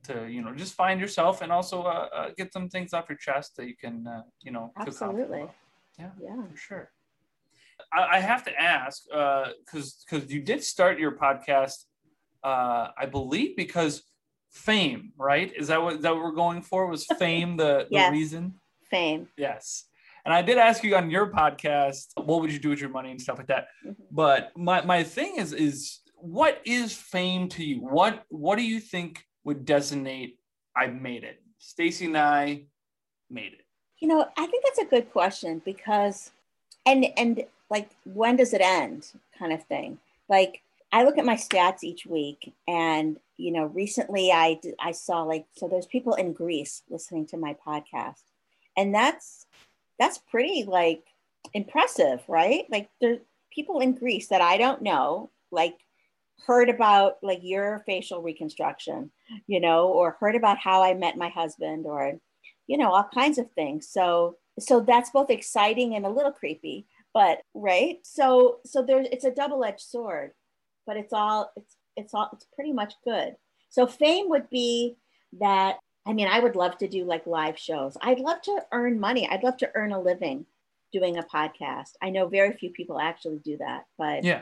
to 0.07 0.27
you 0.27 0.41
know 0.43 0.53
just 0.53 0.73
find 0.73 0.99
yourself 0.99 1.41
and 1.41 1.51
also 1.51 1.83
uh, 1.83 2.09
uh, 2.17 2.29
get 2.37 2.51
some 2.51 2.67
things 2.69 2.93
off 2.93 3.05
your 3.07 3.17
chest 3.17 3.55
that 3.57 3.67
you 3.67 3.75
can 3.77 4.05
uh, 4.07 4.23
you 4.41 4.51
know 4.51 4.73
Absolutely. 4.77 5.41
about. 5.43 5.55
Yeah. 5.99 6.09
for 6.51 6.57
sure. 6.57 6.91
I, 7.91 8.17
I 8.17 8.19
have 8.19 8.43
to 8.45 8.53
ask 8.61 9.03
because 9.65 10.03
because 10.03 10.31
you 10.33 10.41
did 10.41 10.63
start 10.63 10.99
your 10.99 11.13
podcast, 11.25 11.85
uh, 12.43 12.87
I 12.97 13.05
believe 13.05 13.55
because 13.55 14.03
fame, 14.51 15.11
right? 15.17 15.51
Is 15.55 15.67
that 15.67 15.81
what 15.81 16.01
that 16.01 16.15
we're 16.15 16.31
going 16.31 16.61
for? 16.61 16.87
Was 16.87 17.05
fame 17.19 17.57
the, 17.57 17.87
Yes. 17.89 18.07
the 18.07 18.11
reason? 18.11 18.43
Fame. 18.93 19.27
Yes. 19.37 19.85
And 20.23 20.33
I 20.33 20.41
did 20.43 20.57
ask 20.57 20.83
you 20.83 20.95
on 20.95 21.09
your 21.09 21.31
podcast, 21.31 22.09
what 22.15 22.41
would 22.41 22.51
you 22.51 22.59
do 22.59 22.69
with 22.69 22.79
your 22.79 22.91
money 22.91 23.09
and 23.11 23.19
stuff 23.19 23.39
like 23.39 23.47
that. 23.47 23.67
Mhm. 23.85 23.95
But 24.11 24.51
my, 24.55 24.85
my 24.85 25.03
thing 25.03 25.37
is 25.37 25.51
is 25.51 25.99
what 26.17 26.61
is 26.63 26.93
fame 26.93 27.49
to 27.49 27.63
you? 27.65 27.77
What 27.79 28.23
what 28.29 28.55
do 28.57 28.63
you 28.63 28.79
think 28.79 29.25
would 29.43 29.65
designate 29.65 30.37
I 30.75 30.87
made 30.87 31.23
it? 31.23 31.41
Stacy 31.57 32.05
and 32.05 32.17
I 32.17 32.65
made 33.29 33.53
it. 33.53 33.65
You 33.99 34.07
know, 34.09 34.27
I 34.37 34.45
think 34.45 34.63
that's 34.63 34.79
a 34.79 34.85
good 34.85 35.11
question 35.11 35.61
because, 35.65 36.31
and 36.85 37.05
and 37.17 37.43
like, 37.69 37.89
when 38.05 38.35
does 38.35 38.53
it 38.53 38.61
end? 38.61 39.11
Kind 39.39 39.53
of 39.53 39.63
thing. 39.63 39.97
Like, 40.29 40.61
I 40.91 41.03
look 41.03 41.17
at 41.17 41.25
my 41.25 41.35
stats 41.35 41.83
each 41.83 42.05
week, 42.05 42.53
and 42.67 43.17
you 43.37 43.51
know, 43.51 43.65
recently 43.65 44.31
I 44.31 44.59
I 44.79 44.91
saw 44.91 45.23
like 45.23 45.45
so 45.55 45.67
there's 45.67 45.87
people 45.87 46.13
in 46.13 46.33
Greece 46.33 46.83
listening 46.89 47.25
to 47.27 47.37
my 47.37 47.55
podcast, 47.65 48.23
and 48.77 48.93
that's 48.93 49.45
that's 49.99 50.17
pretty 50.17 50.63
like 50.63 51.03
impressive, 51.53 52.21
right? 52.27 52.65
Like, 52.69 52.89
there's 52.99 53.19
people 53.51 53.79
in 53.79 53.93
Greece 53.93 54.29
that 54.29 54.41
I 54.41 54.57
don't 54.57 54.81
know, 54.81 55.29
like 55.51 55.77
heard 56.45 56.69
about 56.69 57.17
like 57.21 57.39
your 57.41 57.83
facial 57.85 58.21
reconstruction, 58.21 59.11
you 59.47 59.59
know, 59.59 59.87
or 59.87 60.17
heard 60.19 60.35
about 60.35 60.57
how 60.57 60.83
I 60.83 60.93
met 60.93 61.17
my 61.17 61.29
husband, 61.29 61.85
or 61.85 62.19
you 62.67 62.77
know 62.77 62.91
all 62.91 63.07
kinds 63.13 63.37
of 63.37 63.51
things. 63.51 63.87
So 63.89 64.37
so 64.59 64.81
that's 64.81 65.09
both 65.09 65.29
exciting 65.29 65.95
and 65.95 66.05
a 66.05 66.09
little 66.09 66.31
creepy 66.31 66.87
but 67.13 67.41
right? 67.53 67.99
So 68.03 68.57
so 68.65 68.81
there's 68.83 69.07
it's 69.11 69.25
a 69.25 69.31
double-edged 69.31 69.81
sword 69.81 70.31
but 70.85 70.97
it's 70.97 71.13
all 71.13 71.51
it's 71.55 71.77
it's 71.95 72.13
all 72.13 72.29
it's 72.33 72.47
pretty 72.55 72.73
much 72.73 72.93
good. 73.03 73.35
So 73.69 73.87
fame 73.87 74.29
would 74.29 74.49
be 74.49 74.97
that 75.39 75.77
i 76.05 76.13
mean 76.13 76.27
i 76.27 76.39
would 76.39 76.55
love 76.55 76.77
to 76.77 76.87
do 76.87 77.03
like 77.05 77.25
live 77.27 77.57
shows 77.57 77.97
i'd 78.01 78.19
love 78.19 78.41
to 78.41 78.59
earn 78.71 78.99
money 78.99 79.27
i'd 79.29 79.43
love 79.43 79.57
to 79.57 79.69
earn 79.75 79.91
a 79.91 79.99
living 79.99 80.45
doing 80.91 81.17
a 81.17 81.23
podcast 81.23 81.91
i 82.01 82.09
know 82.09 82.27
very 82.27 82.53
few 82.53 82.69
people 82.69 82.99
actually 82.99 83.39
do 83.39 83.57
that 83.57 83.85
but 83.97 84.23
Yeah. 84.23 84.41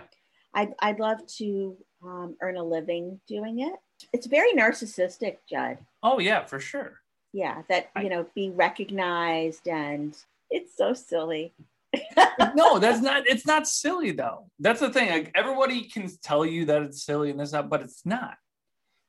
I'd, 0.53 0.73
I'd 0.81 0.99
love 0.99 1.25
to 1.37 1.77
um, 2.03 2.35
earn 2.41 2.57
a 2.57 2.63
living 2.63 3.21
doing 3.27 3.59
it 3.61 3.73
it's 4.13 4.27
very 4.27 4.51
narcissistic 4.53 5.37
judd 5.49 5.77
Oh 6.03 6.19
yeah, 6.19 6.43
for 6.45 6.59
sure. 6.59 6.99
yeah 7.31 7.61
that 7.69 7.89
I- 7.95 8.01
you 8.01 8.09
know 8.09 8.25
be 8.35 8.49
recognized 8.49 9.67
and 9.67 10.17
it's 10.49 10.75
so 10.75 10.93
silly 10.93 11.53
no, 12.55 12.79
that's 12.79 13.01
not. 13.01 13.27
It's 13.27 13.45
not 13.45 13.67
silly 13.67 14.11
though. 14.11 14.49
That's 14.59 14.79
the 14.79 14.89
thing. 14.91 15.09
Like 15.09 15.31
everybody 15.35 15.89
can 15.89 16.09
tell 16.23 16.45
you 16.45 16.63
that 16.67 16.83
it's 16.83 17.03
silly 17.03 17.31
and 17.31 17.37
this 17.39 17.51
not, 17.51 17.69
but 17.69 17.81
it's 17.81 18.05
not 18.05 18.37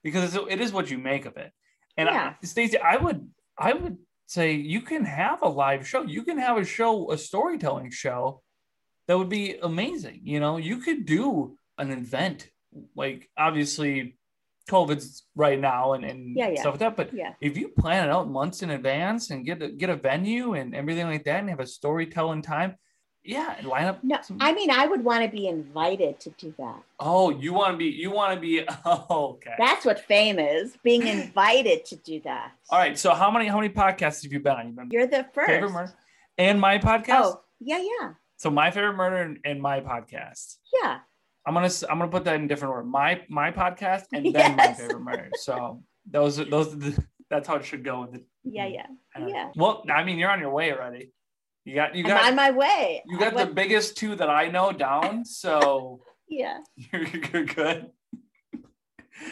because 0.02 0.34
it 0.34 0.60
is 0.60 0.72
what 0.72 0.90
you 0.90 0.98
make 0.98 1.24
of 1.24 1.36
it. 1.36 1.52
And 1.96 2.08
Yeah. 2.08 2.34
I, 2.42 2.46
Stacey, 2.46 2.78
I 2.78 2.96
would, 2.96 3.28
I 3.58 3.72
would 3.72 3.98
say 4.26 4.52
you 4.54 4.80
can 4.80 5.04
have 5.04 5.42
a 5.42 5.48
live 5.48 5.86
show. 5.86 6.02
You 6.02 6.22
can 6.22 6.38
have 6.38 6.56
a 6.56 6.64
show, 6.64 7.10
a 7.10 7.18
storytelling 7.18 7.90
show 7.90 8.42
that 9.08 9.18
would 9.18 9.28
be 9.28 9.56
amazing. 9.62 10.20
You 10.24 10.40
know, 10.40 10.56
you 10.56 10.78
could 10.78 11.04
do 11.06 11.56
an 11.78 11.90
event 11.90 12.48
like 12.96 13.28
obviously 13.36 14.16
COVID's 14.70 15.24
right 15.34 15.58
now 15.60 15.92
and, 15.94 16.04
and 16.04 16.36
Yeah, 16.36 16.48
yeah. 16.50 16.60
stuff 16.60 16.74
like 16.74 16.80
that, 16.80 16.96
but 16.96 17.12
yeah 17.12 17.34
if 17.40 17.56
you 17.58 17.68
plan 17.68 18.08
it 18.08 18.12
out 18.12 18.30
months 18.30 18.62
in 18.62 18.70
advance 18.70 19.30
and 19.30 19.44
get 19.44 19.60
a, 19.60 19.68
get 19.68 19.90
a 19.90 19.96
venue 19.96 20.54
and 20.54 20.74
everything 20.74 21.06
like 21.06 21.24
that 21.24 21.40
and 21.40 21.50
have 21.50 21.60
a 21.60 21.66
storytelling 21.66 22.42
time, 22.42 22.76
yeah, 23.24 23.54
and 23.58 23.66
line 23.68 23.84
up. 23.86 24.02
no 24.02 24.18
some- 24.22 24.38
i 24.40 24.52
mean 24.52 24.70
i 24.70 24.86
would 24.86 25.04
want 25.04 25.24
to 25.24 25.30
be 25.30 25.46
invited 25.48 26.18
to 26.20 26.30
do 26.30 26.52
that 26.58 26.82
oh, 26.98 27.30
you 27.30 27.52
want 27.52 27.72
to 27.72 27.76
be, 27.76 27.86
you 27.86 28.10
want 28.10 28.34
to 28.34 28.40
be, 28.40 28.64
oh, 28.84 29.06
okay. 29.34 29.54
that's 29.58 29.84
what 29.84 30.00
fame 30.00 30.38
is 30.38 30.76
being 30.82 31.06
invited 31.18 31.84
to 31.84 31.96
do 31.96 32.20
that 32.20 32.52
All 32.70 32.78
right. 32.78 32.98
So 32.98 33.12
how 33.14 33.30
many, 33.30 33.46
how 33.48 33.56
many 33.60 33.68
podcasts 33.72 34.22
have 34.22 34.32
you 34.32 34.40
been 34.40 34.52
on? 34.52 34.66
You've 34.66 34.76
been 34.76 34.88
you're 34.90 35.06
the 35.06 35.26
first 35.34 35.48
favorite 35.48 35.70
murder 35.72 35.94
and 36.38 36.60
my 36.60 36.78
podcast. 36.78 37.06
oh 37.24 37.40
yeah 37.60 37.78
yeah 37.78 38.10
So 38.36 38.50
my 38.50 38.70
favorite 38.70 38.94
murder 38.94 39.16
and, 39.16 39.38
and 39.44 39.60
my 39.60 39.80
podcast. 39.80 40.56
yeah 40.82 40.98
I'm 41.46 41.54
gonna 41.54 41.70
I'm 41.90 41.98
gonna 41.98 42.10
put 42.10 42.24
that 42.24 42.36
in 42.36 42.46
different 42.46 42.72
order. 42.74 42.84
My 42.86 43.20
my 43.28 43.50
podcast 43.50 44.04
and 44.12 44.32
then 44.34 44.54
my 44.56 44.72
favorite 44.74 45.00
murder. 45.00 45.28
So 45.34 45.82
those 46.08 46.36
those 46.36 46.68
that's 47.30 47.48
how 47.48 47.56
it 47.56 47.64
should 47.64 47.82
go. 47.84 48.06
With 48.10 48.22
yeah 48.44 48.66
yeah 48.66 48.86
yeah 49.18 49.50
Well, 49.56 49.82
I 49.92 50.04
mean, 50.04 50.18
you're 50.18 50.30
on 50.30 50.38
your 50.38 50.50
way 50.50 50.72
already. 50.72 51.10
You 51.64 51.74
got 51.76 51.94
you 51.94 52.02
i'm 52.04 52.08
got 52.10 52.24
on 52.28 52.34
my 52.36 52.50
way 52.50 53.02
You 53.06 53.16
I 53.18 53.30
got 53.30 53.36
the 53.36 53.52
biggest 53.52 53.96
two 53.96 54.16
that 54.16 54.28
I 54.28 54.48
know 54.48 54.72
down, 54.72 55.24
so 55.24 56.00
yeah 56.28 56.58
you're, 56.76 57.02
you're 57.06 57.44
good. 57.44 57.90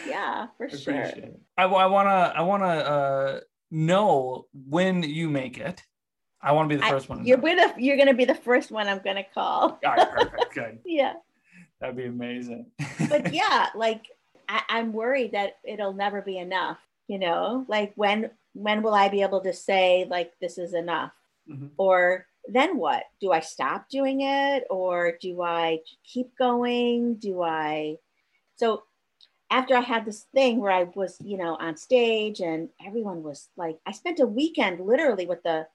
yeah 0.07 0.47
for 0.57 0.67
I 0.71 0.75
sure 0.75 0.93
it. 0.95 1.39
I, 1.57 1.63
I 1.63 1.85
wanna 1.87 2.33
I 2.35 2.41
wanna 2.41 2.65
uh, 2.67 3.39
know 3.69 4.45
when 4.53 5.03
you 5.03 5.29
make 5.29 5.57
it. 5.57 5.83
I 6.43 6.53
want 6.53 6.69
to 6.69 6.75
be 6.75 6.79
the 6.79 6.87
I- 6.87 6.89
first 6.89 7.09
one. 7.09 7.25
you're 7.25 7.37
know. 7.37 7.43
with 7.43 7.59
a, 7.77 7.81
you're 7.81 7.97
gonna 7.97 8.13
be 8.15 8.25
the 8.25 8.33
first 8.35 8.71
one 8.71 8.87
i'm 8.87 8.99
gonna 9.03 9.25
call 9.33 9.79
All 9.85 9.95
right, 9.95 10.09
perfect, 10.11 10.53
good. 10.55 10.79
yeah 10.85 11.13
That'd 11.79 11.95
be 11.97 12.05
amazing. 12.05 12.67
but 13.09 13.33
yeah, 13.33 13.69
like 13.73 14.05
I, 14.47 14.61
I'm 14.69 14.93
worried 14.93 15.31
that 15.31 15.57
it'll 15.63 15.93
never 15.93 16.21
be 16.21 16.37
enough. 16.37 16.77
You 17.07 17.17
know, 17.17 17.65
like 17.67 17.93
when 17.95 18.29
when 18.53 18.83
will 18.83 18.93
I 18.93 19.09
be 19.09 19.23
able 19.23 19.41
to 19.41 19.51
say 19.51 20.05
like 20.07 20.31
this 20.39 20.59
is 20.59 20.75
enough? 20.75 21.11
Mhm. 21.49 21.71
Or 21.77 22.27
then 22.47 22.77
what? 22.77 23.03
Do 23.19 23.31
I 23.31 23.39
stop 23.39 23.89
doing 23.89 24.21
it 24.21 24.65
or 24.69 25.17
do 25.21 25.41
I 25.41 25.79
keep 26.03 26.35
going? 26.37 27.15
Do 27.15 27.41
I 27.41 27.97
so 28.55 28.83
after 29.49 29.75
I 29.75 29.81
had 29.81 30.05
this 30.05 30.25
thing 30.33 30.59
where 30.59 30.71
I 30.71 30.83
was, 30.95 31.17
you 31.21 31.37
know, 31.37 31.55
on 31.55 31.75
stage 31.75 32.39
and 32.39 32.69
everyone 32.85 33.21
was 33.21 33.49
like, 33.57 33.77
I 33.85 33.91
spent 33.91 34.19
a 34.19 34.25
weekend 34.25 34.79
literally 34.79 35.25
with 35.25 35.43
the 35.43 35.67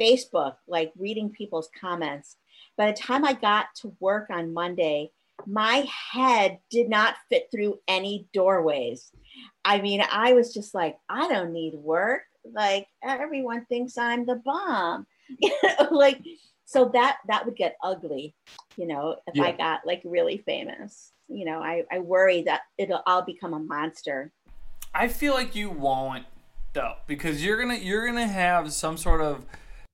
Facebook, 0.00 0.56
like 0.66 0.92
reading 0.98 1.30
people's 1.30 1.68
comments. 1.80 2.36
By 2.76 2.90
the 2.90 2.96
time 2.98 3.24
I 3.24 3.34
got 3.34 3.66
to 3.82 3.94
work 4.00 4.30
on 4.30 4.52
Monday, 4.52 5.12
my 5.46 5.86
head 6.12 6.58
did 6.70 6.88
not 6.88 7.14
fit 7.28 7.48
through 7.52 7.78
any 7.86 8.26
doorways. 8.32 9.12
I 9.64 9.80
mean, 9.80 10.02
I 10.10 10.32
was 10.32 10.52
just 10.52 10.74
like, 10.74 10.98
I 11.08 11.28
don't 11.28 11.52
need 11.52 11.74
work. 11.74 12.22
Like 12.52 12.88
everyone 13.02 13.64
thinks 13.66 13.98
I'm 13.98 14.26
the 14.26 14.36
bomb. 14.36 15.06
You 15.38 15.50
know, 15.62 15.88
like 15.90 16.20
so 16.64 16.90
that 16.94 17.18
that 17.28 17.44
would 17.44 17.56
get 17.56 17.76
ugly, 17.82 18.34
you 18.76 18.86
know, 18.86 19.16
if 19.26 19.40
I 19.40 19.52
got 19.52 19.86
like 19.86 20.02
really 20.04 20.38
famous. 20.38 21.12
You 21.28 21.46
know, 21.46 21.60
I, 21.60 21.84
I 21.90 22.00
worry 22.00 22.42
that 22.42 22.62
it'll 22.78 23.02
I'll 23.06 23.24
become 23.24 23.54
a 23.54 23.58
monster. 23.58 24.32
I 24.94 25.08
feel 25.08 25.34
like 25.34 25.54
you 25.54 25.70
won't 25.70 26.24
though, 26.74 26.94
because 27.06 27.42
you're 27.42 27.60
gonna 27.60 27.76
you're 27.76 28.06
gonna 28.06 28.26
have 28.26 28.72
some 28.72 28.96
sort 28.96 29.20
of 29.20 29.46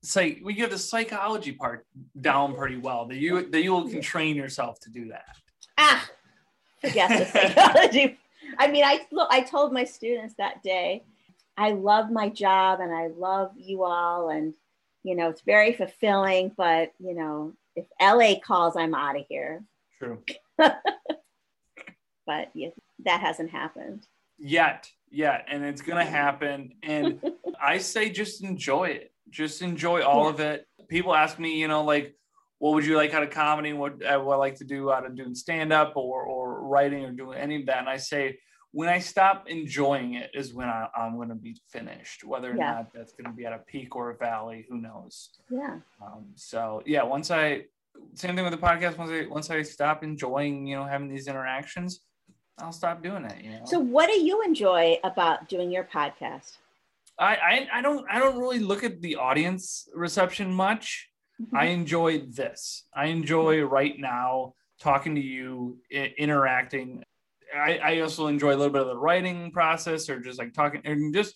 say 0.02 0.40
you 0.44 0.62
have 0.62 0.70
the 0.70 0.78
psychology 0.78 1.52
part 1.52 1.86
down 2.20 2.54
pretty 2.56 2.76
well. 2.76 3.06
That 3.06 3.16
you 3.16 3.48
that 3.50 3.62
you 3.62 3.88
can 3.88 4.00
train 4.00 4.36
yourself 4.36 4.80
to 4.80 4.90
do 4.90 5.08
that. 5.08 5.36
Ah, 5.78 6.08
forget 6.80 7.08
the 7.10 7.24
psychology. 7.54 8.18
I 8.58 8.66
mean, 8.66 8.84
I 8.84 9.06
look, 9.12 9.28
I 9.30 9.42
told 9.42 9.72
my 9.72 9.84
students 9.84 10.34
that 10.38 10.62
day, 10.62 11.04
I 11.60 11.72
love 11.72 12.10
my 12.10 12.30
job 12.30 12.80
and 12.80 12.90
I 12.90 13.08
love 13.08 13.52
you 13.54 13.84
all, 13.84 14.30
and 14.30 14.54
you 15.02 15.14
know, 15.14 15.28
it's 15.28 15.42
very 15.42 15.74
fulfilling. 15.74 16.52
But 16.56 16.92
you 16.98 17.14
know, 17.14 17.52
if 17.76 17.84
LA 18.00 18.40
calls, 18.42 18.76
I'm 18.76 18.94
out 18.94 19.18
of 19.18 19.26
here. 19.28 19.62
True. 19.98 20.22
But 22.26 22.50
yeah, 22.54 22.68
that 23.04 23.20
hasn't 23.20 23.50
happened. 23.50 24.06
Yet, 24.38 24.88
yet, 25.10 25.46
and 25.48 25.64
it's 25.64 25.82
gonna 25.82 26.04
happen. 26.04 26.74
And 26.82 27.20
I 27.60 27.78
say 27.78 28.08
just 28.10 28.44
enjoy 28.44 28.90
it. 28.90 29.12
Just 29.30 29.62
enjoy 29.62 30.02
all 30.02 30.24
Yeah. 30.24 30.30
of 30.30 30.40
it. 30.40 30.66
People 30.88 31.12
ask 31.14 31.40
me, 31.40 31.58
you 31.58 31.66
know, 31.66 31.82
like, 31.82 32.14
what 32.58 32.74
would 32.74 32.86
you 32.86 32.96
like 32.96 33.14
out 33.14 33.24
of 33.24 33.30
comedy? 33.30 33.72
What 33.72 34.04
uh, 34.04 34.08
I 34.08 34.36
like 34.36 34.56
to 34.56 34.64
do 34.64 34.92
out 34.92 35.06
of 35.06 35.16
doing 35.16 35.34
stand 35.34 35.72
up 35.72 35.96
or 35.96 36.22
or 36.22 36.60
writing 36.68 37.04
or 37.04 37.10
doing 37.10 37.36
any 37.36 37.56
of 37.56 37.66
that? 37.66 37.78
And 37.78 37.88
I 37.88 37.96
say, 37.96 38.38
when 38.72 38.88
I 38.88 38.98
stop 39.00 39.48
enjoying 39.48 40.14
it 40.14 40.30
is 40.34 40.54
when 40.54 40.68
I, 40.68 40.88
I'm 40.96 41.16
going 41.16 41.28
to 41.30 41.34
be 41.34 41.56
finished. 41.70 42.24
Whether 42.24 42.52
or 42.52 42.56
Yeah. 42.56 42.72
not 42.72 42.92
that's 42.94 43.12
going 43.12 43.26
to 43.30 43.36
be 43.36 43.44
at 43.44 43.52
a 43.52 43.58
peak 43.58 43.96
or 43.96 44.10
a 44.10 44.16
valley, 44.16 44.66
who 44.68 44.78
knows? 44.80 45.30
Yeah, 45.50 45.80
Um, 46.00 46.26
so 46.36 46.82
yeah, 46.86 47.02
once 47.02 47.30
I 47.30 47.64
same 48.14 48.36
thing 48.36 48.44
with 48.44 48.52
the 48.52 48.66
podcast. 48.66 48.96
Once 48.96 49.10
I 49.10 49.26
once 49.26 49.50
I 49.50 49.62
stop 49.62 50.02
enjoying, 50.04 50.66
you 50.66 50.76
know, 50.76 50.84
having 50.84 51.08
these 51.08 51.26
interactions, 51.26 52.00
I'll 52.58 52.72
stop 52.72 53.02
doing 53.02 53.24
it. 53.24 53.42
You 53.44 53.50
know. 53.50 53.62
So, 53.64 53.78
what 53.80 54.06
do 54.06 54.14
you 54.14 54.42
enjoy 54.42 54.98
about 55.02 55.48
doing 55.48 55.70
your 55.70 55.84
podcast? 55.84 56.56
I, 57.18 57.34
I 57.36 57.68
I 57.78 57.82
don't 57.82 58.06
I 58.08 58.18
don't 58.20 58.38
really 58.38 58.60
look 58.60 58.84
at 58.84 59.02
the 59.02 59.16
audience 59.16 59.88
reception 59.94 60.52
much. 60.54 61.08
Mm-hmm. 61.42 61.56
I 61.56 61.64
enjoy 61.66 62.18
this. 62.20 62.86
I 62.94 63.06
enjoy 63.06 63.62
right 63.62 63.98
now 63.98 64.54
talking 64.80 65.14
to 65.16 65.20
you, 65.20 65.78
interacting. 65.90 67.02
I, 67.56 67.78
I 67.78 68.00
also 68.00 68.26
enjoy 68.26 68.50
a 68.54 68.56
little 68.58 68.72
bit 68.72 68.82
of 68.82 68.88
the 68.88 68.96
writing 68.96 69.50
process 69.52 70.08
or 70.08 70.20
just 70.20 70.38
like 70.38 70.52
talking 70.52 70.80
and 70.84 71.12
just 71.14 71.34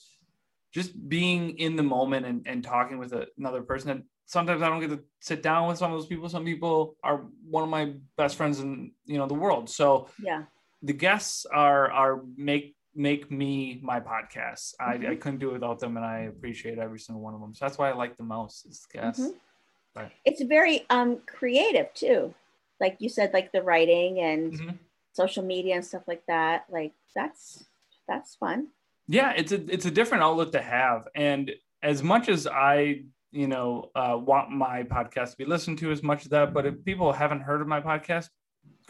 just 0.72 1.08
being 1.08 1.56
in 1.58 1.76
the 1.76 1.82
moment 1.82 2.26
and, 2.26 2.42
and 2.46 2.64
talking 2.64 2.98
with 2.98 3.12
a, 3.12 3.26
another 3.38 3.62
person. 3.62 3.90
And 3.90 4.02
sometimes 4.26 4.60
I 4.60 4.68
don't 4.68 4.80
get 4.80 4.90
to 4.90 5.00
sit 5.20 5.40
down 5.42 5.68
with 5.68 5.78
some 5.78 5.92
of 5.92 5.98
those 5.98 6.08
people. 6.08 6.28
Some 6.28 6.44
people 6.44 6.96
are 7.04 7.26
one 7.48 7.62
of 7.62 7.68
my 7.70 7.92
best 8.16 8.36
friends 8.36 8.60
in 8.60 8.92
you 9.06 9.18
know 9.18 9.26
the 9.26 9.34
world. 9.34 9.70
So 9.70 10.08
Yeah. 10.22 10.44
the 10.82 10.92
guests 10.92 11.46
are 11.46 11.90
are 11.90 12.22
make 12.36 12.74
make 12.96 13.30
me 13.30 13.80
my 13.82 13.98
podcast. 14.00 14.74
I, 14.78 14.96
Mhm. 14.98 15.10
I 15.10 15.16
couldn't 15.16 15.40
do 15.40 15.50
it 15.50 15.54
without 15.54 15.80
them, 15.80 15.96
and 15.96 16.06
I 16.06 16.20
appreciate 16.20 16.78
every 16.78 17.00
single 17.00 17.22
one 17.22 17.34
of 17.34 17.40
them. 17.40 17.52
So 17.54 17.64
that's 17.64 17.76
why 17.78 17.90
I 17.90 17.94
like 17.94 18.16
the 18.16 18.22
most 18.22 18.66
is 18.66 18.86
guests. 18.92 19.20
Mhm. 19.20 19.34
Right. 19.96 20.12
It's 20.24 20.42
very 20.42 20.86
um 20.90 21.18
creative 21.26 21.92
too. 21.94 22.34
Like 22.80 22.96
you 23.00 23.08
said, 23.08 23.32
like 23.32 23.52
the 23.52 23.62
writing 23.62 24.20
and 24.20 24.52
Mhm. 24.52 24.78
Social 25.14 25.42
media 25.44 25.74
and 25.76 25.84
stuff 25.84 26.02
like 26.06 26.24
that. 26.28 26.66
Like 26.70 26.92
that's 27.14 27.64
that's 28.08 28.34
fun. 28.34 28.68
yeah 29.08 29.30
it's 29.40 29.52
a 29.52 29.60
it's 29.74 29.86
a 29.86 29.90
different 29.90 30.22
outlet 30.22 30.52
to 30.52 30.60
have 30.60 31.00
and 31.14 31.50
as 31.82 32.02
much 32.02 32.28
as 32.28 32.46
i 32.46 32.76
you 33.32 33.48
know 33.52 33.90
uh, 33.94 34.16
want 34.30 34.50
my 34.50 34.82
podcast 34.96 35.30
to 35.32 35.36
be 35.42 35.44
listened 35.54 35.78
to 35.78 35.90
as 35.90 36.02
much 36.02 36.20
as 36.24 36.28
that 36.34 36.52
but 36.56 36.64
if 36.66 36.74
people 36.84 37.12
haven't 37.12 37.40
heard 37.48 37.60
of 37.62 37.68
my 37.68 37.80
podcast 37.80 38.28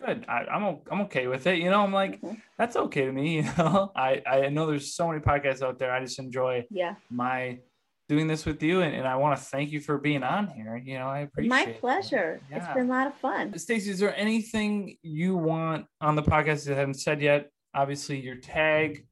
good 0.04 0.24
I, 0.28 0.38
i'm 0.54 0.64
o- 0.64 0.82
i'm 0.90 1.00
okay 1.06 1.26
with 1.28 1.46
it 1.46 1.58
you 1.58 1.70
know 1.70 1.82
i'm 1.84 1.92
like 1.92 2.20
Mhm. 2.20 2.40
that's 2.58 2.76
okay 2.84 3.04
to 3.06 3.12
me 3.12 3.28
you 3.38 3.42
know 3.58 3.92
i 4.08 4.10
i 4.26 4.48
know 4.54 4.66
there's 4.66 4.94
so 4.94 5.06
many 5.08 5.20
podcasts 5.20 5.62
out 5.62 5.78
there 5.80 5.92
i 5.92 6.00
just 6.00 6.18
enjoy 6.18 6.64
Yeah. 6.70 6.94
my 7.10 7.58
doing 8.14 8.26
this 8.28 8.44
with 8.46 8.62
you 8.62 8.82
and, 8.82 8.94
and 8.94 9.06
i 9.08 9.16
want 9.16 9.36
to 9.36 9.42
thank 9.44 9.70
you 9.72 9.80
for 9.80 9.98
being 9.98 10.22
on 10.22 10.46
here 10.48 10.76
you 10.76 10.96
know 10.98 11.06
i 11.08 11.20
appreciate 11.20 11.48
My 11.50 11.64
it. 11.64 11.80
pleasure. 11.80 12.40
It's 12.50 12.66
been 12.74 12.86
a 12.86 12.92
lot 12.98 13.06
of 13.08 13.14
fun. 13.14 13.58
Stacey, 13.58 13.90
is 13.90 13.98
there 13.98 14.14
anything 14.16 14.96
you 15.02 15.36
want 15.36 15.86
on 16.00 16.14
the 16.14 16.22
podcast 16.22 16.64
that 16.66 16.74
I 16.74 16.78
haven't 16.78 17.00
said 17.06 17.20
yet? 17.20 17.50
Obviously, 17.74 18.20
your 18.20 18.36
tag 18.36 19.04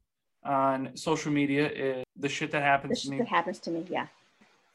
on 0.44 0.90
social 0.96 1.32
media 1.32 1.68
is 1.70 2.05
the 2.16 2.28
shit 2.28 2.50
that 2.53 2.62
happens 2.62 3.03
to 3.03 3.11
me. 3.11 3.18
that 3.18 3.28
happens 3.28 3.59
to 3.61 3.70
me. 3.70 3.84
Yeah. 3.90 4.07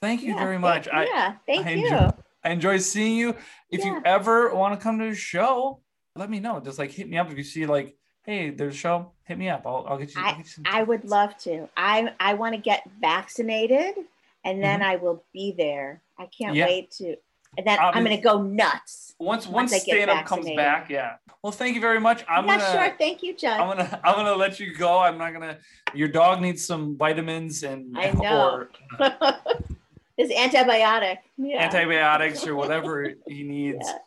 Thank 0.01 0.21
you 0.23 0.33
Yeah, 0.33 0.39
very 0.43 0.55
thank- 0.55 0.61
much. 0.61 0.87
I, 0.89 1.05
yeah. 1.05 1.33
Thank 1.45 1.65
I 1.67 1.71
you. 1.71 1.85
enjoy- 1.87 2.11
I 2.43 2.49
enjoy 2.51 2.77
seeing 2.79 3.15
you. 3.17 3.35
If 3.71 3.83
you 3.85 4.01
ever 4.05 4.53
want 4.53 4.77
to 4.77 4.83
come 4.83 4.99
to 4.99 5.09
the 5.09 5.15
show, 5.15 5.81
let 6.15 6.29
me 6.29 6.39
know. 6.39 6.59
Just 6.59 6.79
like 6.79 6.91
hit 6.91 7.09
me 7.09 7.17
up 7.17 7.29
if 7.31 7.37
you 7.37 7.43
see 7.43 7.65
like, 7.65 7.95
hey, 8.25 8.49
there's 8.51 8.75
a 8.75 8.77
show. 8.77 9.11
Hit 9.23 9.37
me 9.37 9.49
up. 9.49 9.63
I'll, 9.65 9.85
I'll 9.87 9.97
get 9.97 10.13
you. 10.15 10.21
I'll 10.21 10.35
get 10.35 10.45
you 10.45 10.51
some 10.51 10.63
I 10.67 10.83
would 10.83 11.03
love 11.05 11.37
to. 11.39 11.67
I 11.77 12.13
I 12.19 12.33
want 12.35 12.55
to 12.55 12.61
get 12.61 12.83
vaccinated, 13.01 13.95
and 14.49 14.63
then 14.63 14.81
I 14.81 14.95
will 14.97 15.23
be 15.33 15.53
there. 15.57 16.01
I 16.17 16.23
can't 16.25 16.51
Mm-hmm. 16.51 16.55
Yeah. 16.55 16.65
wait 16.65 16.91
to. 16.91 17.15
And 17.57 17.65
then 17.65 17.79
I'm 17.79 18.03
going 18.03 18.15
to 18.15 18.21
go 18.21 18.41
nuts. 18.41 19.15
once 19.19 19.47
once 19.47 19.71
once 19.71 19.83
stand 19.83 20.09
up 20.11 20.25
comes 20.25 20.45
back. 20.55 20.89
Yeah. 20.89 21.15
Well, 21.41 21.51
thank 21.51 21.75
you 21.75 21.81
very 21.81 21.99
much. 21.99 22.23
I'm 22.29 22.45
yeah, 22.45 22.57
gonna. 22.57 22.71
sure. 22.87 22.95
Thank 22.97 23.23
you, 23.23 23.35
Judd. 23.35 23.59
I'm 23.59 23.67
gonna 23.77 24.01
I'm 24.03 24.15
gonna 24.15 24.35
let 24.35 24.59
you 24.59 24.75
go. 24.75 24.99
I'm 24.99 25.17
not 25.17 25.33
gonna. 25.33 25.57
Your 25.93 26.07
dog 26.07 26.41
needs 26.41 26.65
some 26.65 26.97
vitamins 26.97 27.63
and 27.63 27.97
I 27.97 28.11
know. 28.11 28.51
or 28.51 28.69
It's 30.17 30.33
antibiotic. 30.33 31.17
Yeah. 31.37 31.63
antibiotics 31.63 32.45
or 32.47 32.55
whatever 32.61 33.13
he 33.27 33.43
needs. 33.43 33.85
Yeah. 33.85 33.97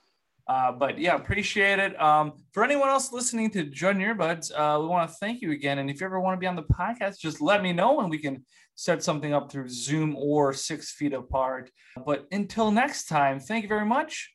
Uh, 0.48 0.72
but 0.72 0.98
yeah, 0.98 1.14
appreciate 1.14 1.78
it. 1.78 2.00
Um, 2.00 2.32
for 2.52 2.64
anyone 2.64 2.88
else 2.88 3.12
listening 3.12 3.50
to 3.50 3.60
and 3.60 3.70
Earbuds, 3.72 4.50
uh, 4.52 4.80
we 4.80 4.88
want 4.88 5.08
to 5.08 5.16
thank 5.16 5.40
you 5.40 5.52
again. 5.52 5.78
And 5.78 5.88
if 5.88 6.00
you 6.00 6.06
ever 6.06 6.18
want 6.20 6.36
to 6.36 6.40
be 6.40 6.48
on 6.48 6.56
the 6.56 6.64
podcast, 6.64 7.20
just 7.20 7.40
let 7.40 7.62
me 7.62 7.72
know 7.72 8.00
and 8.00 8.10
we 8.10 8.18
can 8.18 8.44
set 8.80 9.02
something 9.02 9.34
up 9.34 9.52
through 9.52 9.68
Zoom 9.68 10.16
or 10.16 10.54
six 10.54 10.90
feet 10.90 11.12
apart. 11.12 11.70
But 12.06 12.26
until 12.32 12.70
next 12.70 13.08
time, 13.08 13.38
thank 13.38 13.62
you 13.62 13.68
very 13.68 13.84
much. 13.84 14.30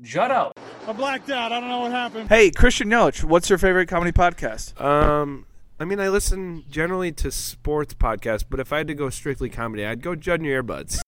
Judd 0.00 0.30
out. 0.30 0.52
I 0.86 0.92
blacked 0.92 1.30
out. 1.30 1.50
I 1.50 1.58
don't 1.58 1.68
know 1.68 1.80
what 1.80 1.90
happened. 1.90 2.28
Hey, 2.28 2.52
Christian 2.52 2.90
Yelich, 2.90 3.24
what's 3.24 3.50
your 3.50 3.58
favorite 3.58 3.88
comedy 3.88 4.12
podcast? 4.12 4.80
Um, 4.80 5.46
I 5.80 5.84
mean, 5.84 5.98
I 5.98 6.10
listen 6.10 6.62
generally 6.70 7.10
to 7.10 7.32
sports 7.32 7.92
podcasts, 7.92 8.44
but 8.48 8.60
if 8.60 8.72
I 8.72 8.78
had 8.78 8.86
to 8.86 8.94
go 8.94 9.10
strictly 9.10 9.48
comedy, 9.48 9.84
I'd 9.84 10.00
go 10.00 10.14
Judd 10.14 10.38
and 10.38 10.46
your 10.46 10.62
earbuds. 10.62 11.00